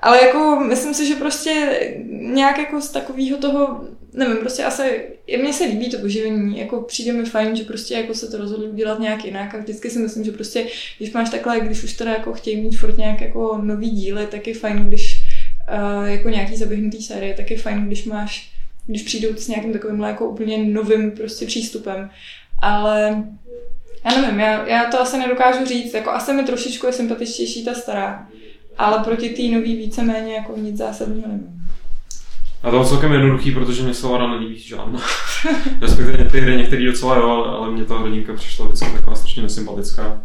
[0.05, 1.81] ale jako myslím si, že prostě
[2.11, 5.03] nějak jako z takového toho, nevím, prostě asi,
[5.43, 8.69] mně se líbí to oživení, jako přijde mi fajn, že prostě jako se to rozhodli
[8.69, 10.67] udělat nějak jinak a vždycky si myslím, že prostě,
[10.99, 14.47] když máš takhle, když už teda jako chtějí mít furt nějak jako nový díly, tak
[14.47, 15.21] je fajn, když
[15.99, 18.51] uh, jako nějaký zaběhnutý série, tak je fajn, když máš,
[18.87, 22.11] když přijdou s nějakým takovým jako úplně novým prostě přístupem.
[22.63, 23.25] Ale
[24.05, 27.75] já nevím, já, já to asi nedokážu říct, jako asi mi trošičku je sympatičtější ta
[27.75, 28.29] stará,
[28.79, 31.65] ale proti té nový víceméně jako nic zásadního nemám.
[32.63, 35.01] A to je celkem jednoduchý, protože mě se Lara nelíbí žádná.
[35.81, 40.21] Respektive ty hry některý docela jo, ale, mě ta hrdinka přišla vždycky taková strašně nesympatická.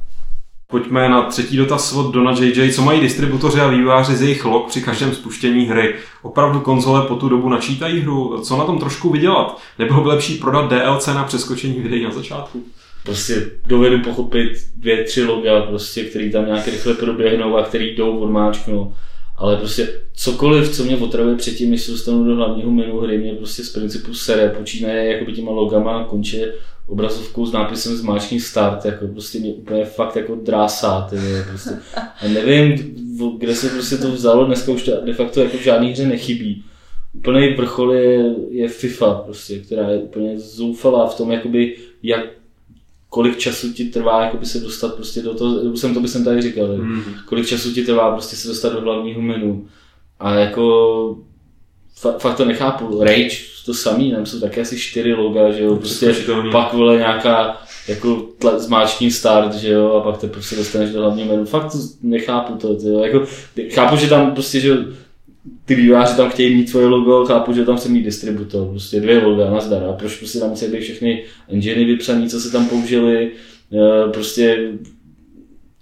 [0.67, 2.73] Pojďme na třetí dotaz od Dona JJ.
[2.73, 5.95] Co mají distributoři a vývojáři z jejich log při každém spuštění hry?
[6.21, 8.41] Opravdu konzole po tu dobu načítají hru?
[8.43, 9.61] Co na tom trošku vydělat?
[9.79, 12.63] Nebylo by lepší prodat DLC na přeskočení videí na začátku?
[13.09, 18.17] Prostě dovedu pochopit dvě, tři loga, prostě, který tam nějak rychle proběhnou a který jdou
[18.17, 18.93] odmáčknou.
[19.37, 23.33] Ale prostě cokoliv, co mě otravuje předtím, než se dostanu do hlavního menu hry, mě
[23.33, 26.53] prostě z principu sere, počínaje jakoby těma logama, konče
[26.87, 31.15] obrazovkou s nápisem zmáčkni start, jako prostě mě úplně fakt jako drásá, ty,
[31.49, 31.69] prostě.
[31.95, 32.95] A nevím,
[33.37, 36.63] kde se prostě to vzalo, dneska už to de facto jako v žádný hře nechybí.
[37.13, 42.38] Úplný vrchol je, je FIFA, prostě, která je úplně zoufalá v tom, jakoby, jak
[43.09, 46.41] kolik času ti trvá jakoby se dostat prostě do toho, jsem to by jsem tady
[46.41, 47.03] říkal, mm.
[47.25, 49.67] kolik času ti trvá prostě se dostat do hlavního menu.
[50.19, 51.17] A jako
[52.17, 53.03] fakt to nechápu.
[53.03, 56.15] Rage, to samý, tam jsou také asi čtyři loga, že jo, prostě
[56.51, 60.99] pak vole nějaká jako tle, zmáčkní start, že jo, a pak te prostě dostaneš do
[60.99, 61.45] hlavního menu.
[61.45, 62.99] Fakt to nechápu to, jo.
[62.99, 63.25] Jako,
[63.71, 64.77] chápu, že tam prostě, že
[65.65, 69.23] ty vývojáři tam chtějí mít svoje logo, chápu, že tam chce mít distributor, prostě dvě
[69.23, 73.31] loga, nazdar, a proč prostě tam musí být všechny enginy vypsané, co se tam použili,
[73.73, 74.71] e, prostě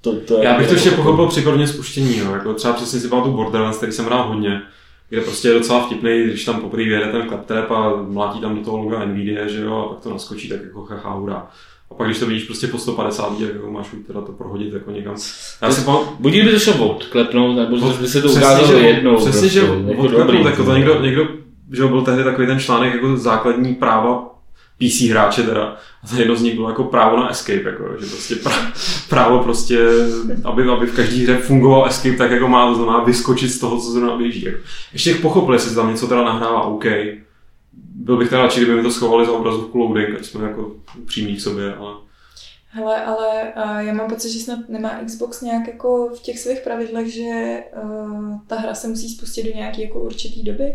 [0.01, 2.31] to, to Já bych to ještě pochopil při prvně spuštění, jo.
[2.31, 4.61] jako třeba přesně si pamatuju Borderlands, který jsem hrál hodně,
[5.09, 8.61] kde prostě je docela vtipný, když tam poprvé vyjede ten claptrap a mlátí tam do
[8.61, 11.49] toho loga Nvidia, že jo, a pak to naskočí, tak jako chacha, hurá.
[11.91, 14.91] A pak když to vidíš prostě po 150, tak jako máš teda to prohodit jako
[14.91, 15.15] někam.
[15.61, 15.97] Já si pam...
[16.19, 19.15] Buď by to šlo odklepnout, nebo by se to ukázalo že, jednou.
[19.15, 21.27] Přesně, prostě, že jako odklepnout, tak to někdo, někdo,
[21.71, 24.37] že byl tehdy takový ten článek jako základní práva
[24.77, 25.77] PC hráče teda.
[26.13, 28.35] A jedno z nich bylo jako právo na escape, jako, že prostě
[29.09, 29.87] právo prostě,
[30.43, 33.81] aby, aby v každé hře fungoval escape tak, jako má, to znamená vyskočit z toho,
[33.81, 34.45] co zrovna běží.
[34.45, 34.57] Jako.
[34.93, 36.85] Ještě pochopil, jestli tam něco teda nahrává OK.
[37.99, 40.75] Byl bych radši, kdyby mi to schovali za obrazovku loading, ať jsme jako
[41.05, 41.93] přímí k sobě, ale...
[42.69, 46.59] Hele, ale uh, já mám pocit, že snad nemá Xbox nějak jako v těch svých
[46.59, 50.73] pravidlech, že uh, ta hra se musí spustit do nějaké jako určitý doby.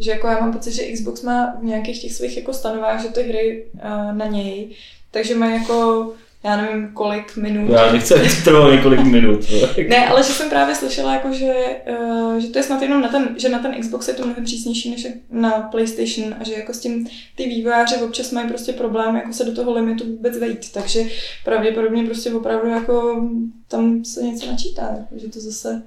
[0.00, 3.08] Že jako já mám pocit, že Xbox má v nějakých těch svých jako stanovách, že
[3.08, 4.70] ty hry uh, na něj,
[5.10, 6.12] takže má jako
[6.44, 7.70] já nevím, kolik minut.
[7.70, 9.40] Já nechci, aby to trvalo několik minut.
[9.88, 11.54] ne, ale že jsem právě slyšela, jako, že,
[11.98, 14.44] uh, že to je snad jenom na ten, že na ten Xbox je to mnohem
[14.44, 19.16] přísnější než na PlayStation a že jako s tím ty vývojáři občas mají prostě problém
[19.16, 21.00] jako se do toho limitu vůbec vejít, takže
[21.44, 23.24] pravděpodobně prostě opravdu jako
[23.68, 25.82] tam se něco načítá, jako, že to zase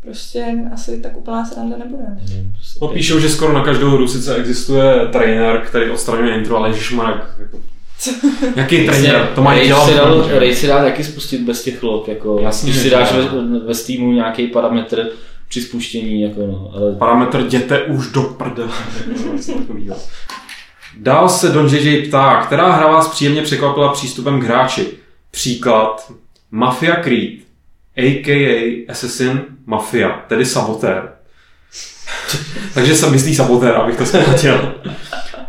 [0.00, 2.04] prostě asi tak úplná sranda nebude.
[2.52, 6.68] Prostě no, píšou, že skoro na každou hru sice existuje trainer, který odstraňuje intro, ale
[6.68, 7.71] ježišmarek, jako
[8.56, 9.32] Jaký trenér?
[9.34, 9.88] To má dělat.
[9.88, 13.22] Si dal, Ray dá taky spustit bez těch log, jako, Jasně, když si dáš ve,
[13.66, 15.08] ve Steamu nějaký parametr
[15.48, 16.92] při spuštění, jako no, ale...
[16.92, 18.72] Parametr jděte už do prdele.
[20.98, 24.86] Dál se Don JJ ptá, která hra vás příjemně překvapila přístupem k hráči?
[25.30, 26.12] Příklad
[26.50, 27.40] Mafia Creed,
[27.96, 28.86] a.k.a.
[28.90, 31.12] Assassin Mafia, tedy sabotér.
[32.74, 34.74] Takže jsem myslí sabotér, abych to zkrátil.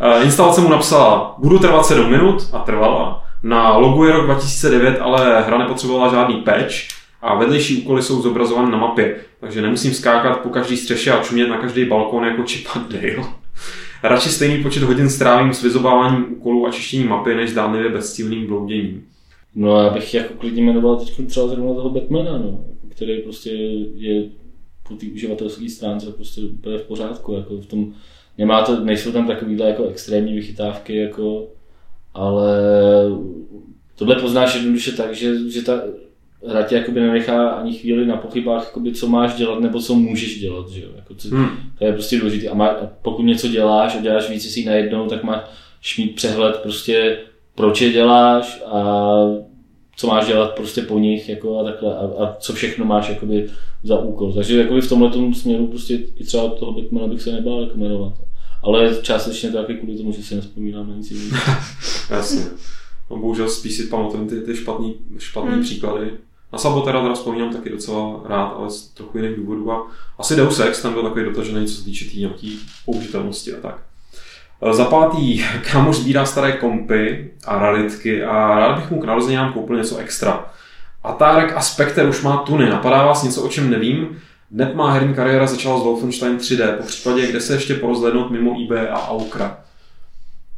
[0.00, 3.24] Eh, instalace mu napsala, budu trvat 7 minut a trvala.
[3.42, 6.74] Na logu je rok 2009, ale hra nepotřebovala žádný patch
[7.22, 11.48] a vedlejší úkoly jsou zobrazovány na mapě, takže nemusím skákat po každý střeše a čumět
[11.48, 12.42] na každý balkon jako
[12.74, 13.28] a Dale.
[14.02, 19.04] Radši stejný počet hodin strávím s vyzováváním úkolů a čištěním mapy, než zdánlivě bezcílným blouděním.
[19.54, 23.50] No já bych jako klidně jmenoval teď třeba zrovna toho Batmana, no, který prostě
[23.94, 24.22] je
[24.88, 27.92] po té uživatelské stránce prostě úplně v pořádku, jako v tom
[28.38, 31.48] Nemá to, nejsou tam takovýhle jako extrémní vychytávky, jako,
[32.14, 32.58] ale
[33.96, 35.82] tohle poznáš jednoduše tak, že, že ta
[36.48, 40.40] hra tě jakoby nenechá ani chvíli na pochybách, jakoby, co máš dělat nebo co můžeš
[40.40, 40.68] dělat.
[40.68, 40.88] Že jo?
[40.96, 41.48] Jako, co, hmm.
[41.78, 42.48] To je prostě důležité.
[42.48, 46.56] A, má, a pokud něco děláš a děláš víc si najednou, tak máš mít přehled
[46.56, 47.18] prostě,
[47.54, 49.14] proč je děláš a
[49.96, 53.50] co máš dělat prostě po nich jako a takhle a, a co všechno máš jakoby
[53.82, 54.32] za úkol.
[54.32, 58.12] Takže jakoby v tomhle směru prostě i třeba toho Batmana bych se nebál jako jmenovat.
[58.62, 61.36] Ale částečně to taky kvůli tomu, že si nespomínám na nic jiného.
[62.10, 62.44] Jasně.
[63.10, 65.62] No bohužel spíš si pamatuju ty, ty špatný, špatný hmm.
[65.62, 66.10] příklady.
[66.52, 69.72] Na Sabotera teda vzpomínám taky docela rád, ale z trochu jiných důvodů.
[69.72, 69.86] A
[70.18, 73.82] asi Deus Ex tam byl takový dotažený, co se týče tý nějaký použitelnosti a tak.
[74.62, 79.52] E, za pátý, kámoš sbírá staré kompy a raritky a rád bych mu k narozeninám
[79.52, 80.46] koupil něco extra.
[81.04, 82.70] Atárek a Spectre už má tuny.
[82.70, 84.18] Napadá vás něco, o čem nevím?
[84.52, 88.62] Hned má herní kariéra začala s Wolfenstein 3D, po případě, kde se ještě porozhlednout mimo
[88.64, 89.58] eBay a Aukra.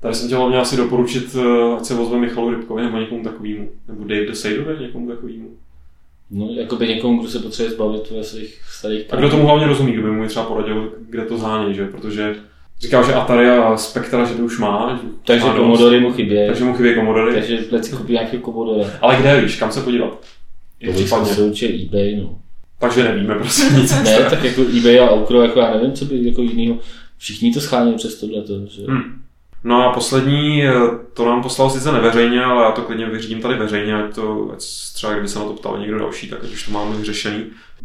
[0.00, 3.68] Tady jsem chtěl hlavně asi doporučit, eh, ať se ozve Michalu Rybkovi nebo někomu takovému.
[3.88, 5.48] Nebo Dave Desaidovi, někomu takovému.
[6.30, 9.66] No, jako by někomu, kdo se potřebuje zbavit ve svých starých A kdo tomu hlavně
[9.66, 11.86] rozumí, kdo by mu třeba poradil, kde to záně, že?
[11.86, 12.34] Protože
[12.80, 15.00] říkal, že Atari a Spectra, že to už má.
[15.24, 16.36] Takže Commodore mu chybí.
[16.46, 17.34] Takže mu chybí Commodore.
[17.34, 18.90] Takže plec koupí nějaký Commodore.
[19.00, 20.20] Ale kde víš, kam se podívat?
[20.86, 21.26] To případně.
[21.34, 22.38] se určitě eBay, no.
[22.78, 24.02] Takže nevíme prostě nic.
[24.04, 26.78] ne, tak jako eBay a Aukro, jako já nevím, co by jako jinýho.
[27.18, 28.42] Všichni to schání přes tohle.
[28.68, 28.82] Že...
[28.88, 29.22] Hmm.
[29.66, 30.72] No a poslední, eh,
[31.14, 34.58] to nám poslal sice neveřejně, ale já to klidně vyřídím tady veřejně, ať to, ať
[34.94, 37.44] třeba kdyby se na to ptal někdo další, tak už to máme vyřešený.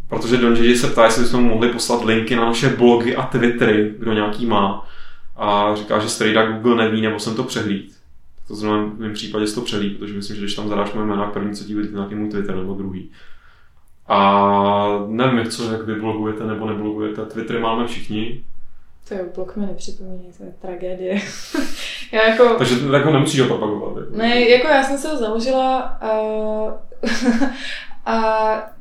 [0.09, 3.93] Protože Don JJ se ptá, jestli bychom mohli poslat linky na naše blogy a twittery,
[3.99, 4.87] kdo nějaký má.
[5.37, 7.95] A říká, že strejda Google neví, nebo jsem to přehlíd.
[8.47, 11.29] To znamená, v mém případě to přehlíd, protože myslím, že když tam zadáš moje jméno,
[11.33, 13.11] první, co ti vidí nějaký můj Twitter nebo druhý.
[14.07, 17.25] A nevím, co, jak vy blogujete nebo neblogujete.
[17.25, 18.43] Twittery máme všichni.
[19.11, 21.21] To je blog mi nepřipomíná, to je tragédie.
[22.11, 22.55] já jako...
[22.57, 23.97] Takže jako nemusíš ho propagovat.
[23.97, 24.17] Jako.
[24.17, 26.11] Ne, jako já jsem se ho založila a,
[28.05, 28.73] a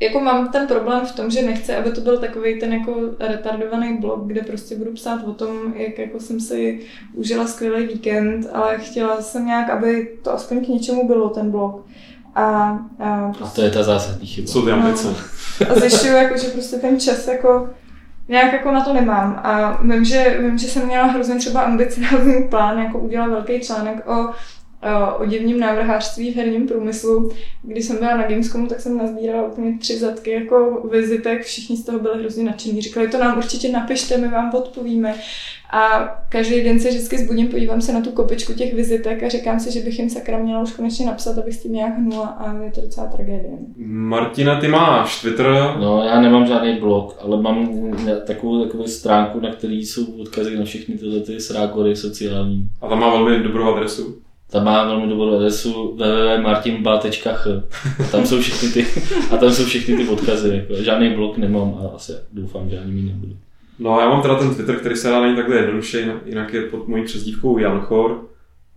[0.00, 3.98] jako mám ten problém v tom, že nechci, aby to byl takový ten jako retardovaný
[3.98, 6.80] blog, kde prostě budu psát o tom, jak jako jsem si
[7.14, 11.86] užila skvělý víkend, ale chtěla jsem nějak, aby to aspoň k něčemu bylo, ten blog.
[12.34, 14.48] A, a, prostě, a to je ta zásadní chyba.
[14.48, 15.08] Co ty ambice?
[15.08, 15.16] No,
[15.70, 17.70] a zjišťuju, jako, že prostě ten čas jako
[18.30, 19.40] nějak jako na to nemám.
[19.44, 24.08] A vím, že, vím, že jsem měla hrozně třeba ambiciozní plán, jako udělat velký článek
[24.08, 24.30] o
[25.18, 27.30] o divním návrhářství v herním průmyslu.
[27.62, 31.84] Když jsem byla na Gamescomu, tak jsem nazbírala úplně tři zadky jako vizitek, všichni z
[31.84, 32.82] toho byli hrozně nadšení.
[32.82, 35.14] Říkali, to nám určitě napište, my vám odpovíme.
[35.72, 35.98] A
[36.28, 39.72] každý den se vždycky zbudím, podívám se na tu kopičku těch vizitek a říkám si,
[39.72, 42.70] že bych jim sakra měla už konečně napsat, abych s tím nějak hnula a je
[42.70, 43.52] to docela tragédie.
[43.86, 45.46] Martina, ty máš Twitter?
[45.80, 47.68] No, já nemám žádný blog, ale mám
[48.26, 52.68] takovou, takovou stránku, na který jsou odkazy na všechny tyhle ty srákory sociální.
[52.80, 54.22] A tam má velmi dobrou adresu.
[54.50, 57.26] Tam má velmi dobrou adresu www.martinba.ch
[58.12, 58.86] tam jsou všechny ty,
[59.30, 60.66] a tam jsou všechny ty odkazy.
[60.68, 60.82] Jako.
[60.82, 63.36] Žádný blog nemám a asi doufám, že ani mít nebudu.
[63.78, 66.88] No já mám teda ten Twitter, který se dá není takhle jednoduše, jinak je pod
[66.88, 68.24] mojí přezdívkou Janchor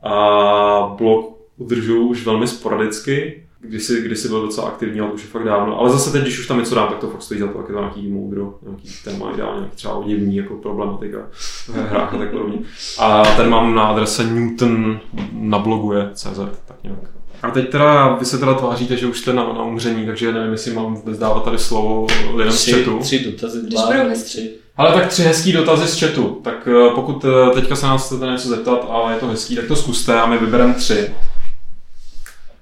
[0.03, 5.27] a blog udržuju už velmi sporadicky, kdysi, kdysi byl docela aktivní, ale to už je
[5.27, 5.79] fakt dávno.
[5.79, 7.67] Ale zase teď, když už tam něco dám, tak to fakt stojí za to, jak
[7.69, 11.17] je to nějaký moudro, nějaký téma, ideálně nějaký třeba odivní jako problematika
[11.67, 12.57] v hrách a tak podobně.
[12.99, 14.99] A ten mám na adrese Newton
[15.31, 16.99] na blogu je CZ, tak nějak.
[17.43, 20.51] A teď teda, vy se teda tváříte, že už jste na, na umření, takže nevím,
[20.51, 22.99] jestli mám vůbec dávat tady slovo lidem z Tři, chatu.
[22.99, 24.51] tři dotazy, Když dva, tři.
[24.77, 26.39] Ale tak tři hezký dotazy z chatu.
[26.43, 29.65] Tak eh, pokud eh, teďka se nás chcete něco zeptat, ale je to hezký, tak
[29.65, 31.09] to zkuste a my vybereme tři.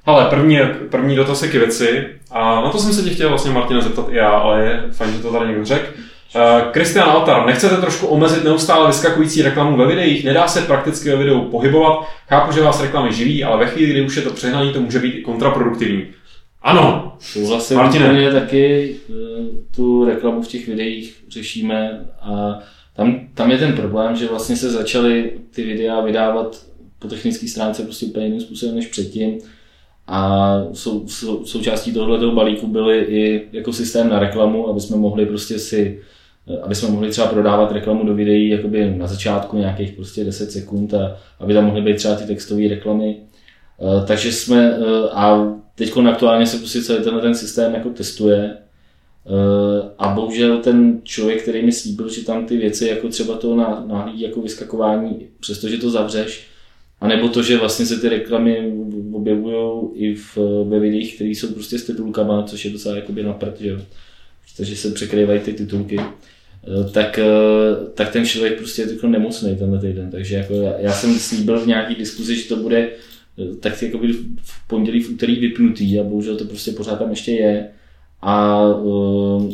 [0.06, 0.60] Ale první,
[0.90, 2.08] první dotaz je k věci.
[2.32, 5.14] A na to jsem se tě chtěl vlastně Martina zeptat i já, ale je fajn,
[5.14, 5.88] že to tady někdo řekl.
[6.72, 10.26] Kristian Altar, nechcete trošku omezit neustále vyskakující reklamu ve videích?
[10.26, 12.06] Nedá se prakticky ve videu pohybovat?
[12.28, 15.00] Chápu, že vás reklamy živí, ale ve chvíli, kdy už je to přehnaný, to může
[15.00, 16.08] být i kontraproduktivní.
[16.62, 18.32] Ano, Souhlasím, Martine.
[18.32, 19.14] taky eh,
[19.76, 22.60] tu reklamu v těch videích řešíme a
[22.96, 26.66] tam, tam je ten problém, že vlastně se začaly ty videa vydávat
[27.00, 29.38] po technické stránce prostě úplně jiným způsobem než předtím
[30.14, 35.26] a sou, sou, součástí tohoto balíku byly i jako systém na reklamu, aby jsme mohli
[35.26, 36.02] prostě si
[36.48, 40.52] eh, aby jsme mohli třeba prodávat reklamu do videí jakoby na začátku nějakých prostě 10
[40.52, 43.18] sekund a aby tam mohly být třeba ty textové reklamy.
[43.82, 48.58] Eh, Takže jsme, eh, a teď aktuálně se prostě celý tenhle ten systém jako testuje
[50.00, 53.84] a bohužel ten člověk, který mi slíbil, že tam ty věci jako třeba to ná-
[53.88, 56.48] náhlý jako vyskakování, přestože to zavřeš,
[57.02, 58.72] a nebo to, že vlastně se ty reklamy
[59.22, 60.38] objevují i v,
[60.70, 63.80] ve videích, které jsou prostě s titulkama, což je docela jakoby na prd, že jo.
[64.56, 66.00] Protože se překrývají ty titulky.
[66.00, 67.26] Eh, Tak, eh,
[67.94, 70.12] tak ten člověk prostě je jako nemocný tenhle týden.
[70.12, 72.90] Takže jako já, já jsem slíbil v nějaký diskuzi, že to bude
[73.40, 77.32] eh, tak jakoby v pondělí, v úterý vypnutý a bohužel to prostě pořád tam ještě
[77.32, 77.68] je.
[78.24, 79.54] A uh,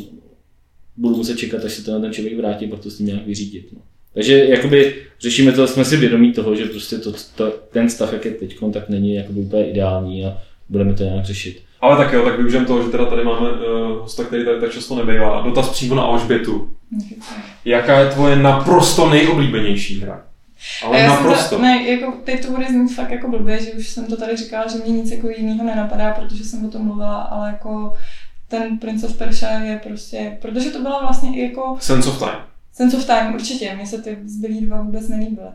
[0.96, 3.72] budu muset čekat, až se ten člověk vrátí, proto s ním nějak vyřídit.
[3.72, 3.80] No.
[4.18, 8.24] Takže jakoby řešíme to, jsme si vědomí toho, že prostě to, to, ten stav, jak
[8.24, 10.38] je teď, tak není jakoby úplně ideální a
[10.68, 11.62] budeme to nějak řešit.
[11.80, 13.58] ale tak jo, tak využijem toho, že teda tady máme uh,
[14.00, 15.40] hosta, který tady tak často nebývá.
[15.40, 16.70] Dotaz přímo na Alžbětu.
[17.64, 20.24] Jaká je tvoje naprosto nejoblíbenější hra?
[20.84, 21.56] Ale já jsem naprosto.
[21.56, 24.36] To, ne, jako, teď to bude znít fakt jako blbě, že už jsem to tady
[24.36, 27.92] říkala, že mě nic jako jiného nenapadá, protože jsem o tom mluvila, ale jako
[28.48, 32.57] ten Prince of Persia je prostě, protože to byla vlastně i jako Sense of Time.
[32.78, 35.48] Sense of Time, určitě, mně se ty zbylý dva vůbec nelíbily.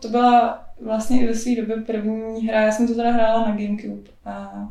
[0.00, 3.56] To byla vlastně i ve své době první hra, já jsem to teda hrála na
[3.56, 4.68] Gamecube a, a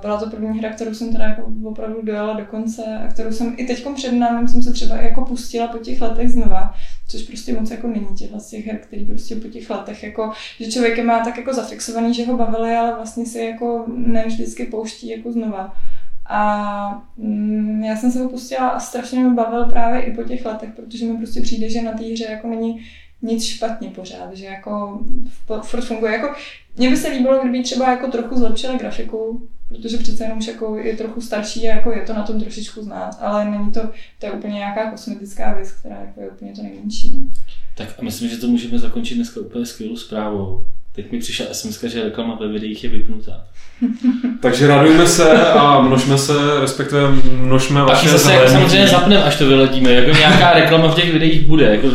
[0.00, 3.54] byla to první hra, kterou jsem teda jako opravdu dojela do konce a kterou jsem
[3.56, 6.74] i teď před námi jsem se třeba jako pustila po těch letech znova,
[7.08, 10.32] což prostě moc jako není těchhle z těch her, který prostě po těch letech jako,
[10.60, 14.24] že člověk je má tak jako zafixovaný, že ho bavili, ale vlastně si jako ne
[14.26, 15.76] vždycky pouští jako znova.
[16.26, 20.44] A mm, já jsem se ho pustila a strašně mě bavil právě i po těch
[20.44, 22.84] letech, protože mi prostě přijde, že na té hře jako není
[23.22, 25.00] nic špatně pořád, že jako
[25.62, 26.12] furt funguje.
[26.12, 26.34] Jako,
[26.76, 30.76] mně by se líbilo, kdyby třeba jako trochu zlepšila grafiku, protože přece jenom už jako
[30.76, 33.80] je trochu starší a jako je to na tom trošičku znát, ale není to,
[34.18, 37.30] to je úplně nějaká kosmetická věc, která jako je úplně to nejmenší.
[37.76, 40.66] Tak a myslím, že to můžeme zakončit dneska úplně skvělou zprávou.
[40.94, 43.44] Teď mi přišla SMS, že reklama ve videích je vypnutá.
[44.40, 48.50] Takže radujme se a množme se, respektive množme Pak vaše zase zelený.
[48.50, 49.90] samozřejmě zapneme, až to vyladíme.
[49.90, 51.64] Jako nějaká reklama v těch videích bude.
[51.64, 51.88] Jako,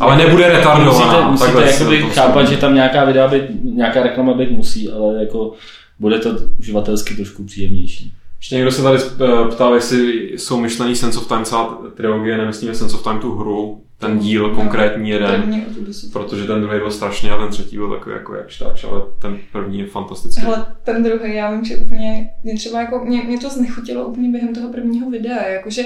[0.00, 4.34] Ale nebude retardovaná, Musíte, takhle musíte jakoby chápat, že tam nějaká videa být, nějaká reklama
[4.34, 5.52] být musí, ale jako
[5.98, 8.14] bude to uživatelsky trošku příjemnější.
[8.38, 12.74] Ještě někdo se tady eh, ptal, jestli jsou myšlený Sense of Time celá trilogie, nemyslíme
[12.74, 15.64] Sense of Time tu hru, ten díl konkrétní jeden,
[16.12, 19.38] protože ten druhý byl strašný a ten třetí byl takový jako jakž takž, ale ten
[19.52, 20.42] první je fantastický.
[20.42, 24.28] Hele, ten druhý, já vím, že úplně, mě třeba jako, mě, mě to znechutilo úplně
[24.28, 25.82] během toho prvního videa, jakože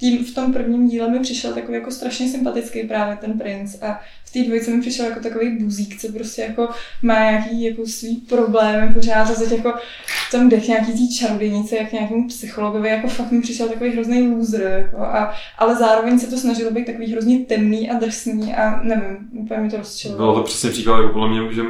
[0.00, 4.00] tým, v tom prvním díle mi přišel takový jako strašně sympatický právě ten princ a
[4.24, 6.68] v té dvojice mi přišel jako takový buzík, co prostě jako
[7.02, 9.72] má nějaký jako svý problémy pořád a jako
[10.28, 14.28] v tom dech nějaký tý čarodějnice, jak nějakému psychologovi, jako fakt mi přišel takový hrozný
[14.28, 18.82] loser, jako a, ale zároveň se to snažilo být takový hrozně temný a drsný a
[18.82, 20.32] nevím, úplně mi to rozčilovalo.
[20.32, 21.62] Bylo to přesně příklad, jako podle mě, že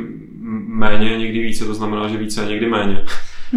[0.66, 3.04] méně někdy více, to znamená, že více je někdy méně.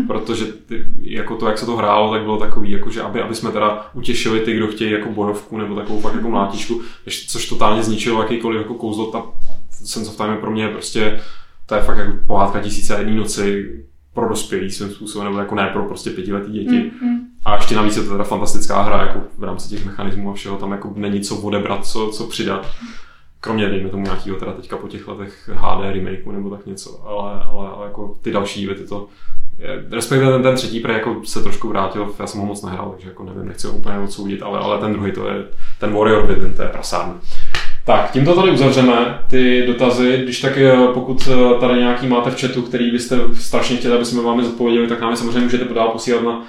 [0.08, 3.36] Protože ty, jako to, jak se to hrálo, tak bylo takový, jako že aby, aby
[3.36, 6.82] jsme teda utěšili ty, kdo chtějí jako bojovku nebo takovou fakt jako mlátičku,
[7.28, 9.12] což totálně zničilo jakýkoliv jako kouzlo.
[9.12, 9.24] Ta
[9.72, 11.20] Sense of Time je pro mě prostě,
[11.66, 13.70] to je fakt jako pohádka tisíce jedné noci
[14.14, 16.92] pro dospělý svým způsobem, nebo jako ne pro prostě pětiletý děti.
[17.02, 17.20] Mm, mm.
[17.46, 20.58] A ještě navíc je to teda fantastická hra, jako v rámci těch mechanismů a všeho,
[20.58, 22.68] tam jako není co odebrat, co, co přidat.
[23.42, 27.44] Kromě, dejme tomu nějakého teda teďka po těch letech HD remakeu nebo tak něco, ale,
[27.44, 29.08] ale, ale jako ty další díly, ty to,
[29.92, 33.08] respektive ten, ten třetí pre jako se trošku vrátil, já jsem ho moc nehrál, takže
[33.08, 35.44] jako nevím, nechci ho úplně odsoudit, ale, ale ten druhý to je,
[35.80, 37.16] ten Warrior Within, to je prasárna.
[37.86, 40.20] Tak, tímto tady uzavřeme ty dotazy.
[40.24, 44.06] Když tak eh, pokud eh, tady nějaký máte v chatu, který byste strašně chtěli, aby
[44.06, 46.44] jsme vám zodpověděli, tak nám je samozřejmě můžete podávat posílat na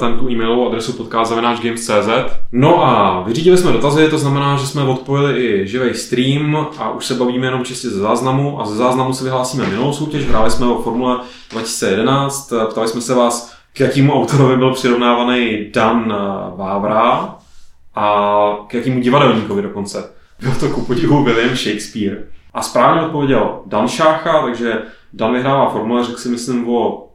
[0.00, 2.08] ten tu e-mailovou adresu podcast.games.cz.
[2.52, 7.06] No a vyřídili jsme dotazy, to znamená, že jsme odpojili i živý stream a už
[7.06, 10.24] se bavíme jenom čistě ze záznamu a ze záznamu si vyhlásíme minulou soutěž.
[10.24, 11.18] Hráli jsme o Formule
[11.50, 16.14] 2011, ptali jsme se vás, k jakému autorovi byl přirovnávaný Dan
[16.56, 17.34] Vávra
[17.94, 20.10] a k jakému divadelníkovi dokonce.
[20.40, 22.16] Byl to ku podivu William Shakespeare.
[22.54, 27.08] A správně odpověděl Dan Šácha, takže Dan vyhrává formule, řekl si myslím o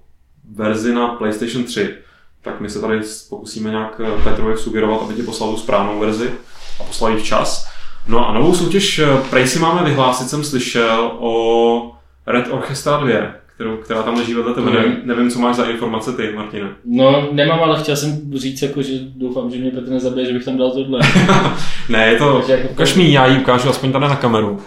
[0.55, 1.95] verzi na PlayStation 3.
[2.43, 2.99] Tak my se tady
[3.29, 6.31] pokusíme nějak eh, Petrovi sugerovat, aby ti poslal tu správnou verzi
[6.79, 7.67] a poslal ji včas.
[8.07, 11.91] No a novou soutěž eh, prej si máme vyhlásit, jsem slyšel o
[12.27, 13.13] Red Orchestra 2,
[13.55, 14.71] kterou, která tam leží vedle tebe.
[14.71, 16.69] Nevím, nevím, co máš za informace ty, Martine.
[16.85, 20.45] No, nemám, ale chtěl jsem říct, jako, že doufám, že mě Petr nezabije, že bych
[20.45, 20.99] tam dal tohle.
[21.89, 22.67] ne, je to, jako...
[22.69, 24.59] ukaž mi, já ji ukážu aspoň tady na kameru.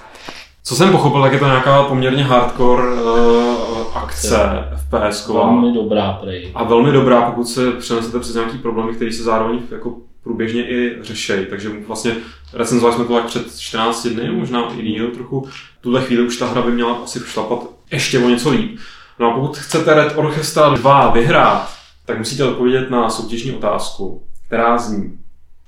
[0.65, 3.64] Co jsem pochopil, tak je to nějaká poměrně hardcore uh,
[3.95, 4.39] akce
[4.77, 5.29] FPS.
[5.29, 6.51] Velmi dobrá prej.
[6.55, 10.99] A velmi dobrá, pokud se přenesete přes nějaký problémy, které se zároveň jako průběžně i
[11.03, 11.47] řešejí.
[11.47, 12.17] Takže vlastně
[12.53, 15.41] recenzovali jsme to tak před 14 dny, možná i díl trochu.
[15.79, 17.59] V tuhle chvíli už ta hra by měla asi šlapat
[17.91, 18.79] ještě o něco líp.
[19.19, 21.75] No a pokud chcete Red Orchestra 2 vyhrát,
[22.07, 25.19] tak musíte odpovědět na soutěžní otázku, která zní.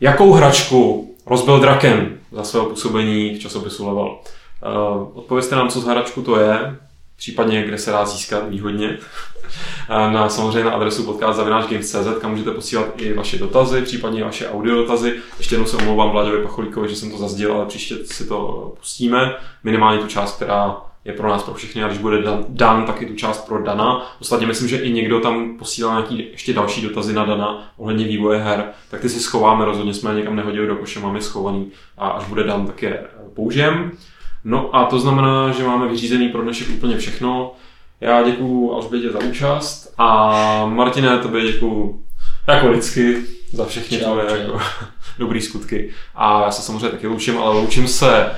[0.01, 4.09] Jakou hračku rozbil Draken za svého působení v časopisu Level?
[4.09, 6.77] Uh, odpovězte nám, co z hračku to je,
[7.16, 8.98] případně kde se dá získat výhodně.
[9.88, 15.14] na, samozřejmě na adresu podcast.games.cz, kam můžete posílat i vaše dotazy, případně vaše audio dotazy.
[15.38, 19.34] Ještě jednou se omlouvám Vláďovi Pacholíkovi, že jsem to zazdil, ale příště si to pustíme.
[19.64, 20.76] Minimálně tu část, která
[21.06, 24.16] je pro nás pro všechny a když bude dan, tak i tu část pro Dana.
[24.20, 28.38] Ostatně myslím, že i někdo tam posílal nějaký ještě další dotazy na Dana ohledně vývoje
[28.38, 32.09] her, tak ty si schováme, rozhodně jsme je někam nehodili do koše, máme schovaný a
[32.09, 33.93] až bude Dan, tak je použijem.
[34.48, 37.52] No a to znamená, že máme vyřízený pro dnešek úplně všechno.
[38.01, 42.01] Já děkuju Alžbětě za účast a Martine, tobě děkuju
[42.48, 43.16] jako vždycky
[43.52, 44.60] za všechny tvoje jako,
[45.18, 45.90] dobrý skutky.
[46.14, 48.31] A já se samozřejmě taky loučím, ale loučím se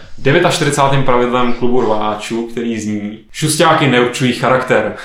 [0.50, 1.04] 49.
[1.04, 4.96] pravidlem klubu rváčů, který zní Šustáky neurčují charakter.